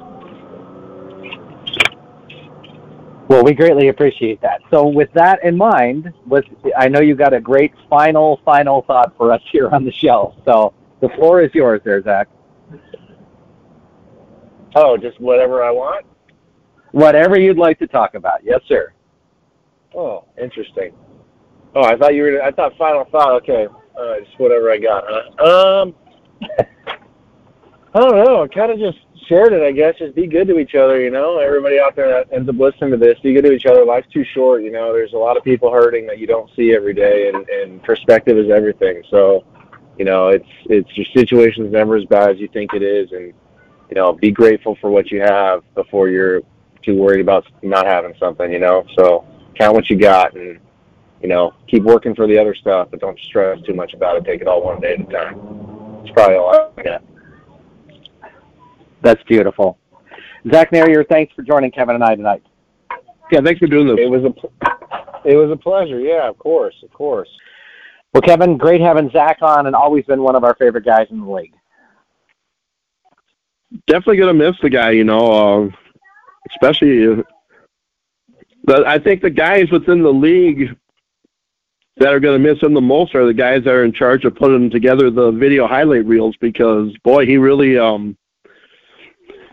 Well, 3.28 3.44
we 3.44 3.52
greatly 3.52 3.88
appreciate 3.88 4.40
that. 4.40 4.62
So, 4.70 4.86
with 4.86 5.12
that 5.12 5.44
in 5.44 5.54
mind, 5.54 6.14
with 6.26 6.46
I 6.78 6.88
know 6.88 7.00
you 7.00 7.14
got 7.14 7.34
a 7.34 7.40
great 7.40 7.74
final, 7.90 8.40
final 8.42 8.82
thought 8.86 9.14
for 9.18 9.32
us 9.32 9.42
here 9.52 9.68
on 9.68 9.84
the 9.84 9.92
show. 9.92 10.34
So, 10.46 10.72
the 11.02 11.10
floor 11.10 11.42
is 11.42 11.54
yours, 11.54 11.82
there, 11.84 12.02
Zach. 12.02 12.28
Oh, 14.74 14.96
just 14.96 15.20
whatever 15.20 15.62
I 15.62 15.70
want. 15.70 16.06
Whatever 16.92 17.38
you'd 17.38 17.58
like 17.58 17.78
to 17.80 17.86
talk 17.86 18.14
about. 18.14 18.42
Yes, 18.42 18.60
sir. 18.66 18.94
Oh, 19.94 20.24
interesting. 20.40 20.94
Oh, 21.74 21.84
I 21.84 21.96
thought 21.96 22.14
you 22.14 22.22
were. 22.22 22.42
I 22.42 22.50
thought 22.50 22.76
final 22.76 23.04
thought. 23.04 23.42
Okay, 23.42 23.66
uh, 23.98 24.20
just 24.20 24.38
whatever 24.38 24.70
I 24.70 24.78
got. 24.78 25.04
Huh? 25.06 25.82
Um, 25.82 25.94
I 27.94 28.00
don't 28.00 28.24
know. 28.24 28.42
I 28.42 28.48
kind 28.48 28.72
of 28.72 28.78
just 28.78 28.98
shared 29.26 29.52
it. 29.52 29.62
I 29.62 29.72
guess 29.72 29.96
just 29.98 30.14
be 30.14 30.26
good 30.26 30.48
to 30.48 30.58
each 30.58 30.74
other. 30.74 31.00
You 31.00 31.10
know, 31.10 31.38
everybody 31.38 31.78
out 31.78 31.94
there 31.96 32.08
that 32.08 32.32
ends 32.32 32.48
up 32.48 32.56
listening 32.58 32.90
to 32.92 32.96
this, 32.96 33.18
be 33.20 33.34
good 33.34 33.44
to 33.44 33.52
each 33.52 33.66
other. 33.66 33.84
Life's 33.84 34.08
too 34.12 34.24
short. 34.24 34.62
You 34.62 34.70
know, 34.70 34.92
there's 34.92 35.12
a 35.12 35.18
lot 35.18 35.36
of 35.36 35.44
people 35.44 35.70
hurting 35.70 36.06
that 36.06 36.18
you 36.18 36.26
don't 36.26 36.50
see 36.56 36.74
every 36.74 36.94
day, 36.94 37.28
and, 37.28 37.48
and 37.48 37.82
perspective 37.82 38.38
is 38.38 38.50
everything. 38.50 39.02
So, 39.10 39.44
you 39.98 40.04
know, 40.04 40.28
it's 40.28 40.48
it's 40.66 40.96
your 40.96 41.06
situation's 41.14 41.72
never 41.72 41.96
as 41.96 42.04
bad 42.06 42.30
as 42.30 42.38
you 42.38 42.48
think 42.48 42.72
it 42.74 42.82
is, 42.82 43.12
and 43.12 43.34
you 43.88 43.94
know, 43.94 44.12
be 44.12 44.30
grateful 44.30 44.76
for 44.80 44.90
what 44.90 45.10
you 45.10 45.20
have 45.20 45.62
before 45.74 46.08
you're 46.08 46.42
too 46.82 46.96
worried 46.96 47.20
about 47.20 47.46
not 47.62 47.86
having 47.86 48.14
something. 48.18 48.52
You 48.52 48.58
know, 48.58 48.84
so 48.96 49.26
count 49.54 49.74
what 49.74 49.90
you 49.90 49.96
got 49.96 50.34
and 50.34 50.60
you 51.20 51.28
know, 51.28 51.54
keep 51.66 51.82
working 51.82 52.14
for 52.14 52.26
the 52.26 52.38
other 52.38 52.54
stuff, 52.54 52.88
but 52.90 53.00
don't 53.00 53.18
stress 53.20 53.60
too 53.62 53.74
much 53.74 53.94
about 53.94 54.16
it. 54.16 54.24
Take 54.24 54.40
it 54.40 54.48
all 54.48 54.64
one 54.64 54.80
day 54.80 54.94
at 54.94 55.00
a 55.00 55.04
time. 55.04 55.38
It's 56.02 56.12
probably 56.12 56.36
all 56.36 56.72
I 56.76 56.82
got. 56.82 57.04
That's 59.02 59.22
beautiful. 59.24 59.78
Zach 60.52 60.70
Nehrir, 60.70 61.08
thanks 61.08 61.34
for 61.34 61.42
joining 61.42 61.70
Kevin 61.70 61.96
and 61.96 62.04
I 62.04 62.14
tonight. 62.14 62.42
Yeah, 63.30 63.40
thanks 63.42 63.58
for 63.58 63.66
doing 63.66 63.86
this. 63.86 63.98
It 63.98 64.10
was 64.10 64.24
a, 64.24 65.28
it 65.28 65.36
was 65.36 65.50
a 65.50 65.56
pleasure. 65.56 66.00
Yeah, 66.00 66.28
of 66.28 66.38
course, 66.38 66.74
of 66.82 66.92
course. 66.92 67.28
Well, 68.12 68.22
Kevin, 68.22 68.56
great 68.56 68.80
having 68.80 69.10
Zach 69.10 69.38
on, 69.42 69.66
and 69.66 69.76
always 69.76 70.04
been 70.06 70.22
one 70.22 70.34
of 70.34 70.44
our 70.44 70.54
favorite 70.54 70.84
guys 70.84 71.08
in 71.10 71.20
the 71.20 71.30
league. 71.30 71.52
Definitely 73.86 74.16
gonna 74.16 74.34
miss 74.34 74.56
the 74.62 74.70
guy, 74.70 74.92
you 74.92 75.04
know, 75.04 75.66
uh, 75.66 75.70
especially. 76.50 77.22
but 78.64 78.86
I 78.86 78.98
think 78.98 79.20
the 79.20 79.30
guys 79.30 79.70
within 79.70 80.02
the 80.02 80.12
league 80.12 80.74
that 81.98 82.12
are 82.12 82.20
going 82.20 82.40
to 82.40 82.52
miss 82.54 82.62
him 82.62 82.74
the 82.74 82.80
most 82.80 83.14
are 83.14 83.26
the 83.26 83.34
guys 83.34 83.64
that 83.64 83.74
are 83.74 83.84
in 83.84 83.92
charge 83.92 84.24
of 84.24 84.34
putting 84.34 84.70
together 84.70 85.10
the 85.10 85.32
video 85.32 85.66
highlight 85.66 86.06
reels 86.06 86.36
because 86.40 86.96
boy, 87.04 87.26
he 87.26 87.36
really 87.36 87.78
um 87.78 88.16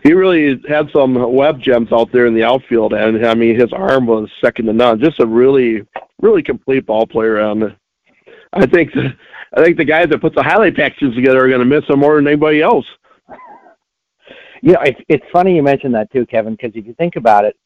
he 0.02 0.12
really 0.12 0.62
had 0.68 0.88
some 0.94 1.32
web 1.32 1.60
gems 1.60 1.90
out 1.90 2.12
there 2.12 2.26
in 2.26 2.34
the 2.34 2.44
outfield, 2.44 2.92
and 2.92 3.26
I 3.26 3.34
mean 3.34 3.58
his 3.58 3.72
arm 3.72 4.06
was 4.06 4.30
second 4.40 4.66
to 4.66 4.72
none. 4.72 5.00
Just 5.00 5.20
a 5.20 5.26
really 5.26 5.84
really 6.20 6.42
complete 6.42 6.86
ball 6.86 7.06
player, 7.06 7.38
and 7.38 7.76
I 8.52 8.66
think 8.66 8.92
the, 8.92 9.16
I 9.56 9.64
think 9.64 9.76
the 9.76 9.84
guys 9.84 10.08
that 10.10 10.20
put 10.20 10.34
the 10.34 10.42
highlight 10.42 10.76
packages 10.76 11.14
together 11.14 11.44
are 11.44 11.48
going 11.48 11.60
to 11.60 11.64
miss 11.64 11.88
him 11.88 11.98
more 11.98 12.16
than 12.16 12.26
anybody 12.26 12.62
else. 12.62 12.86
Yeah, 14.62 14.82
it's 14.84 15.00
it's 15.08 15.24
funny 15.32 15.56
you 15.56 15.62
mentioned 15.62 15.94
that 15.94 16.10
too, 16.12 16.24
Kevin, 16.26 16.54
because 16.54 16.72
if 16.74 16.86
you 16.86 16.94
think 16.94 17.16
about 17.16 17.44
it, 17.44 17.56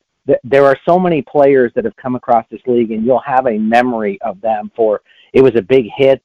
there 0.44 0.64
are 0.64 0.76
so 0.86 0.98
many 0.98 1.22
players 1.22 1.72
that 1.74 1.84
have 1.84 1.96
come 1.96 2.14
across 2.14 2.44
this 2.50 2.60
league, 2.66 2.90
and 2.90 3.04
you'll 3.04 3.20
have 3.20 3.46
a 3.46 3.58
memory 3.58 4.20
of 4.22 4.40
them 4.40 4.70
for 4.76 5.00
it 5.32 5.42
was 5.42 5.54
a 5.56 5.62
big 5.62 5.86
hit. 5.96 6.22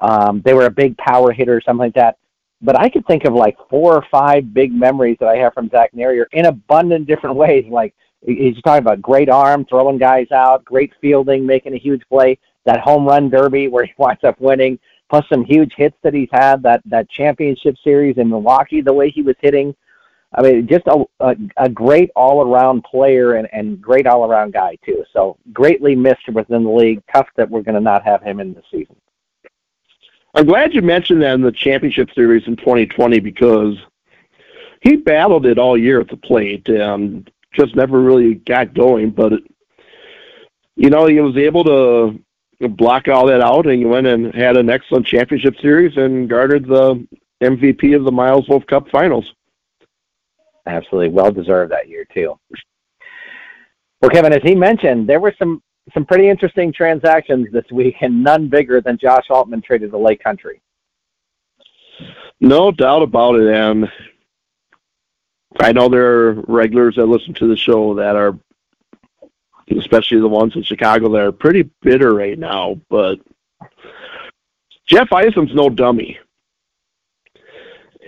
Um, 0.00 0.42
they 0.44 0.54
were 0.54 0.66
a 0.66 0.70
big 0.70 0.96
power 0.98 1.32
hitter, 1.32 1.56
or 1.56 1.60
something 1.60 1.86
like 1.86 1.94
that. 1.94 2.18
But 2.62 2.78
I 2.78 2.88
could 2.88 3.06
think 3.06 3.24
of 3.24 3.32
like 3.32 3.56
four 3.70 3.94
or 3.94 4.04
five 4.10 4.52
big 4.52 4.72
memories 4.72 5.16
that 5.20 5.28
I 5.28 5.36
have 5.36 5.54
from 5.54 5.70
Zach 5.70 5.92
Nehrir 5.92 6.26
in 6.32 6.46
abundant 6.46 7.06
different 7.06 7.36
ways. 7.36 7.64
Like 7.70 7.94
he's 8.24 8.60
talking 8.62 8.82
about 8.82 9.00
great 9.00 9.30
arm, 9.30 9.64
throwing 9.64 9.98
guys 9.98 10.30
out, 10.30 10.64
great 10.64 10.92
fielding, 11.00 11.46
making 11.46 11.74
a 11.74 11.78
huge 11.78 12.02
play, 12.08 12.38
that 12.66 12.80
home 12.80 13.06
run 13.06 13.30
derby 13.30 13.68
where 13.68 13.84
he 13.84 13.92
winds 13.98 14.24
up 14.24 14.38
winning, 14.40 14.78
plus 15.08 15.24
some 15.32 15.44
huge 15.44 15.72
hits 15.76 15.96
that 16.02 16.14
he's 16.14 16.28
had, 16.32 16.62
that 16.62 16.82
that 16.84 17.08
championship 17.10 17.76
series 17.82 18.18
in 18.18 18.28
Milwaukee, 18.28 18.82
the 18.82 18.92
way 18.92 19.10
he 19.10 19.22
was 19.22 19.36
hitting 19.40 19.74
I 20.32 20.42
mean, 20.42 20.66
just 20.68 20.86
a, 20.86 21.04
a, 21.18 21.36
a 21.56 21.68
great 21.68 22.10
all-around 22.14 22.84
player 22.84 23.34
and, 23.34 23.48
and 23.52 23.80
great 23.80 24.06
all-around 24.06 24.52
guy 24.52 24.76
too. 24.84 25.04
So 25.12 25.36
greatly 25.52 25.96
missed 25.96 26.28
within 26.32 26.62
the 26.62 26.70
league. 26.70 27.02
Tough 27.12 27.28
that 27.36 27.50
we're 27.50 27.62
going 27.62 27.74
to 27.74 27.80
not 27.80 28.04
have 28.04 28.22
him 28.22 28.38
in 28.38 28.54
the 28.54 28.62
season. 28.70 28.96
I'm 30.34 30.46
glad 30.46 30.72
you 30.72 30.82
mentioned 30.82 31.22
that 31.22 31.34
in 31.34 31.40
the 31.40 31.50
championship 31.50 32.10
series 32.14 32.46
in 32.46 32.54
2020 32.56 33.18
because 33.18 33.76
he 34.80 34.96
battled 34.96 35.46
it 35.46 35.58
all 35.58 35.76
year 35.76 36.00
at 36.00 36.08
the 36.08 36.16
plate 36.16 36.68
and 36.68 37.28
just 37.52 37.74
never 37.74 38.00
really 38.00 38.34
got 38.34 38.72
going. 38.72 39.10
But 39.10 39.32
it, 39.32 39.42
you 40.76 40.90
know, 40.90 41.06
he 41.06 41.18
was 41.18 41.36
able 41.36 41.64
to 41.64 42.68
block 42.68 43.08
all 43.08 43.26
that 43.26 43.40
out 43.40 43.66
and 43.66 43.78
he 43.78 43.84
went 43.84 44.06
and 44.06 44.32
had 44.32 44.56
an 44.56 44.70
excellent 44.70 45.06
championship 45.06 45.56
series 45.60 45.96
and 45.96 46.28
garnered 46.28 46.66
the 46.66 47.04
MVP 47.42 47.96
of 47.96 48.04
the 48.04 48.12
Miles 48.12 48.48
Wolff 48.48 48.64
Cup 48.66 48.88
Finals 48.90 49.34
absolutely 50.70 51.08
well 51.08 51.30
deserved 51.30 51.72
that 51.72 51.88
year 51.88 52.06
too. 52.12 52.38
Well, 54.00 54.10
Kevin, 54.10 54.32
as 54.32 54.42
he 54.42 54.54
mentioned, 54.54 55.08
there 55.08 55.20
were 55.20 55.34
some 55.38 55.62
some 55.94 56.04
pretty 56.04 56.28
interesting 56.28 56.72
transactions 56.72 57.48
this 57.52 57.64
week, 57.70 57.96
and 58.00 58.22
none 58.22 58.48
bigger 58.48 58.80
than 58.80 58.98
Josh 58.98 59.26
Altmann 59.28 59.62
traded 59.62 59.90
to 59.90 59.98
Lake 59.98 60.22
Country. 60.22 60.60
No 62.40 62.70
doubt 62.70 63.02
about 63.02 63.36
it, 63.36 63.52
and 63.52 63.90
I 65.58 65.72
know 65.72 65.88
there 65.88 66.28
are 66.28 66.32
regulars 66.48 66.96
that 66.96 67.06
listen 67.06 67.34
to 67.34 67.48
the 67.48 67.56
show 67.56 67.94
that 67.94 68.16
are, 68.16 68.38
especially 69.76 70.20
the 70.20 70.28
ones 70.28 70.54
in 70.54 70.62
Chicago, 70.62 71.10
that 71.10 71.22
are 71.22 71.32
pretty 71.32 71.68
bitter 71.82 72.14
right 72.14 72.38
now. 72.38 72.80
But 72.88 73.18
Jeff 74.86 75.08
Isom's 75.10 75.54
no 75.54 75.68
dummy. 75.68 76.18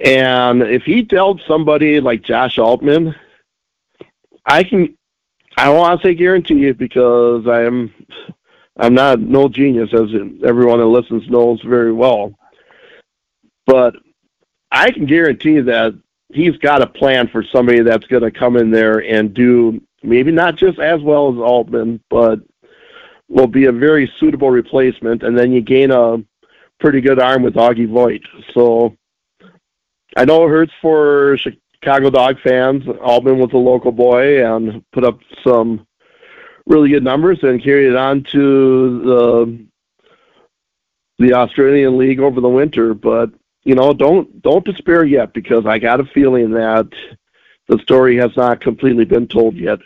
And 0.05 0.62
if 0.62 0.83
he 0.83 1.02
dealt 1.02 1.40
somebody 1.46 2.00
like 2.00 2.22
Josh 2.22 2.57
Altmann, 2.57 3.14
I 4.44 4.64
can 4.64 4.96
I 5.57 5.66
don't 5.66 5.76
want 5.76 6.00
to 6.00 6.07
say 6.07 6.14
guarantee 6.14 6.66
it 6.66 6.78
because 6.78 7.46
I'm 7.46 7.92
I'm 8.76 8.94
not 8.94 9.20
no 9.20 9.48
genius 9.48 9.92
as 9.92 10.09
everyone 10.44 10.78
that 10.78 10.87
listens 10.87 11.28
knows 11.28 11.61
very 11.62 11.92
well. 11.92 12.35
But 13.66 13.94
I 14.70 14.90
can 14.90 15.07
guarantee 15.07 15.61
that 15.61 15.94
he's 16.33 16.57
got 16.57 16.83
a 16.83 16.87
plan 16.87 17.28
for 17.28 17.44
somebody 17.44 17.81
that's 17.83 18.07
going 18.07 18.22
to 18.22 18.31
come 18.31 18.57
in 18.57 18.70
there 18.70 19.05
and 19.05 19.35
do 19.35 19.81
maybe 20.02 20.33
not 20.33 20.57
just 20.57 20.78
as 20.78 21.00
well 21.02 21.28
as 21.28 21.37
Altmann, 21.37 22.00
but 22.09 22.40
will 23.28 23.46
be 23.46 23.66
a 23.66 23.72
very 23.72 24.11
suitable 24.18 24.50
replacement. 24.50 25.22
And 25.22 25.38
then 25.38 25.52
you 25.52 25.61
gain 25.61 25.90
a 25.90 26.22
pretty 26.81 27.00
good 27.00 27.20
arm 27.20 27.42
with 27.42 27.55
Augie 27.55 27.88
Voigt. 27.88 28.22
So 28.55 28.96
I 30.16 30.25
know 30.25 30.44
it 30.44 30.51
hurts 30.51 30.72
for 30.81 31.37
Chicago 31.38 32.11
Dog 32.11 32.38
fans. 32.40 32.85
Altmann 32.85 33.38
was 33.38 33.53
a 33.53 33.59
local 33.59 33.92
boy 33.92 34.44
and 34.44 34.85
put 34.92 35.05
up 35.05 35.18
some 35.42 35.87
really 36.66 36.90
good 36.90 37.03
numbers 37.03 37.42
and 37.42 37.62
carried 37.62 37.88
it 37.88 37.96
on 37.96 38.22
to 38.25 39.03
the 39.03 39.66
the 41.18 41.35
Australian 41.35 41.98
League 41.98 42.20
over 42.20 42.40
the 42.40 42.48
winter. 42.48 42.94
But 42.94 43.31
you 43.64 43.75
know, 43.75 43.92
don't 43.92 44.42
don't 44.42 44.64
despair 44.64 45.05
yet 45.05 45.33
because 45.33 45.66
I 45.66 45.79
got 45.79 46.01
a 46.01 46.05
feeling 46.05 46.51
that 46.53 46.88
the 47.68 47.79
story 47.79 48.16
has 48.16 48.37
not 48.37 48.61
completely 48.61 49.05
been 49.05 49.27
told 49.27 49.57
yet. 49.57 49.79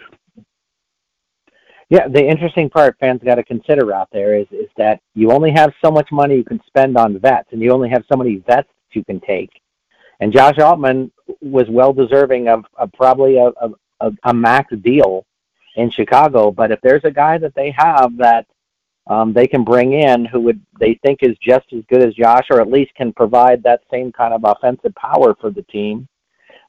Yeah, 1.88 2.08
the 2.08 2.26
interesting 2.26 2.68
part 2.68 2.96
fans 2.98 3.22
got 3.24 3.36
to 3.36 3.44
consider 3.44 3.94
out 3.94 4.08
there 4.12 4.36
is 4.36 4.46
is 4.50 4.68
that 4.76 5.00
you 5.14 5.30
only 5.30 5.52
have 5.52 5.72
so 5.80 5.90
much 5.90 6.10
money 6.10 6.36
you 6.36 6.44
can 6.44 6.60
spend 6.66 6.96
on 6.96 7.18
vets, 7.20 7.48
and 7.52 7.62
you 7.62 7.70
only 7.70 7.88
have 7.90 8.04
so 8.10 8.16
many 8.16 8.36
vets 8.36 8.68
you 8.92 9.04
can 9.04 9.20
take. 9.20 9.50
And 10.20 10.32
Josh 10.32 10.56
Altmann 10.56 11.10
was 11.40 11.68
well 11.68 11.92
deserving 11.92 12.48
of, 12.48 12.64
of 12.76 12.92
probably 12.92 13.38
a, 13.38 13.52
a, 14.00 14.12
a 14.24 14.34
max 14.34 14.74
deal 14.82 15.26
in 15.76 15.90
Chicago. 15.90 16.50
But 16.50 16.72
if 16.72 16.80
there's 16.80 17.04
a 17.04 17.10
guy 17.10 17.38
that 17.38 17.54
they 17.54 17.70
have 17.72 18.16
that 18.16 18.46
um, 19.08 19.32
they 19.32 19.46
can 19.46 19.62
bring 19.62 19.92
in 19.92 20.24
who 20.24 20.40
would 20.40 20.60
they 20.80 20.94
think 21.02 21.22
is 21.22 21.36
just 21.38 21.72
as 21.72 21.84
good 21.88 22.02
as 22.02 22.14
Josh, 22.14 22.46
or 22.50 22.60
at 22.60 22.70
least 22.70 22.94
can 22.94 23.12
provide 23.12 23.62
that 23.62 23.82
same 23.90 24.10
kind 24.10 24.34
of 24.34 24.42
offensive 24.44 24.94
power 24.96 25.34
for 25.40 25.50
the 25.50 25.62
team, 25.62 26.08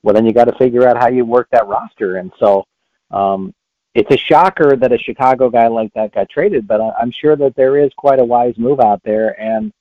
well, 0.03 0.13
then 0.13 0.25
you 0.25 0.33
got 0.33 0.45
to 0.45 0.57
figure 0.57 0.88
out 0.88 0.97
how 0.97 1.07
you 1.07 1.25
work 1.25 1.47
that 1.51 1.67
roster. 1.67 2.17
And 2.17 2.31
so 2.39 2.65
um, 3.12 3.53
it's 3.95 4.12
a 4.12 4.17
shocker 4.17 4.75
that 4.75 4.93
a 4.93 4.97
Chicago 4.97 5.49
guy 5.49 5.67
like 5.67 5.91
that 5.95 6.13
got 6.13 6.29
traded, 6.29 6.67
but 6.67 6.79
I'm 6.79 7.12
sure 7.12 7.36
that 7.36 7.55
there 7.55 7.77
is 7.77 7.91
quite 7.97 8.19
a 8.19 8.25
wise 8.25 8.57
move 8.57 8.79
out 8.79 9.01
there. 9.03 9.39
And 9.41 9.73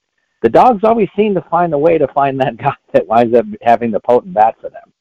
the 0.47 0.51
dogs 0.51 0.85
always 0.85 1.09
seem 1.17 1.35
to 1.35 1.43
find 1.51 1.75
a 1.75 1.79
way 1.79 1.99
to 1.99 2.07
find 2.07 2.39
that 2.39 2.57
guy 2.65 2.77
that 2.93 3.09
winds 3.09 3.35
up 3.35 3.47
having 3.63 3.91
the 3.91 3.99
potent 3.99 4.33
bat 4.33 4.55
for 4.61 4.71
them. 4.71 4.93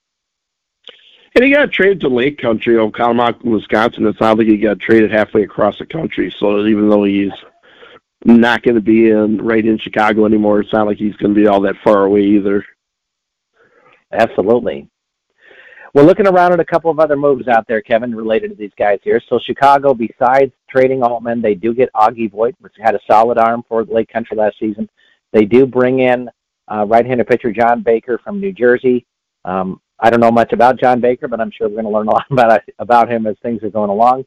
And 1.35 1.45
he 1.45 1.53
got 1.53 1.71
traded 1.71 1.99
to 1.99 2.07
Lake 2.07 2.39
Country, 2.39 2.75
Oconomowoc, 2.75 3.43
Wisconsin. 3.43 4.07
It's 4.07 4.19
not 4.19 4.39
like 4.39 4.47
he 4.47 4.57
got 4.57 4.79
traded 4.79 5.11
halfway 5.11 5.43
across 5.43 5.77
the 5.77 5.85
country. 5.85 6.33
So 6.39 6.65
even 6.65 6.89
though 6.89 7.03
he's 7.03 7.33
not 8.23 8.63
going 8.63 8.73
to 8.73 8.81
be 8.81 9.11
in 9.11 9.37
right 9.37 9.63
in 9.63 9.77
Chicago 9.77 10.25
anymore, 10.25 10.61
it's 10.61 10.73
not 10.73 10.87
like 10.87 10.97
he's 10.97 11.15
going 11.17 11.35
to 11.35 11.39
be 11.39 11.45
all 11.45 11.61
that 11.61 11.75
far 11.83 12.05
away 12.05 12.23
either. 12.23 12.65
Absolutely. 14.11 14.89
We're 15.93 16.03
looking 16.03 16.27
around 16.27 16.53
at 16.53 16.59
a 16.59 16.65
couple 16.65 16.89
of 16.89 16.99
other 16.99 17.15
moves 17.15 17.47
out 17.47 17.67
there, 17.67 17.81
Kevin, 17.81 18.15
related 18.15 18.49
to 18.49 18.55
these 18.55 18.73
guys 18.79 18.99
here. 19.03 19.21
So 19.29 19.37
Chicago, 19.37 19.93
besides 19.93 20.53
trading 20.71 21.01
Altmann, 21.01 21.43
they 21.43 21.53
do 21.53 21.71
get 21.71 21.93
Augie 21.93 22.31
Voigt, 22.31 22.55
which 22.61 22.73
had 22.79 22.95
a 22.95 22.99
solid 23.05 23.37
arm 23.37 23.63
for 23.67 23.83
Lake 23.83 24.09
Country 24.09 24.37
last 24.37 24.57
season. 24.59 24.89
They 25.31 25.45
do 25.45 25.65
bring 25.65 25.99
in 25.99 26.29
uh, 26.71 26.85
right-handed 26.87 27.27
pitcher 27.27 27.51
John 27.51 27.81
Baker 27.81 28.19
from 28.23 28.39
New 28.39 28.51
Jersey. 28.51 29.05
Um, 29.43 29.81
I 29.99 30.09
don't 30.09 30.19
know 30.19 30.31
much 30.31 30.51
about 30.53 30.79
John 30.79 30.99
Baker, 30.99 31.27
but 31.27 31.39
I'm 31.39 31.51
sure 31.51 31.67
we're 31.67 31.81
going 31.81 31.85
to 31.85 31.91
learn 31.91 32.07
a 32.07 32.11
lot 32.11 32.25
about 32.31 32.61
about 32.79 33.11
him 33.11 33.27
as 33.27 33.35
things 33.41 33.63
are 33.63 33.69
going 33.69 33.89
along. 33.89 34.25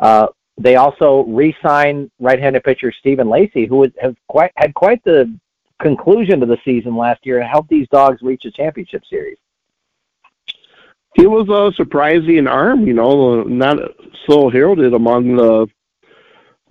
Uh, 0.00 0.28
they 0.60 0.76
also 0.76 1.24
re-signed 1.28 2.10
right-handed 2.18 2.64
pitcher 2.64 2.92
Stephen 2.92 3.28
Lacey, 3.28 3.66
who 3.66 3.82
has 4.00 4.14
quite 4.28 4.52
had 4.56 4.74
quite 4.74 5.02
the 5.04 5.32
conclusion 5.80 6.40
to 6.40 6.46
the 6.46 6.58
season 6.64 6.96
last 6.96 7.24
year 7.24 7.38
and 7.38 7.48
helped 7.48 7.68
these 7.68 7.88
dogs 7.88 8.20
reach 8.22 8.44
a 8.44 8.50
championship 8.50 9.02
series. 9.08 9.38
He 11.14 11.26
was 11.26 11.48
a 11.48 11.74
surprising 11.76 12.46
arm, 12.46 12.86
you 12.86 12.94
know, 12.94 13.42
not 13.42 13.78
so 14.28 14.50
heralded 14.50 14.94
among 14.94 15.36
the 15.36 15.68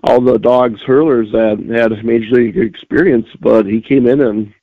all 0.04 0.22
the 0.22 0.38
dogs 0.38 0.82
hurlers 0.82 1.32
that 1.32 1.60
had 1.70 2.06
major 2.06 2.36
league 2.36 2.58
experience, 2.58 3.28
but 3.40 3.66
he 3.66 3.82
came 3.82 4.08
in 4.08 4.22
and 4.22 4.54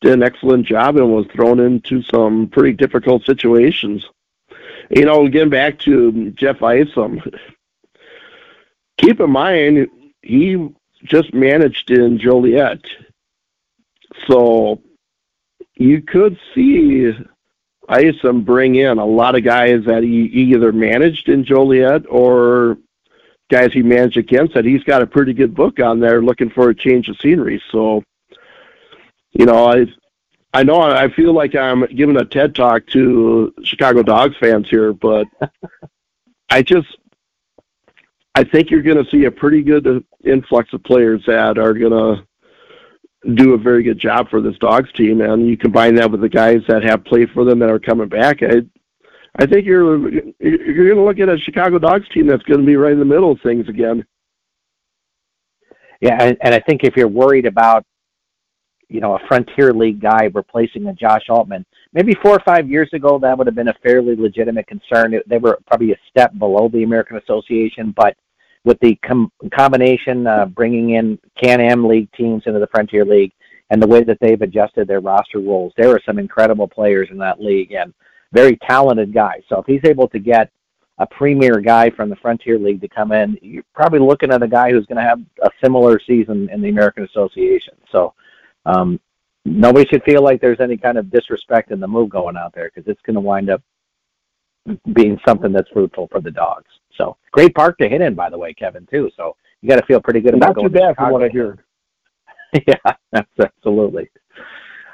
did 0.00 0.12
an 0.12 0.22
excellent 0.22 0.66
job 0.66 0.96
and 0.96 1.12
was 1.12 1.26
thrown 1.26 1.60
into 1.60 2.02
some 2.02 2.48
pretty 2.48 2.72
difficult 2.72 3.24
situations. 3.24 4.06
You 4.90 5.04
know, 5.04 5.28
getting 5.28 5.50
back 5.50 5.78
to 5.80 6.30
Jeff 6.32 6.62
Isom, 6.62 7.22
keep 8.98 9.20
in 9.20 9.30
mind 9.30 9.88
he 10.22 10.68
just 11.04 11.32
managed 11.32 11.90
in 11.90 12.18
Joliet, 12.18 12.80
so 14.26 14.82
you 15.76 16.02
could 16.02 16.38
see 16.54 17.12
Isom 17.88 18.42
bring 18.42 18.74
in 18.74 18.98
a 18.98 19.04
lot 19.04 19.34
of 19.34 19.44
guys 19.44 19.84
that 19.86 20.02
he 20.02 20.24
either 20.24 20.72
managed 20.72 21.28
in 21.28 21.44
Joliet 21.44 22.04
or 22.08 22.78
guys 23.50 23.72
he 23.72 23.82
managed 23.82 24.16
against 24.16 24.54
that 24.54 24.64
he's 24.64 24.84
got 24.84 25.02
a 25.02 25.06
pretty 25.06 25.34
good 25.34 25.54
book 25.54 25.80
on 25.80 26.00
there 26.00 26.22
looking 26.22 26.50
for 26.50 26.70
a 26.70 26.74
change 26.74 27.08
of 27.08 27.18
scenery. 27.20 27.62
So, 27.70 28.02
you 29.32 29.44
know, 29.44 29.66
I 29.66 29.86
I 30.52 30.62
know 30.62 30.80
I 30.80 31.10
feel 31.10 31.32
like 31.32 31.54
I'm 31.54 31.84
giving 31.86 32.16
a 32.16 32.24
TED 32.24 32.54
talk 32.54 32.86
to 32.88 33.52
Chicago 33.62 34.02
Dogs 34.02 34.36
fans 34.38 34.68
here, 34.68 34.92
but 34.92 35.26
I 36.50 36.62
just 36.62 36.96
I 38.34 38.44
think 38.44 38.70
you're 38.70 38.82
going 38.82 39.04
to 39.04 39.10
see 39.10 39.24
a 39.24 39.30
pretty 39.30 39.62
good 39.62 40.04
influx 40.24 40.72
of 40.72 40.82
players 40.84 41.22
that 41.26 41.58
are 41.58 41.74
going 41.74 41.92
to 41.92 42.26
do 43.34 43.54
a 43.54 43.58
very 43.58 43.82
good 43.82 43.98
job 43.98 44.30
for 44.30 44.40
this 44.40 44.56
Dogs 44.58 44.90
team, 44.92 45.20
and 45.20 45.46
you 45.46 45.56
combine 45.56 45.94
that 45.96 46.10
with 46.10 46.20
the 46.20 46.28
guys 46.28 46.62
that 46.68 46.82
have 46.82 47.04
played 47.04 47.30
for 47.32 47.44
them 47.44 47.58
that 47.58 47.70
are 47.70 47.78
coming 47.78 48.08
back. 48.08 48.42
I 48.42 48.62
I 49.36 49.46
think 49.46 49.64
you're 49.64 49.98
you're 50.40 50.86
going 50.88 50.96
to 50.96 51.02
look 51.02 51.20
at 51.20 51.28
a 51.28 51.38
Chicago 51.38 51.78
Dogs 51.78 52.08
team 52.08 52.26
that's 52.26 52.42
going 52.44 52.60
to 52.60 52.66
be 52.66 52.76
right 52.76 52.92
in 52.92 52.98
the 52.98 53.04
middle 53.04 53.32
of 53.32 53.40
things 53.42 53.68
again. 53.68 54.04
Yeah, 56.00 56.16
and, 56.20 56.36
and 56.40 56.54
I 56.54 56.60
think 56.60 56.82
if 56.82 56.96
you're 56.96 57.08
worried 57.08 57.46
about, 57.46 57.84
you 58.88 59.00
know, 59.00 59.14
a 59.14 59.26
Frontier 59.28 59.72
League 59.72 60.00
guy 60.00 60.30
replacing 60.34 60.86
a 60.86 60.94
Josh 60.94 61.26
Altmann, 61.28 61.64
maybe 61.92 62.14
four 62.22 62.32
or 62.32 62.42
five 62.44 62.68
years 62.68 62.88
ago 62.92 63.18
that 63.18 63.36
would 63.36 63.46
have 63.46 63.54
been 63.54 63.68
a 63.68 63.78
fairly 63.82 64.16
legitimate 64.16 64.66
concern. 64.66 65.14
They 65.26 65.38
were 65.38 65.58
probably 65.66 65.92
a 65.92 66.00
step 66.08 66.36
below 66.38 66.68
the 66.68 66.82
American 66.82 67.18
Association, 67.18 67.92
but 67.96 68.16
with 68.64 68.78
the 68.80 68.96
com- 68.96 69.32
combination 69.54 70.26
uh, 70.26 70.46
bringing 70.46 70.90
in 70.90 71.18
Can-Am 71.36 71.86
League 71.86 72.10
teams 72.12 72.42
into 72.46 72.58
the 72.58 72.66
Frontier 72.66 73.04
League 73.04 73.32
and 73.70 73.80
the 73.80 73.86
way 73.86 74.02
that 74.02 74.18
they've 74.20 74.42
adjusted 74.42 74.88
their 74.88 75.00
roster 75.00 75.38
rules, 75.38 75.72
there 75.76 75.90
are 75.90 76.00
some 76.04 76.18
incredible 76.18 76.66
players 76.66 77.08
in 77.10 77.18
that 77.18 77.40
league. 77.40 77.72
And 77.72 77.94
very 78.32 78.56
talented 78.68 79.12
guy. 79.12 79.42
So 79.48 79.58
if 79.58 79.66
he's 79.66 79.84
able 79.84 80.08
to 80.08 80.18
get 80.18 80.50
a 80.98 81.06
premier 81.06 81.60
guy 81.60 81.90
from 81.90 82.10
the 82.10 82.16
Frontier 82.16 82.58
League 82.58 82.80
to 82.82 82.88
come 82.88 83.12
in, 83.12 83.38
you're 83.40 83.64
probably 83.74 84.00
looking 84.00 84.30
at 84.30 84.42
a 84.42 84.48
guy 84.48 84.70
who's 84.70 84.86
going 84.86 85.02
to 85.02 85.08
have 85.08 85.20
a 85.42 85.50
similar 85.62 85.98
season 86.06 86.48
in 86.50 86.60
the 86.60 86.68
American 86.68 87.04
Association. 87.04 87.74
So 87.90 88.14
um, 88.66 89.00
nobody 89.44 89.88
should 89.88 90.04
feel 90.04 90.22
like 90.22 90.40
there's 90.40 90.60
any 90.60 90.76
kind 90.76 90.98
of 90.98 91.10
disrespect 91.10 91.70
in 91.70 91.80
the 91.80 91.88
move 91.88 92.10
going 92.10 92.36
out 92.36 92.52
there 92.54 92.70
because 92.72 92.88
it's 92.88 93.00
going 93.02 93.14
to 93.14 93.20
wind 93.20 93.50
up 93.50 93.62
being 94.92 95.18
something 95.26 95.52
that's 95.52 95.70
fruitful 95.70 96.08
for 96.08 96.20
the 96.20 96.30
dogs. 96.30 96.68
So 96.96 97.16
great 97.32 97.54
park 97.54 97.78
to 97.78 97.88
hit 97.88 98.02
in, 98.02 98.14
by 98.14 98.28
the 98.28 98.38
way, 98.38 98.52
Kevin, 98.52 98.86
too. 98.90 99.10
So 99.16 99.36
you 99.62 99.68
got 99.68 99.76
to 99.76 99.86
feel 99.86 100.00
pretty 100.00 100.20
good 100.20 100.34
Not 100.34 100.50
about 100.50 100.62
too 100.62 100.68
going. 100.68 100.72
bad 100.72 100.96
from 100.96 101.12
what 101.12 101.22
I 101.22 101.28
hear. 101.28 101.64
yeah, 102.66 103.24
absolutely. 103.38 104.10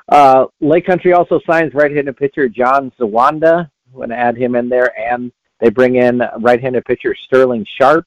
Uh, 0.08 0.46
Lake 0.60 0.86
Country 0.86 1.12
also 1.12 1.40
signs 1.48 1.74
right-handed 1.74 2.16
pitcher 2.16 2.48
John 2.48 2.92
Zawanda. 2.98 3.68
I'm 3.88 3.96
going 3.96 4.10
to 4.10 4.16
add 4.16 4.36
him 4.36 4.54
in 4.54 4.68
there, 4.68 4.96
and 4.98 5.32
they 5.60 5.70
bring 5.70 5.96
in 5.96 6.22
right-handed 6.40 6.84
pitcher 6.84 7.14
Sterling 7.26 7.66
Sharp, 7.78 8.06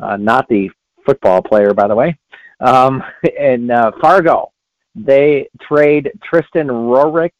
uh, 0.00 0.16
not 0.16 0.48
the 0.48 0.70
football 1.06 1.42
player, 1.42 1.72
by 1.72 1.88
the 1.88 1.94
way. 1.94 2.18
Um, 2.60 3.02
in 3.38 3.70
uh, 3.70 3.92
Fargo, 4.00 4.52
they 4.94 5.48
trade 5.62 6.10
Tristan 6.22 6.68
Rorick 6.68 7.32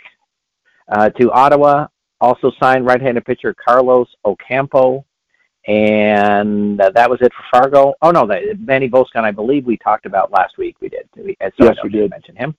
uh, 0.91 1.11
to 1.11 1.31
Ottawa. 1.33 1.89
Also 2.21 2.51
signed 2.59 2.85
right-handed 2.85 3.25
pitcher 3.25 3.55
Carlos 3.55 4.09
Ocampo, 4.25 5.05
and 5.69 6.81
uh, 6.81 6.91
that 6.91 7.09
was 7.09 7.21
it 7.21 7.33
for 7.33 7.61
Fargo. 7.61 7.95
Oh 8.03 8.11
no, 8.11 8.27
that, 8.27 8.59
Manny 8.59 8.89
Boscan, 8.89 9.23
I 9.23 9.31
believe 9.31 9.65
we 9.67 9.77
talked 9.77 10.05
about 10.05 10.33
last 10.33 10.59
week. 10.59 10.75
We 10.81 10.89
did. 10.89 11.09
We, 11.17 11.37
so 11.41 11.67
Yes, 11.67 11.77
we 11.85 11.91
did. 11.91 12.11
Mention 12.11 12.35
him. 12.35 12.57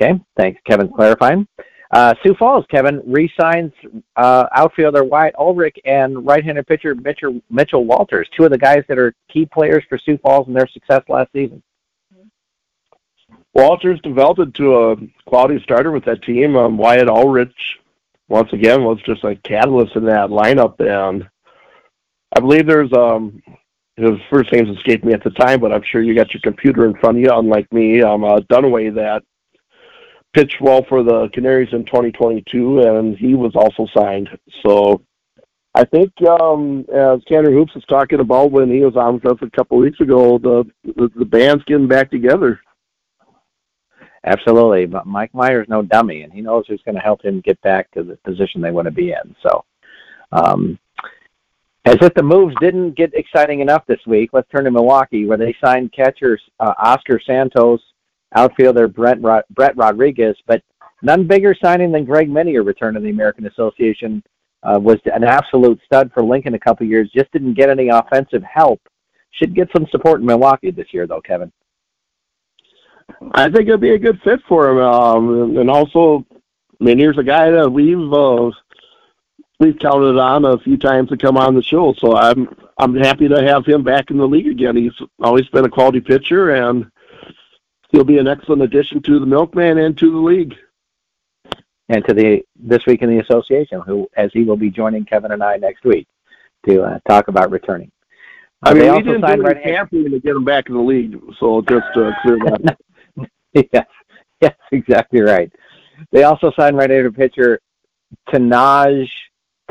Okay, 0.00 0.20
thanks, 0.36 0.60
Kevin, 0.64 0.88
clarifying. 0.88 1.46
Uh, 1.90 2.14
Sioux 2.22 2.34
Falls, 2.34 2.64
Kevin 2.70 3.02
re-signs 3.06 3.72
uh, 4.16 4.46
outfielder 4.54 5.04
Wyatt 5.04 5.34
Ulrich 5.38 5.76
and 5.84 6.24
right-handed 6.24 6.66
pitcher 6.66 6.94
Mitchell, 6.94 7.40
Mitchell 7.50 7.84
Walters, 7.84 8.28
two 8.36 8.44
of 8.44 8.50
the 8.50 8.58
guys 8.58 8.84
that 8.88 8.98
are 8.98 9.14
key 9.28 9.46
players 9.46 9.82
for 9.88 9.98
Sioux 9.98 10.18
Falls 10.18 10.46
and 10.46 10.54
their 10.54 10.68
success 10.68 11.02
last 11.08 11.32
season. 11.32 11.62
Walters 13.54 13.98
developed 14.02 14.38
into 14.38 14.76
a 14.76 14.96
quality 15.26 15.60
starter 15.62 15.90
with 15.90 16.04
that 16.04 16.22
team. 16.22 16.56
Um, 16.56 16.76
Wyatt 16.76 17.08
Ulrich, 17.08 17.78
once 18.28 18.52
again, 18.52 18.84
was 18.84 19.00
just 19.04 19.24
a 19.24 19.34
catalyst 19.36 19.96
in 19.96 20.04
that 20.04 20.28
lineup. 20.28 20.78
And 20.78 21.28
I 22.36 22.40
believe 22.40 22.66
there's 22.66 22.92
um, 22.92 23.42
his 23.96 24.20
first 24.30 24.52
names 24.52 24.76
escaped 24.76 25.04
me 25.04 25.14
at 25.14 25.24
the 25.24 25.30
time, 25.30 25.58
but 25.58 25.72
I'm 25.72 25.82
sure 25.82 26.02
you 26.02 26.14
got 26.14 26.32
your 26.32 26.42
computer 26.42 26.84
in 26.84 26.94
front 26.98 27.16
of 27.16 27.22
you, 27.22 27.32
unlike 27.32 27.72
me. 27.72 28.02
Um, 28.02 28.22
uh, 28.22 28.40
Dunaway 28.40 28.94
that 28.94 29.24
pitched 30.38 30.60
well 30.60 30.84
for 30.88 31.02
the 31.02 31.28
Canaries 31.34 31.72
in 31.72 31.84
2022, 31.84 32.80
and 32.80 33.16
he 33.16 33.34
was 33.34 33.52
also 33.56 33.88
signed. 33.92 34.28
So 34.64 35.02
I 35.74 35.84
think, 35.84 36.12
um, 36.28 36.84
as 36.94 37.20
Tanner 37.26 37.50
Hoops 37.50 37.74
was 37.74 37.84
talking 37.88 38.20
about 38.20 38.52
when 38.52 38.70
he 38.70 38.80
was 38.80 38.94
on 38.94 39.14
with 39.14 39.26
us 39.26 39.38
a 39.42 39.50
couple 39.50 39.78
weeks 39.78 40.00
ago, 40.00 40.38
the, 40.38 40.64
the 40.84 41.10
the 41.16 41.24
band's 41.24 41.64
getting 41.64 41.88
back 41.88 42.10
together. 42.10 42.60
Absolutely, 44.24 44.86
but 44.86 45.06
Mike 45.06 45.34
Meyer's 45.34 45.68
no 45.68 45.82
dummy, 45.82 46.22
and 46.22 46.32
he 46.32 46.40
knows 46.40 46.64
who's 46.68 46.82
going 46.84 46.94
to 46.94 47.00
help 47.00 47.24
him 47.24 47.40
get 47.40 47.60
back 47.62 47.90
to 47.92 48.04
the 48.04 48.16
position 48.18 48.60
they 48.60 48.70
want 48.70 48.86
to 48.86 48.92
be 48.92 49.10
in. 49.10 49.34
So, 49.42 49.64
um, 50.30 50.78
as 51.84 51.96
if 52.00 52.14
the 52.14 52.22
moves 52.22 52.54
didn't 52.60 52.96
get 52.96 53.12
exciting 53.14 53.60
enough 53.60 53.84
this 53.86 54.00
week, 54.06 54.30
let's 54.32 54.48
turn 54.50 54.64
to 54.64 54.70
Milwaukee, 54.70 55.26
where 55.26 55.38
they 55.38 55.56
signed 55.64 55.92
catcher 55.92 56.38
uh, 56.60 56.74
Oscar 56.78 57.20
Santos, 57.26 57.80
outfielder 58.34 58.88
Brent 58.88 59.22
Rod- 59.22 59.44
Brett 59.50 59.76
Rodriguez, 59.76 60.36
but 60.46 60.62
none 61.02 61.26
bigger 61.26 61.54
signing 61.62 61.92
than 61.92 62.04
Greg 62.04 62.28
Minier 62.28 62.62
return 62.64 62.94
to 62.94 63.00
the 63.00 63.10
American 63.10 63.46
Association. 63.46 64.22
Uh, 64.64 64.76
was 64.76 64.98
an 65.04 65.22
absolute 65.22 65.78
stud 65.84 66.10
for 66.12 66.20
Lincoln 66.20 66.54
a 66.54 66.58
couple 66.58 66.84
years. 66.84 67.08
Just 67.14 67.30
didn't 67.30 67.54
get 67.54 67.70
any 67.70 67.90
offensive 67.90 68.42
help. 68.42 68.80
Should 69.30 69.54
get 69.54 69.70
some 69.72 69.86
support 69.90 70.18
in 70.18 70.26
Milwaukee 70.26 70.72
this 70.72 70.92
year, 70.92 71.06
though, 71.06 71.20
Kevin. 71.20 71.52
I 73.32 73.48
think 73.50 73.68
it'd 73.68 73.80
be 73.80 73.94
a 73.94 73.98
good 73.98 74.20
fit 74.22 74.40
for 74.48 74.68
him. 74.68 74.78
Um, 74.78 75.56
and 75.56 75.70
also, 75.70 76.26
here's 76.80 77.18
a 77.18 77.22
guy 77.22 77.50
that 77.50 77.70
we've 77.70 78.12
uh, 78.12 78.50
we've 79.60 79.78
counted 79.78 80.18
on 80.18 80.44
a 80.44 80.58
few 80.58 80.76
times 80.76 81.08
to 81.10 81.16
come 81.16 81.36
on 81.36 81.54
the 81.54 81.62
show. 81.62 81.94
So 81.94 82.16
I'm 82.16 82.48
I'm 82.78 82.94
happy 82.94 83.28
to 83.28 83.42
have 83.42 83.66
him 83.66 83.82
back 83.82 84.10
in 84.10 84.18
the 84.18 84.26
league 84.26 84.48
again. 84.48 84.76
He's 84.76 84.92
always 85.22 85.46
been 85.48 85.64
a 85.64 85.70
quality 85.70 86.00
pitcher, 86.00 86.50
and 86.50 86.90
he'll 87.90 88.04
be 88.04 88.18
an 88.18 88.28
excellent 88.28 88.62
addition 88.62 89.02
to 89.02 89.18
the 89.18 89.26
Milkman 89.26 89.78
and 89.78 89.96
to 89.98 90.10
the 90.10 90.18
league. 90.18 90.56
and 91.88 92.04
to 92.04 92.14
the 92.14 92.42
this 92.56 92.84
week 92.86 93.02
in 93.02 93.08
the 93.08 93.18
association, 93.18 93.80
who 93.80 94.08
as 94.16 94.30
he 94.32 94.44
will 94.44 94.56
be 94.56 94.70
joining 94.70 95.04
Kevin 95.04 95.32
and 95.32 95.42
I 95.42 95.56
next 95.56 95.84
week 95.84 96.06
to 96.66 96.82
uh, 96.82 96.98
talk 97.08 97.28
about 97.28 97.50
returning. 97.50 97.90
Uh, 98.64 98.70
I 98.70 98.74
mean, 98.74 98.82
they 98.82 98.90
we 98.90 98.96
also 98.96 99.04
didn't 99.04 99.20
signed 99.22 99.42
do 99.42 99.46
any 99.46 99.54
right 99.54 99.64
camping 99.64 100.10
to 100.10 100.20
get 100.20 100.36
him 100.36 100.44
back 100.44 100.68
in 100.68 100.74
the 100.74 100.80
league. 100.80 101.18
So 101.38 101.62
just 101.62 101.86
to 101.94 102.12
clear 102.22 102.38
that. 102.44 102.78
yes, 103.72 103.86
yes, 104.40 104.54
exactly 104.72 105.20
right. 105.20 105.50
They 106.12 106.24
also 106.24 106.52
signed 106.56 106.76
right-handed 106.76 107.14
pitcher 107.16 107.60
Tanaj 108.28 109.08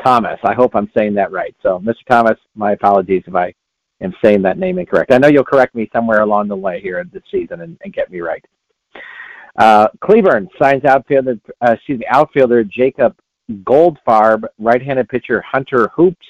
Thomas. 0.02 0.38
I 0.42 0.54
hope 0.54 0.74
I'm 0.74 0.90
saying 0.96 1.14
that 1.14 1.32
right. 1.32 1.54
So, 1.62 1.78
Mr. 1.78 2.04
Thomas, 2.08 2.38
my 2.54 2.72
apologies 2.72 3.22
if 3.26 3.34
I 3.34 3.54
am 4.00 4.14
saying 4.22 4.42
that 4.42 4.58
name 4.58 4.78
incorrect. 4.78 5.12
I 5.12 5.18
know 5.18 5.28
you'll 5.28 5.44
correct 5.44 5.74
me 5.74 5.90
somewhere 5.92 6.20
along 6.20 6.48
the 6.48 6.56
way 6.56 6.80
here 6.80 7.04
this 7.12 7.22
season 7.30 7.60
and, 7.62 7.78
and 7.82 7.92
get 7.92 8.10
me 8.10 8.20
right. 8.20 8.44
Uh, 9.58 9.88
Cleburne 10.00 10.48
signs 10.60 10.84
outfielder, 10.84 11.38
uh, 11.66 11.72
excuse 11.72 11.98
me, 11.98 12.06
outfielder 12.08 12.62
Jacob 12.64 13.16
Goldfarb, 13.50 14.44
right-handed 14.58 15.08
pitcher 15.08 15.40
Hunter 15.40 15.88
Hoops, 15.96 16.26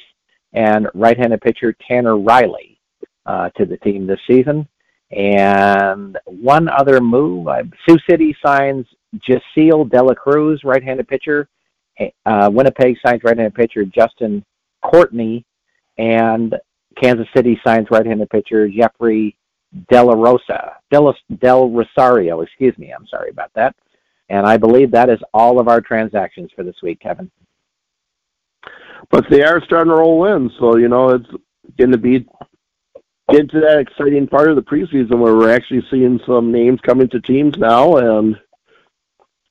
and 0.54 0.88
right-handed 0.94 1.40
pitcher 1.42 1.76
Tanner 1.86 2.16
Riley 2.16 2.80
uh, 3.26 3.50
to 3.50 3.66
the 3.66 3.76
team 3.78 4.06
this 4.06 4.20
season. 4.26 4.66
And 5.10 6.18
one 6.24 6.68
other 6.68 7.00
move, 7.00 7.48
uh, 7.48 7.64
Sioux 7.86 7.98
City 8.08 8.34
signs 8.44 8.86
Jaceel 9.16 9.90
Dela 9.90 10.14
Cruz, 10.14 10.62
right-handed 10.64 11.08
pitcher. 11.08 11.48
Uh, 12.24 12.48
Winnipeg 12.52 12.96
signs 13.04 13.24
right-handed 13.24 13.54
pitcher 13.54 13.84
Justin 13.84 14.44
Courtney, 14.82 15.44
and 15.98 16.54
Kansas 17.00 17.28
City 17.34 17.60
signs 17.64 17.88
right-handed 17.90 18.30
pitcher 18.30 18.68
Jeffrey 18.68 19.36
Della 19.90 20.16
Rosa, 20.16 20.76
Del, 20.90 21.14
Del 21.38 21.70
Rosario, 21.70 22.40
excuse 22.40 22.76
me. 22.78 22.90
I'm 22.90 23.06
sorry 23.06 23.30
about 23.30 23.52
that. 23.54 23.76
And 24.30 24.46
I 24.46 24.56
believe 24.56 24.90
that 24.90 25.10
is 25.10 25.20
all 25.32 25.60
of 25.60 25.68
our 25.68 25.80
transactions 25.80 26.50
for 26.54 26.62
this 26.62 26.76
week, 26.82 27.00
Kevin. 27.00 27.30
but 29.10 29.28
they 29.30 29.42
are 29.42 29.62
starting 29.64 29.90
to 29.90 29.96
roll 29.98 30.26
in. 30.26 30.50
So 30.58 30.76
you 30.76 30.88
know, 30.88 31.10
it's 31.10 31.28
going 31.78 31.92
to 31.92 31.98
be 31.98 32.26
get 33.30 33.50
to 33.50 33.60
that 33.60 33.78
exciting 33.78 34.26
part 34.26 34.50
of 34.50 34.56
the 34.56 34.62
preseason 34.62 35.18
where 35.18 35.34
we're 35.34 35.54
actually 35.54 35.82
seeing 35.90 36.18
some 36.26 36.50
names 36.50 36.80
coming 36.80 37.08
to 37.10 37.20
teams 37.20 37.56
now, 37.58 37.96
and 37.96 38.36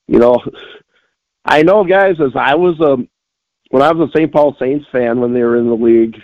you 0.06 0.18
know, 0.18 0.42
I 1.44 1.62
know 1.62 1.84
guys 1.84 2.16
as 2.20 2.32
I 2.34 2.54
was 2.54 2.78
a 2.80 2.96
when 3.70 3.82
I 3.82 3.92
was 3.92 4.08
a 4.08 4.16
St. 4.16 4.32
Paul 4.32 4.56
Saints 4.58 4.86
fan 4.90 5.20
when 5.20 5.32
they 5.32 5.42
were 5.42 5.56
in 5.56 5.68
the 5.68 5.74
league. 5.74 6.20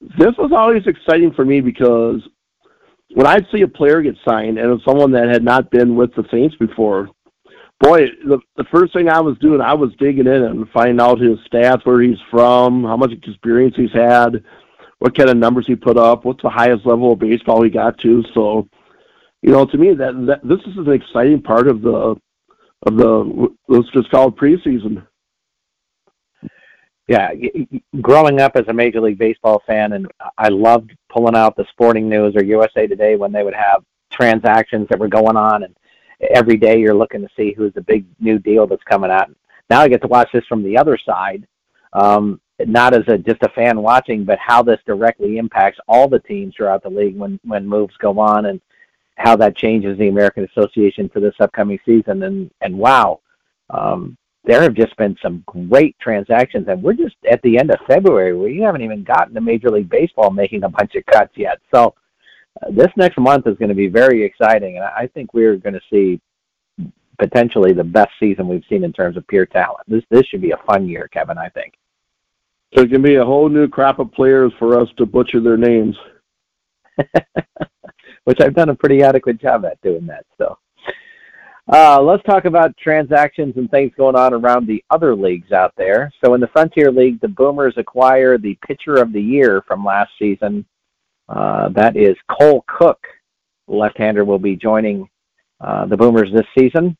This 0.00 0.34
was 0.38 0.52
always 0.52 0.86
exciting 0.86 1.32
for 1.32 1.44
me 1.44 1.60
because 1.60 2.22
when 3.14 3.26
I'd 3.26 3.46
see 3.52 3.62
a 3.62 3.68
player 3.68 4.02
get 4.02 4.16
signed 4.26 4.58
and 4.58 4.68
it 4.68 4.72
was 4.72 4.82
someone 4.84 5.12
that 5.12 5.28
had 5.28 5.42
not 5.42 5.70
been 5.70 5.96
with 5.96 6.14
the 6.14 6.24
Saints 6.30 6.54
before, 6.56 7.08
boy, 7.80 8.06
the, 8.26 8.38
the 8.56 8.64
first 8.72 8.92
thing 8.92 9.08
I 9.08 9.20
was 9.20 9.38
doing, 9.38 9.60
I 9.60 9.74
was 9.74 9.90
digging 9.98 10.26
in 10.26 10.42
and 10.42 10.68
finding 10.70 11.00
out 11.00 11.20
his 11.20 11.38
stats, 11.50 11.84
where 11.84 12.00
he's 12.00 12.18
from, 12.30 12.84
how 12.84 12.96
much 12.96 13.12
experience 13.12 13.74
he's 13.76 13.92
had, 13.92 14.44
what 14.98 15.16
kind 15.16 15.30
of 15.30 15.36
numbers 15.36 15.66
he 15.66 15.74
put 15.74 15.96
up, 15.96 16.24
what's 16.24 16.42
the 16.42 16.50
highest 16.50 16.86
level 16.86 17.12
of 17.12 17.18
baseball 17.18 17.62
he 17.62 17.70
got 17.70 17.98
to. 17.98 18.24
So, 18.34 18.68
you 19.42 19.50
know, 19.50 19.64
to 19.64 19.78
me, 19.78 19.94
that, 19.94 20.26
that 20.26 20.46
this 20.46 20.60
is 20.66 20.76
an 20.76 20.92
exciting 20.92 21.42
part 21.42 21.68
of 21.68 21.82
the 21.82 22.16
of 22.86 22.96
the 22.96 23.48
let's 23.68 23.90
just 23.90 24.10
call 24.10 24.28
it 24.28 24.36
preseason. 24.36 25.04
Yeah, 27.08 27.30
growing 28.02 28.38
up 28.38 28.52
as 28.54 28.68
a 28.68 28.72
Major 28.72 29.00
League 29.00 29.18
Baseball 29.18 29.62
fan, 29.66 29.94
and 29.94 30.06
I 30.36 30.48
loved 30.48 30.94
pulling 31.10 31.34
out 31.34 31.56
the 31.56 31.64
Sporting 31.70 32.06
News 32.06 32.36
or 32.36 32.44
USA 32.44 32.86
Today 32.86 33.16
when 33.16 33.32
they 33.32 33.42
would 33.42 33.54
have 33.54 33.82
transactions 34.12 34.86
that 34.90 34.98
were 34.98 35.08
going 35.08 35.36
on, 35.36 35.62
and 35.62 35.74
every 36.34 36.58
day 36.58 36.78
you're 36.78 36.94
looking 36.94 37.22
to 37.22 37.28
see 37.34 37.54
who's 37.54 37.72
the 37.72 37.80
big 37.80 38.04
new 38.20 38.38
deal 38.38 38.66
that's 38.66 38.82
coming 38.84 39.10
out. 39.10 39.30
Now 39.70 39.80
I 39.80 39.88
get 39.88 40.02
to 40.02 40.08
watch 40.08 40.28
this 40.34 40.44
from 40.46 40.62
the 40.62 40.76
other 40.76 40.98
side, 40.98 41.46
um, 41.94 42.42
not 42.60 42.94
as 42.94 43.04
a 43.08 43.16
just 43.16 43.42
a 43.42 43.48
fan 43.50 43.80
watching, 43.80 44.24
but 44.24 44.38
how 44.38 44.62
this 44.62 44.80
directly 44.84 45.38
impacts 45.38 45.78
all 45.88 46.08
the 46.08 46.20
teams 46.20 46.54
throughout 46.54 46.82
the 46.82 46.90
league 46.90 47.16
when 47.16 47.40
when 47.42 47.66
moves 47.66 47.96
go 47.96 48.18
on, 48.18 48.46
and 48.46 48.60
how 49.16 49.34
that 49.36 49.56
changes 49.56 49.96
the 49.96 50.08
American 50.08 50.44
Association 50.44 51.08
for 51.08 51.20
this 51.20 51.34
upcoming 51.40 51.78
season. 51.86 52.22
And 52.24 52.50
and 52.60 52.76
wow. 52.78 53.20
Um, 53.70 54.16
there 54.44 54.62
have 54.62 54.74
just 54.74 54.96
been 54.96 55.16
some 55.22 55.44
great 55.46 55.96
transactions, 56.00 56.68
and 56.68 56.82
we're 56.82 56.94
just 56.94 57.16
at 57.30 57.42
the 57.42 57.58
end 57.58 57.70
of 57.70 57.78
February. 57.86 58.36
We 58.36 58.60
haven't 58.60 58.82
even 58.82 59.04
gotten 59.04 59.34
to 59.34 59.40
Major 59.40 59.70
League 59.70 59.90
Baseball 59.90 60.30
making 60.30 60.64
a 60.64 60.68
bunch 60.68 60.94
of 60.94 61.04
cuts 61.06 61.32
yet. 61.36 61.58
So 61.74 61.94
uh, 62.62 62.70
this 62.70 62.88
next 62.96 63.18
month 63.18 63.46
is 63.46 63.58
going 63.58 63.68
to 63.68 63.74
be 63.74 63.88
very 63.88 64.24
exciting, 64.24 64.76
and 64.76 64.84
I 64.84 65.08
think 65.12 65.34
we're 65.34 65.56
going 65.56 65.74
to 65.74 65.80
see 65.90 66.20
potentially 67.18 67.72
the 67.72 67.84
best 67.84 68.10
season 68.20 68.48
we've 68.48 68.64
seen 68.68 68.84
in 68.84 68.92
terms 68.92 69.16
of 69.16 69.26
pure 69.26 69.46
talent. 69.46 69.80
This 69.88 70.04
this 70.10 70.24
should 70.26 70.40
be 70.42 70.52
a 70.52 70.62
fun 70.66 70.88
year, 70.88 71.08
Kevin. 71.12 71.36
I 71.36 71.48
think. 71.50 71.74
So 72.74 72.82
it 72.82 72.90
can 72.90 73.02
be 73.02 73.16
a 73.16 73.24
whole 73.24 73.48
new 73.48 73.66
crop 73.66 73.98
of 73.98 74.12
players 74.12 74.52
for 74.58 74.78
us 74.78 74.88
to 74.98 75.06
butcher 75.06 75.40
their 75.40 75.56
names. 75.56 75.96
Which 78.24 78.40
I've 78.40 78.54
done 78.54 78.68
a 78.68 78.74
pretty 78.74 79.02
adequate 79.02 79.40
job 79.40 79.64
at 79.64 79.80
doing 79.80 80.06
that. 80.06 80.26
So. 80.36 80.58
Uh, 81.70 82.00
let's 82.00 82.22
talk 82.22 82.46
about 82.46 82.74
transactions 82.78 83.54
and 83.56 83.70
things 83.70 83.92
going 83.98 84.16
on 84.16 84.32
around 84.32 84.66
the 84.66 84.82
other 84.90 85.14
leagues 85.14 85.52
out 85.52 85.74
there. 85.76 86.10
So 86.24 86.32
in 86.32 86.40
the 86.40 86.46
Frontier 86.46 86.90
League, 86.90 87.20
the 87.20 87.28
Boomers 87.28 87.74
acquire 87.76 88.38
the 88.38 88.56
pitcher 88.66 88.94
of 88.94 89.12
the 89.12 89.20
year 89.20 89.62
from 89.66 89.84
last 89.84 90.10
season. 90.18 90.64
Uh, 91.28 91.68
that 91.70 91.94
is 91.94 92.16
Cole 92.30 92.64
Cook. 92.66 92.98
Left-hander 93.66 94.24
will 94.24 94.38
be 94.38 94.56
joining 94.56 95.10
uh, 95.60 95.84
the 95.84 95.96
Boomers 95.96 96.32
this 96.32 96.46
season. 96.58 96.96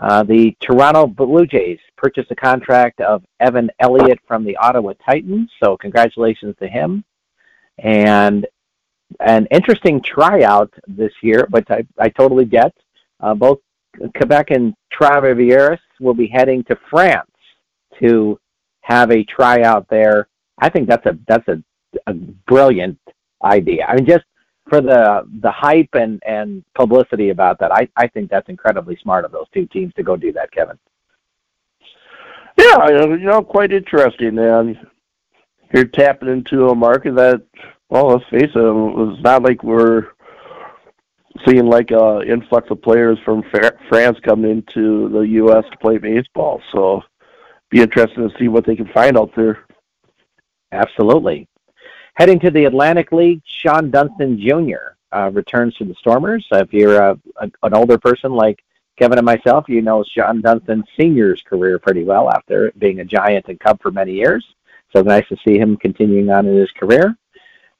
Uh, 0.00 0.24
the 0.24 0.56
Toronto 0.60 1.06
Blue 1.06 1.46
Jays 1.46 1.78
purchased 1.96 2.32
a 2.32 2.36
contract 2.36 3.00
of 3.00 3.22
Evan 3.38 3.70
Elliott 3.78 4.18
from 4.26 4.44
the 4.44 4.56
Ottawa 4.56 4.94
Titans, 5.08 5.50
so 5.62 5.76
congratulations 5.76 6.56
to 6.58 6.66
him. 6.66 7.04
And 7.78 8.44
an 9.20 9.46
interesting 9.52 10.02
tryout 10.02 10.72
this 10.88 11.12
year, 11.22 11.46
which 11.50 11.68
I, 11.70 11.86
I 11.96 12.08
totally 12.08 12.44
get. 12.44 12.74
Uh, 13.20 13.34
both 13.34 13.58
Quebec 14.16 14.50
and 14.50 14.74
Trois-Rivières 14.92 15.78
will 16.00 16.14
be 16.14 16.26
heading 16.26 16.64
to 16.64 16.76
France 16.90 17.30
to 18.00 18.38
have 18.82 19.10
a 19.10 19.24
tryout 19.24 19.86
there. 19.88 20.28
I 20.60 20.68
think 20.68 20.88
that's 20.88 21.06
a 21.06 21.18
that's 21.26 21.46
a, 21.48 21.62
a 22.06 22.14
brilliant 22.14 22.98
idea. 23.44 23.84
I 23.86 23.94
mean, 23.94 24.06
just 24.06 24.24
for 24.68 24.80
the 24.80 25.26
the 25.40 25.50
hype 25.50 25.94
and 25.94 26.22
and 26.26 26.64
publicity 26.74 27.30
about 27.30 27.58
that, 27.60 27.72
I 27.72 27.88
I 27.96 28.08
think 28.08 28.30
that's 28.30 28.48
incredibly 28.48 28.96
smart 29.02 29.24
of 29.24 29.32
those 29.32 29.48
two 29.52 29.66
teams 29.66 29.92
to 29.94 30.02
go 30.02 30.16
do 30.16 30.32
that, 30.32 30.50
Kevin. 30.52 30.78
Yeah, 32.58 32.88
you 32.90 33.18
know, 33.18 33.42
quite 33.42 33.72
interesting, 33.72 34.34
man. 34.34 34.78
You're 35.72 35.84
tapping 35.84 36.28
into 36.28 36.70
a 36.70 36.74
market 36.74 37.14
that, 37.14 37.42
well, 37.88 38.08
let's 38.08 38.24
face 38.30 38.50
it, 38.54 38.58
it 38.58 38.72
was 38.72 39.18
not 39.22 39.42
like 39.42 39.62
we're 39.62 40.08
seeing 41.46 41.66
like 41.66 41.90
a 41.90 42.22
influx 42.22 42.70
of 42.70 42.82
players 42.82 43.18
from 43.24 43.42
France 43.50 44.18
coming 44.22 44.50
into 44.50 45.08
the 45.10 45.20
U.S. 45.20 45.64
to 45.70 45.78
play 45.78 45.98
baseball. 45.98 46.60
So, 46.72 47.02
be 47.70 47.80
interesting 47.82 48.28
to 48.28 48.38
see 48.38 48.48
what 48.48 48.64
they 48.64 48.76
can 48.76 48.88
find 48.88 49.16
out 49.18 49.32
there. 49.36 49.66
Absolutely. 50.72 51.48
Heading 52.14 52.40
to 52.40 52.50
the 52.50 52.64
Atlantic 52.64 53.12
League, 53.12 53.42
Shawon 53.44 53.90
Dunston 53.90 54.40
Jr. 54.40 54.96
Uh, 55.12 55.30
returns 55.32 55.74
to 55.76 55.84
the 55.84 55.94
Stormers. 55.94 56.46
Uh, 56.52 56.58
if 56.58 56.72
you're 56.72 57.00
a, 57.00 57.18
a, 57.36 57.50
an 57.62 57.74
older 57.74 57.96
person 57.96 58.32
like 58.32 58.62
Kevin 58.98 59.18
and 59.18 59.24
myself, 59.24 59.66
you 59.68 59.80
know 59.80 60.02
Shawon 60.02 60.42
Dunston 60.42 60.84
Sr.'s 60.96 61.42
career 61.42 61.78
pretty 61.78 62.04
well 62.04 62.30
after 62.30 62.72
being 62.78 63.00
a 63.00 63.04
Giant 63.04 63.46
and 63.48 63.60
Cub 63.60 63.80
for 63.80 63.90
many 63.90 64.12
years. 64.12 64.44
So 64.92 65.02
nice 65.02 65.26
to 65.28 65.36
see 65.46 65.58
him 65.58 65.76
continuing 65.76 66.30
on 66.30 66.46
in 66.46 66.56
his 66.56 66.70
career. 66.72 67.16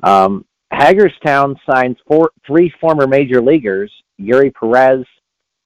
Um, 0.03 0.45
Hagerstown 0.71 1.59
signs 1.69 1.97
four, 2.07 2.31
three 2.47 2.73
former 2.81 3.07
major 3.07 3.41
leaguers, 3.41 3.93
Yuri 4.19 4.51
Perez, 4.51 5.05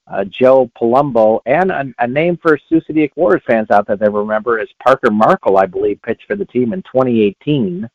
uh, 0.07 0.24
Joe 0.24 0.70
Palumbo, 0.80 1.40
and 1.46 1.70
a, 1.70 1.92
a, 1.98 2.07
name 2.07 2.36
for 2.36 2.59
Sioux 2.68 2.80
City 2.86 3.11
fans 3.46 3.70
out 3.70 3.86
there 3.86 3.96
that 3.96 4.00
they 4.05 4.09
remember 4.09 4.59
is 4.59 4.68
Parker 4.82 5.11
Markel, 5.11 5.59
I 5.59 5.66
believe, 5.66 6.03
pitched 6.03 6.26
for 6.26 6.36
the 6.36 6.44
team 6.44 6.72
in 6.72 6.82
2018, 6.82 7.88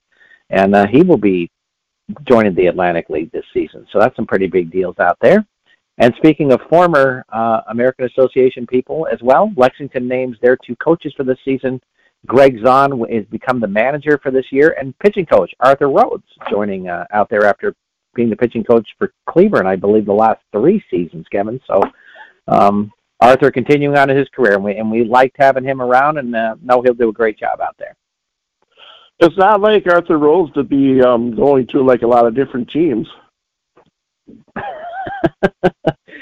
and 0.50 0.76
uh, 0.76 0.88
he 0.88 1.04
will 1.04 1.18
be 1.18 1.50
joining 2.24 2.56
the 2.56 2.68
Atlantic 2.68 3.10
League 3.10 3.32
this 3.32 3.46
season. 3.54 3.86
So 3.92 4.00
that's 4.00 4.16
some 4.16 4.26
pretty 4.26 4.48
big 4.48 4.72
deals 4.72 4.98
out 5.00 5.18
there. 5.22 5.46
And 5.98 6.14
speaking 6.18 6.52
of 6.52 6.62
former 6.70 7.26
uh, 7.30 7.62
American 7.70 8.06
Association 8.06 8.68
people 8.68 9.08
as 9.12 9.22
well, 9.22 9.52
Lexington 9.58 10.08
names 10.08 10.38
their 10.42 10.56
two 10.58 10.76
coaches 10.78 11.14
for 11.18 11.24
this 11.24 11.40
season 11.44 11.82
Greg 12.26 12.58
Zaun 12.58 13.14
has 13.14 13.26
become 13.26 13.60
the 13.60 13.68
manager 13.68 14.20
for 14.22 14.32
this 14.32 14.46
year, 14.52 14.76
and 14.80 14.98
pitching 15.00 15.26
coach 15.26 15.54
Arthur 15.60 15.90
Rhodes 15.90 16.28
joining 16.50 16.90
uh, 16.90 17.06
out 17.12 17.30
there 17.30 17.46
after 17.46 17.76
being 18.16 18.30
the 18.30 18.36
pitching 18.36 18.64
coach 18.64 18.88
for 18.98 19.14
Cleveland, 19.30 19.68
I 19.68 19.76
believe, 19.76 20.06
the 20.06 20.14
last 20.14 20.42
three 20.52 20.84
seasons, 20.90 21.26
Kevin. 21.32 21.62
So 21.68 21.82
um, 22.48 22.92
Arthur 23.20 23.52
continuing 23.52 23.98
on 23.98 24.10
in 24.10 24.18
his 24.18 24.28
career, 24.30 24.56
and 24.56 24.64
we 24.64 24.76
and 24.76 24.92
we 24.92 25.04
liked 25.04 25.36
having 25.40 25.64
him 25.64 25.82
around, 25.82 26.18
and 26.18 26.36
uh, 26.36 26.56
know 26.62 26.82
he'll 26.82 26.94
do 26.94 27.10
a 27.10 27.14
great 27.14 27.38
job 27.40 27.62
out 27.62 27.76
there. 27.78 27.96
It's 29.20 29.38
not 29.38 29.62
like 29.62 29.88
Arthur 29.88 30.18
Rhodes 30.18 30.54
to 30.54 30.64
be 30.64 31.02
um, 31.02 31.36
going 31.36 31.66
to 31.68 31.84
like 31.84 32.04
a 32.04 32.08
lot 32.08 32.28
of 32.28 32.36
different 32.36 32.70
teams. 32.70 33.08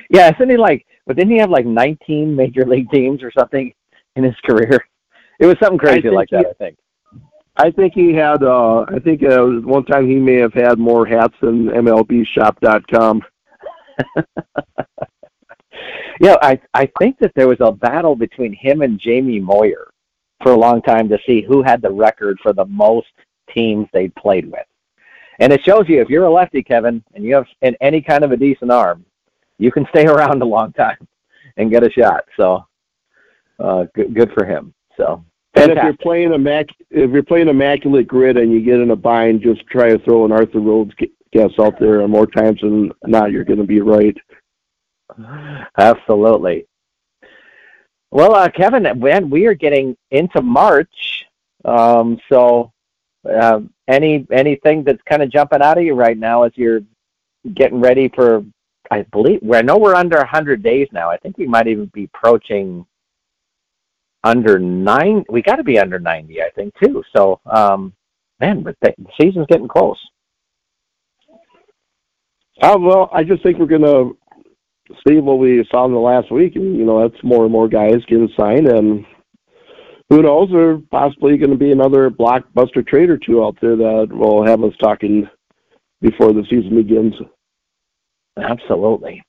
yeah, 0.10 0.34
isn't 0.34 0.50
he 0.50 0.58
like? 0.58 0.86
But 1.06 1.18
didn't 1.18 1.32
he 1.32 1.40
have 1.40 1.50
like 1.50 1.66
19 1.66 2.36
major 2.36 2.66
league 2.66 2.90
teams 2.92 3.22
or 3.22 3.32
something 3.38 3.74
in 4.16 4.24
his 4.24 4.36
career? 4.46 4.86
It 5.40 5.46
was 5.46 5.56
something 5.62 5.78
crazy 5.78 6.10
like 6.10 6.30
that, 6.30 6.46
he, 6.46 6.50
I 6.50 6.54
think. 6.54 6.78
I 7.58 7.72
think 7.72 7.94
he 7.94 8.14
had. 8.14 8.44
uh 8.44 8.82
I 8.88 9.00
think 9.00 9.24
uh, 9.24 9.46
one 9.46 9.86
time 9.86 10.08
he 10.08 10.16
may 10.16 10.36
have 10.36 10.54
had 10.54 10.78
more 10.78 11.06
hats 11.06 11.36
than 11.42 11.68
MLBShop.com. 11.68 13.22
yeah, 16.20 16.36
I 16.42 16.60
I 16.74 16.90
think 17.00 17.18
that 17.20 17.32
there 17.36 17.48
was 17.48 17.62
a 17.62 17.72
battle 17.72 18.16
between 18.16 18.54
him 18.54 18.82
and 18.82 19.00
Jamie 19.00 19.40
Moyer 19.40 19.88
for 20.44 20.52
a 20.52 20.58
long 20.58 20.82
time 20.84 21.10
to 21.10 21.18
see 21.26 21.42
who 21.42 21.64
had 21.64 21.82
the 21.82 21.90
record 21.92 22.38
for 22.44 22.54
the 22.54 22.66
most 22.66 23.08
teams 23.54 23.88
they 23.92 24.10
played 24.10 24.46
with. 24.52 24.66
And 25.40 25.52
it 25.52 25.64
shows 25.64 25.90
you 25.90 26.02
if 26.02 26.10
you're 26.10 26.26
a 26.26 26.32
lefty, 26.32 26.62
Kevin, 26.62 27.04
and 27.16 27.24
you 27.24 27.34
have 27.34 27.48
any 27.82 28.00
kind 28.00 28.24
of 28.24 28.32
a 28.32 28.38
decent 28.38 28.72
arm, 28.72 29.06
you 29.58 29.72
can 29.72 29.88
stay 29.90 30.06
around 30.14 30.42
a 30.44 30.46
long 30.46 30.72
time 30.74 31.08
and 31.58 31.72
get 31.72 31.84
a 31.84 31.90
shot. 31.90 32.26
So, 32.38 32.64
uh, 33.60 33.86
good, 33.96 34.14
good 34.14 34.32
for 34.34 34.46
him. 34.46 34.75
So 34.98 35.24
and 35.56 35.72
if 35.72 35.84
you're 35.84 35.98
playing 35.98 36.34
a 36.34 36.38
mac, 36.38 36.68
if 36.90 37.12
you're 37.12 37.24
playing 37.24 37.48
immaculate 37.48 38.08
grid 38.08 38.38
and 38.38 38.52
you 38.52 38.62
get 38.62 38.80
in 38.80 38.92
a 38.92 38.96
bind, 38.96 39.42
just 39.42 39.66
try 39.68 39.90
to 39.90 40.00
throw 40.00 40.26
an 40.26 40.32
Arthur 40.32 40.60
Rhodes 40.60 40.94
guess 41.32 41.52
out 41.60 41.80
there, 41.80 42.02
and 42.02 42.12
more 42.12 42.28
times 42.28 42.62
than 42.62 42.92
not, 43.06 43.32
you're 43.32 43.44
going 43.44 43.60
to 43.60 43.66
be 43.66 43.82
right. 43.82 44.16
Absolutely. 45.78 46.66
Well, 48.12 48.34
uh, 48.34 48.50
Kevin, 48.50 49.00
when 49.00 49.30
we 49.30 49.46
are 49.46 49.54
getting 49.54 49.98
into 50.12 50.42
March, 50.42 51.26
um, 51.66 52.20
so 52.30 52.72
uh, 53.30 53.60
any 53.88 54.26
anything 54.32 54.84
that's 54.84 55.02
kind 55.04 55.22
of 55.22 55.32
jumping 55.32 55.62
out 55.62 55.78
of 55.78 55.84
you 55.84 55.94
right 55.94 56.18
now 56.18 56.44
as 56.44 56.52
you're 56.56 56.82
getting 57.54 57.82
ready 57.82 58.10
for? 58.10 58.44
I 58.92 59.02
believe 59.02 59.40
I 59.52 59.64
know 59.64 59.78
we're 59.78 59.96
under 59.96 60.18
100 60.18 60.62
days 60.62 60.88
now. 60.92 61.10
I 61.10 61.18
think 61.18 61.38
we 61.38 61.48
might 61.48 61.68
even 61.68 61.88
be 61.88 62.04
approaching 62.04 62.86
under 64.26 64.60
nine. 64.60 65.24
We 65.30 65.42
got 65.42 65.56
to 65.56 65.64
be 65.64 65.80
under 65.80 66.00
ninety, 66.00 66.42
I 66.42 66.50
think, 66.50 66.74
too. 66.84 67.04
So, 67.16 67.40
um, 67.46 67.94
man, 68.42 68.64
but 68.64 68.76
the 68.82 68.94
season's 69.20 69.48
getting 69.48 69.70
close. 69.70 70.00
Uh, 72.62 72.78
well, 72.80 73.10
I 73.14 73.24
just 73.24 73.44
think 73.44 73.58
we're 73.58 73.66
gonna 73.66 74.12
see 75.08 75.18
what 75.18 75.40
we 75.40 75.66
saw 75.72 75.86
in 75.86 75.94
the 75.94 76.00
last 76.00 76.32
week, 76.32 76.56
and 76.56 76.76
you 76.76 76.86
know, 76.86 77.08
that's 77.08 77.24
more 77.24 77.44
and 77.44 77.52
more 77.52 77.70
guys 77.70 78.04
getting 78.08 78.30
signed, 78.38 78.68
and 78.68 79.06
who 80.10 80.22
knows, 80.22 80.50
there 80.52 80.78
possibly 80.92 81.38
going 81.38 81.50
to 81.50 81.58
be 81.58 81.72
another 81.72 82.10
blockbuster 82.10 82.86
trade 82.86 83.10
or 83.10 83.18
two 83.18 83.44
out 83.44 83.58
there 83.60 83.76
that 83.76 84.08
will 84.12 84.46
have 84.46 84.64
us 84.64 84.74
talking 84.80 85.28
before 86.02 86.32
the 86.32 86.44
season 86.44 86.76
begins. 86.76 87.14
Absolutely. 88.38 89.24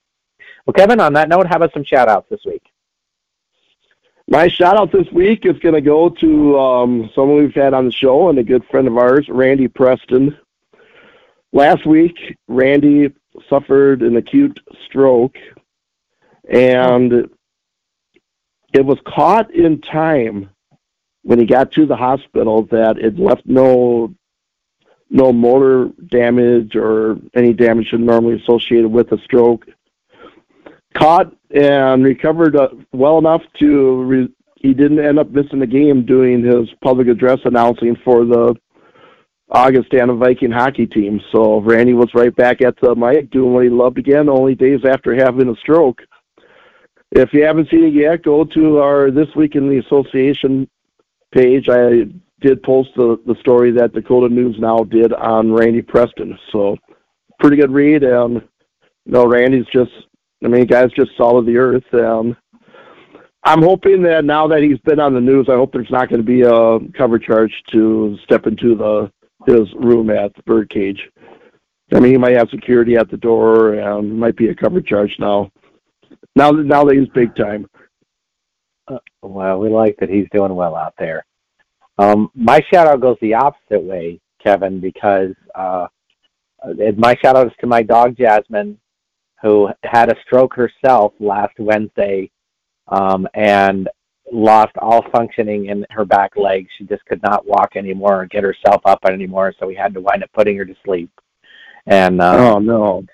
Well, 0.66 0.74
Kevin, 0.74 1.00
on 1.00 1.14
that 1.14 1.28
note, 1.28 1.46
how 1.46 1.56
about 1.56 1.72
some 1.72 1.84
shout 1.84 2.08
outs 2.08 2.28
this 2.28 2.40
week? 2.44 2.62
My 4.36 4.48
shout 4.48 4.76
out 4.76 4.92
this 4.92 5.10
week 5.12 5.46
is 5.46 5.58
going 5.60 5.76
to 5.76 5.80
go 5.80 6.10
to 6.10 6.58
um, 6.58 7.10
someone 7.14 7.38
we've 7.38 7.54
had 7.54 7.72
on 7.72 7.86
the 7.86 7.90
show 7.90 8.28
and 8.28 8.38
a 8.38 8.42
good 8.42 8.66
friend 8.66 8.86
of 8.86 8.98
ours, 8.98 9.26
Randy 9.30 9.66
Preston. 9.66 10.36
Last 11.54 11.86
week, 11.86 12.36
Randy 12.46 13.14
suffered 13.48 14.02
an 14.02 14.18
acute 14.18 14.60
stroke, 14.84 15.38
and 16.50 17.30
it 18.74 18.84
was 18.84 18.98
caught 19.06 19.54
in 19.54 19.80
time 19.80 20.50
when 21.22 21.38
he 21.38 21.46
got 21.46 21.72
to 21.72 21.86
the 21.86 21.96
hospital 21.96 22.66
that 22.66 22.98
it 22.98 23.18
left 23.18 23.46
no 23.46 24.14
no 25.08 25.32
motor 25.32 25.88
damage 26.08 26.76
or 26.76 27.16
any 27.34 27.54
damage 27.54 27.90
normally 27.94 28.38
associated 28.38 28.88
with 28.88 29.10
a 29.12 29.18
stroke 29.22 29.66
caught 30.98 31.34
and 31.50 32.04
recovered 32.04 32.56
uh, 32.56 32.68
well 32.92 33.18
enough 33.18 33.42
to 33.60 34.02
re- 34.02 34.34
he 34.56 34.74
didn't 34.74 35.04
end 35.04 35.18
up 35.18 35.30
missing 35.30 35.60
the 35.60 35.66
game 35.66 36.04
doing 36.04 36.42
his 36.42 36.68
public 36.82 37.08
address 37.08 37.38
announcing 37.44 37.96
for 38.04 38.24
the 38.24 38.54
Augustana 39.50 40.14
Viking 40.14 40.50
hockey 40.50 40.86
team. 40.86 41.20
So 41.30 41.60
Randy 41.60 41.94
was 41.94 42.10
right 42.14 42.34
back 42.34 42.62
at 42.62 42.74
the 42.80 42.94
mic 42.96 43.30
doing 43.30 43.52
what 43.52 43.64
he 43.64 43.70
loved 43.70 43.98
again, 43.98 44.28
only 44.28 44.54
days 44.54 44.80
after 44.84 45.14
having 45.14 45.48
a 45.48 45.54
stroke. 45.56 46.00
If 47.12 47.32
you 47.32 47.44
haven't 47.44 47.70
seen 47.70 47.84
it 47.84 47.94
yet, 47.94 48.24
go 48.24 48.44
to 48.44 48.78
our 48.78 49.10
This 49.10 49.28
Week 49.36 49.54
in 49.54 49.68
the 49.68 49.78
Association 49.78 50.68
page. 51.32 51.68
I 51.68 52.06
did 52.40 52.62
post 52.62 52.90
the, 52.96 53.20
the 53.26 53.36
story 53.40 53.70
that 53.72 53.92
Dakota 53.92 54.28
News 54.28 54.56
Now 54.58 54.78
did 54.78 55.12
on 55.12 55.52
Randy 55.52 55.82
Preston. 55.82 56.36
So 56.50 56.76
pretty 57.38 57.56
good 57.56 57.70
read. 57.70 58.02
And, 58.02 58.42
you 59.04 59.12
know, 59.12 59.26
Randy's 59.26 59.66
just 59.72 59.92
I 60.44 60.48
mean, 60.48 60.66
guys 60.66 60.90
just 60.96 61.16
solid 61.16 61.46
the 61.46 61.56
earth. 61.56 61.94
Um, 61.94 62.36
I'm 63.44 63.62
hoping 63.62 64.02
that 64.02 64.24
now 64.24 64.48
that 64.48 64.62
he's 64.62 64.78
been 64.80 65.00
on 65.00 65.14
the 65.14 65.20
news, 65.20 65.46
I 65.48 65.54
hope 65.54 65.72
there's 65.72 65.90
not 65.90 66.08
going 66.08 66.20
to 66.20 66.26
be 66.26 66.42
a 66.42 66.78
cover 66.98 67.18
charge 67.18 67.52
to 67.72 68.18
step 68.24 68.46
into 68.46 68.74
the 68.74 69.10
his 69.46 69.72
room 69.74 70.10
at 70.10 70.34
the 70.34 70.42
birdcage. 70.42 71.00
I 71.94 72.00
mean, 72.00 72.12
he 72.12 72.18
might 72.18 72.36
have 72.36 72.48
security 72.50 72.96
at 72.96 73.08
the 73.10 73.16
door, 73.16 73.74
and 73.74 74.18
might 74.18 74.36
be 74.36 74.48
a 74.48 74.54
cover 74.54 74.80
charge 74.80 75.14
now. 75.20 75.50
Now, 76.34 76.50
now 76.50 76.84
that 76.84 76.96
he's 76.96 77.08
big 77.14 77.34
time. 77.36 77.68
Uh, 78.88 78.98
well, 79.22 79.60
we 79.60 79.68
like 79.68 79.96
that 79.98 80.08
he's 80.08 80.26
doing 80.32 80.54
well 80.54 80.74
out 80.74 80.94
there. 80.98 81.24
Um, 81.98 82.30
my 82.34 82.60
shout 82.72 82.88
out 82.88 83.00
goes 83.00 83.16
the 83.20 83.34
opposite 83.34 83.82
way, 83.82 84.20
Kevin, 84.42 84.80
because 84.80 85.34
uh, 85.54 85.86
my 86.96 87.14
shout 87.22 87.36
out 87.36 87.46
is 87.46 87.52
to 87.60 87.66
my 87.66 87.82
dog 87.82 88.16
Jasmine, 88.16 88.78
who 89.46 89.68
had 89.84 90.10
a 90.10 90.20
stroke 90.26 90.54
herself 90.54 91.12
last 91.20 91.54
Wednesday, 91.58 92.28
um, 92.88 93.28
and 93.34 93.88
lost 94.32 94.72
all 94.78 95.04
functioning 95.12 95.66
in 95.66 95.86
her 95.90 96.04
back 96.04 96.32
leg. 96.36 96.66
She 96.76 96.84
just 96.84 97.04
could 97.06 97.22
not 97.22 97.46
walk 97.46 97.76
anymore 97.76 98.22
or 98.22 98.26
get 98.26 98.42
herself 98.42 98.82
up 98.84 99.04
anymore, 99.04 99.54
so 99.56 99.68
we 99.68 99.76
had 99.76 99.94
to 99.94 100.00
wind 100.00 100.24
up 100.24 100.30
putting 100.32 100.56
her 100.56 100.64
to 100.64 100.74
sleep. 100.84 101.10
And 101.86 102.20
uh, 102.20 102.54
oh 102.54 102.58
no, 102.58 103.04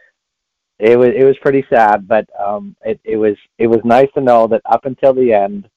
it 0.78 0.99
was 0.99 1.11
it 1.14 1.24
was 1.24 1.37
pretty 1.43 1.66
sad, 1.68 2.09
but 2.09 2.26
um, 2.41 2.76
it 2.83 2.99
it 3.05 3.16
was 3.16 3.37
it 3.59 3.66
was 3.66 3.80
nice 3.85 4.09
to 4.14 4.22
know 4.22 4.47
that 4.47 4.62
up 4.64 4.87
until 4.87 5.12
the 5.12 5.35
end, 5.35 5.68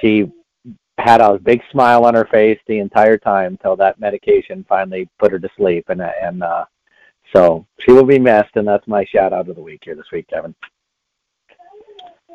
she 0.00 0.30
had 0.98 1.20
a 1.20 1.36
big 1.36 1.60
smile 1.72 2.04
on 2.04 2.14
her 2.14 2.28
face 2.30 2.60
the 2.68 2.78
entire 2.78 3.18
time 3.18 3.54
until 3.54 3.74
that 3.74 3.98
medication 3.98 4.64
finally 4.68 5.08
put 5.18 5.32
her 5.32 5.40
to 5.40 5.50
sleep, 5.56 5.86
and 5.88 6.00
and 6.00 6.44
uh, 6.44 6.64
so 7.34 7.66
she 7.80 7.92
will 7.92 8.06
be 8.06 8.18
missed, 8.18 8.56
and 8.56 8.66
that's 8.66 8.86
my 8.86 9.04
shout 9.04 9.32
out 9.32 9.48
of 9.48 9.56
the 9.56 9.62
week 9.62 9.82
here 9.84 9.96
this 9.96 10.10
week, 10.12 10.28
Kevin. 10.28 10.54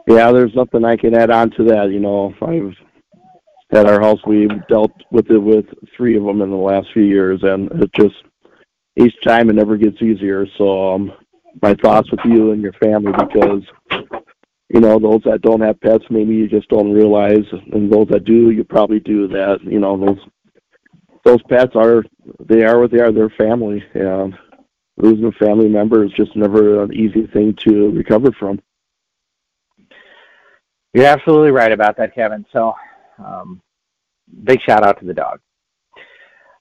Yeah, 0.08 0.32
there's 0.32 0.56
nothing 0.56 0.84
I 0.86 0.98
can 0.98 1.16
add 1.16 1.30
on 1.30 1.52
to 1.52 1.64
that. 1.66 1.92
You 1.92 2.00
know, 2.00 2.34
I've 2.42 2.74
at 3.72 3.86
our 3.86 4.02
house 4.02 4.20
we've 4.26 4.50
dealt 4.68 4.92
with 5.12 5.30
it 5.30 5.38
with 5.38 5.66
three 5.96 6.18
of 6.18 6.24
them 6.24 6.42
in 6.42 6.50
the 6.50 6.56
last 6.56 6.88
few 6.94 7.04
years, 7.04 7.40
and 7.44 7.72
it 7.84 7.92
just 7.94 8.16
each 8.96 9.14
time 9.26 9.50
it 9.50 9.54
never 9.54 9.78
gets 9.78 10.02
easier. 10.02 10.46
So 10.58 10.94
um, 10.94 11.12
my 11.62 11.76
thoughts 11.76 12.10
with 12.12 12.22
you 12.26 12.52
and 12.52 12.62
your 12.62 12.74
family 12.74 13.12
because 13.12 13.62
you 14.70 14.80
know 14.80 15.00
those 15.00 15.22
that 15.26 15.42
don't 15.42 15.62
have 15.62 15.80
pets 15.82 16.04
maybe 16.10 16.34
you 16.34 16.48
just 16.48 16.70
don't 16.70 16.92
realize, 16.92 17.46
and 17.72 17.92
those 17.92 18.08
that 18.10 18.26
do 18.26 18.52
you 18.52 18.64
probably 18.64 19.00
do 19.00 19.28
that. 19.28 19.60
You 19.64 19.80
know 19.80 19.98
those 19.98 20.20
those 21.24 21.44
pets 21.50 21.74
are 21.76 22.04
they 22.40 22.64
are 22.64 22.80
what 22.80 22.92
they 22.92 23.00
are. 23.00 23.12
They're 23.12 23.34
family, 23.38 23.84
and 23.94 24.36
losing 25.00 25.26
a 25.26 25.32
family 25.34 25.68
member 25.68 26.04
is 26.04 26.12
just 26.12 26.36
never 26.36 26.84
an 26.84 26.94
easy 26.94 27.26
thing 27.28 27.56
to 27.68 27.90
recover 27.92 28.32
from. 28.32 28.60
You're 30.94 31.06
absolutely 31.06 31.52
right 31.52 31.72
about 31.72 31.98
that, 31.98 32.16
Kevin. 32.16 32.46
So, 32.52 32.74
um, 33.24 33.62
big 34.44 34.62
shout 34.62 34.84
out 34.84 35.00
to 35.00 35.06
the 35.06 35.14
dog. 35.14 35.40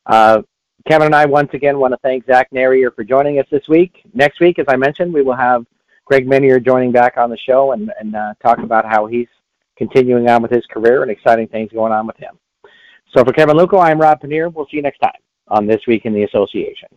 Uh, 0.06 0.42
Kevin 0.86 1.06
and 1.06 1.14
I 1.14 1.26
once 1.26 1.50
again 1.52 1.78
want 1.78 1.92
to 1.92 1.98
thank 2.02 2.26
Zach 2.26 2.50
Nehrir 2.50 2.94
for 2.94 3.04
joining 3.04 3.38
us 3.38 3.46
this 3.50 3.68
week. 3.68 4.02
Next 4.14 4.40
week, 4.40 4.58
as 4.58 4.66
I 4.68 4.76
mentioned, 4.76 5.12
we 5.12 5.22
will 5.22 5.36
have 5.36 5.66
Greg 6.04 6.26
Minier 6.26 6.60
joining 6.60 6.92
back 6.92 7.16
on 7.16 7.30
the 7.30 7.36
show 7.36 7.72
and, 7.72 7.92
and 8.00 8.14
uh, 8.14 8.34
talk 8.42 8.58
about 8.58 8.86
how 8.86 9.06
he's 9.06 9.28
continuing 9.76 10.28
on 10.28 10.42
with 10.42 10.50
his 10.50 10.64
career 10.66 11.02
and 11.02 11.10
exciting 11.10 11.48
things 11.48 11.70
going 11.72 11.92
on 11.92 12.06
with 12.06 12.16
him. 12.16 12.38
So 13.14 13.24
for 13.24 13.32
Kevin 13.32 13.56
Luckow, 13.56 13.82
I'm 13.82 14.00
Rob 14.00 14.20
Pannier. 14.20 14.48
We'll 14.48 14.66
see 14.66 14.76
you 14.76 14.82
next 14.82 14.98
time 14.98 15.12
on 15.48 15.66
This 15.66 15.80
Week 15.86 16.04
in 16.04 16.12
the 16.12 16.24
Association. 16.24 16.88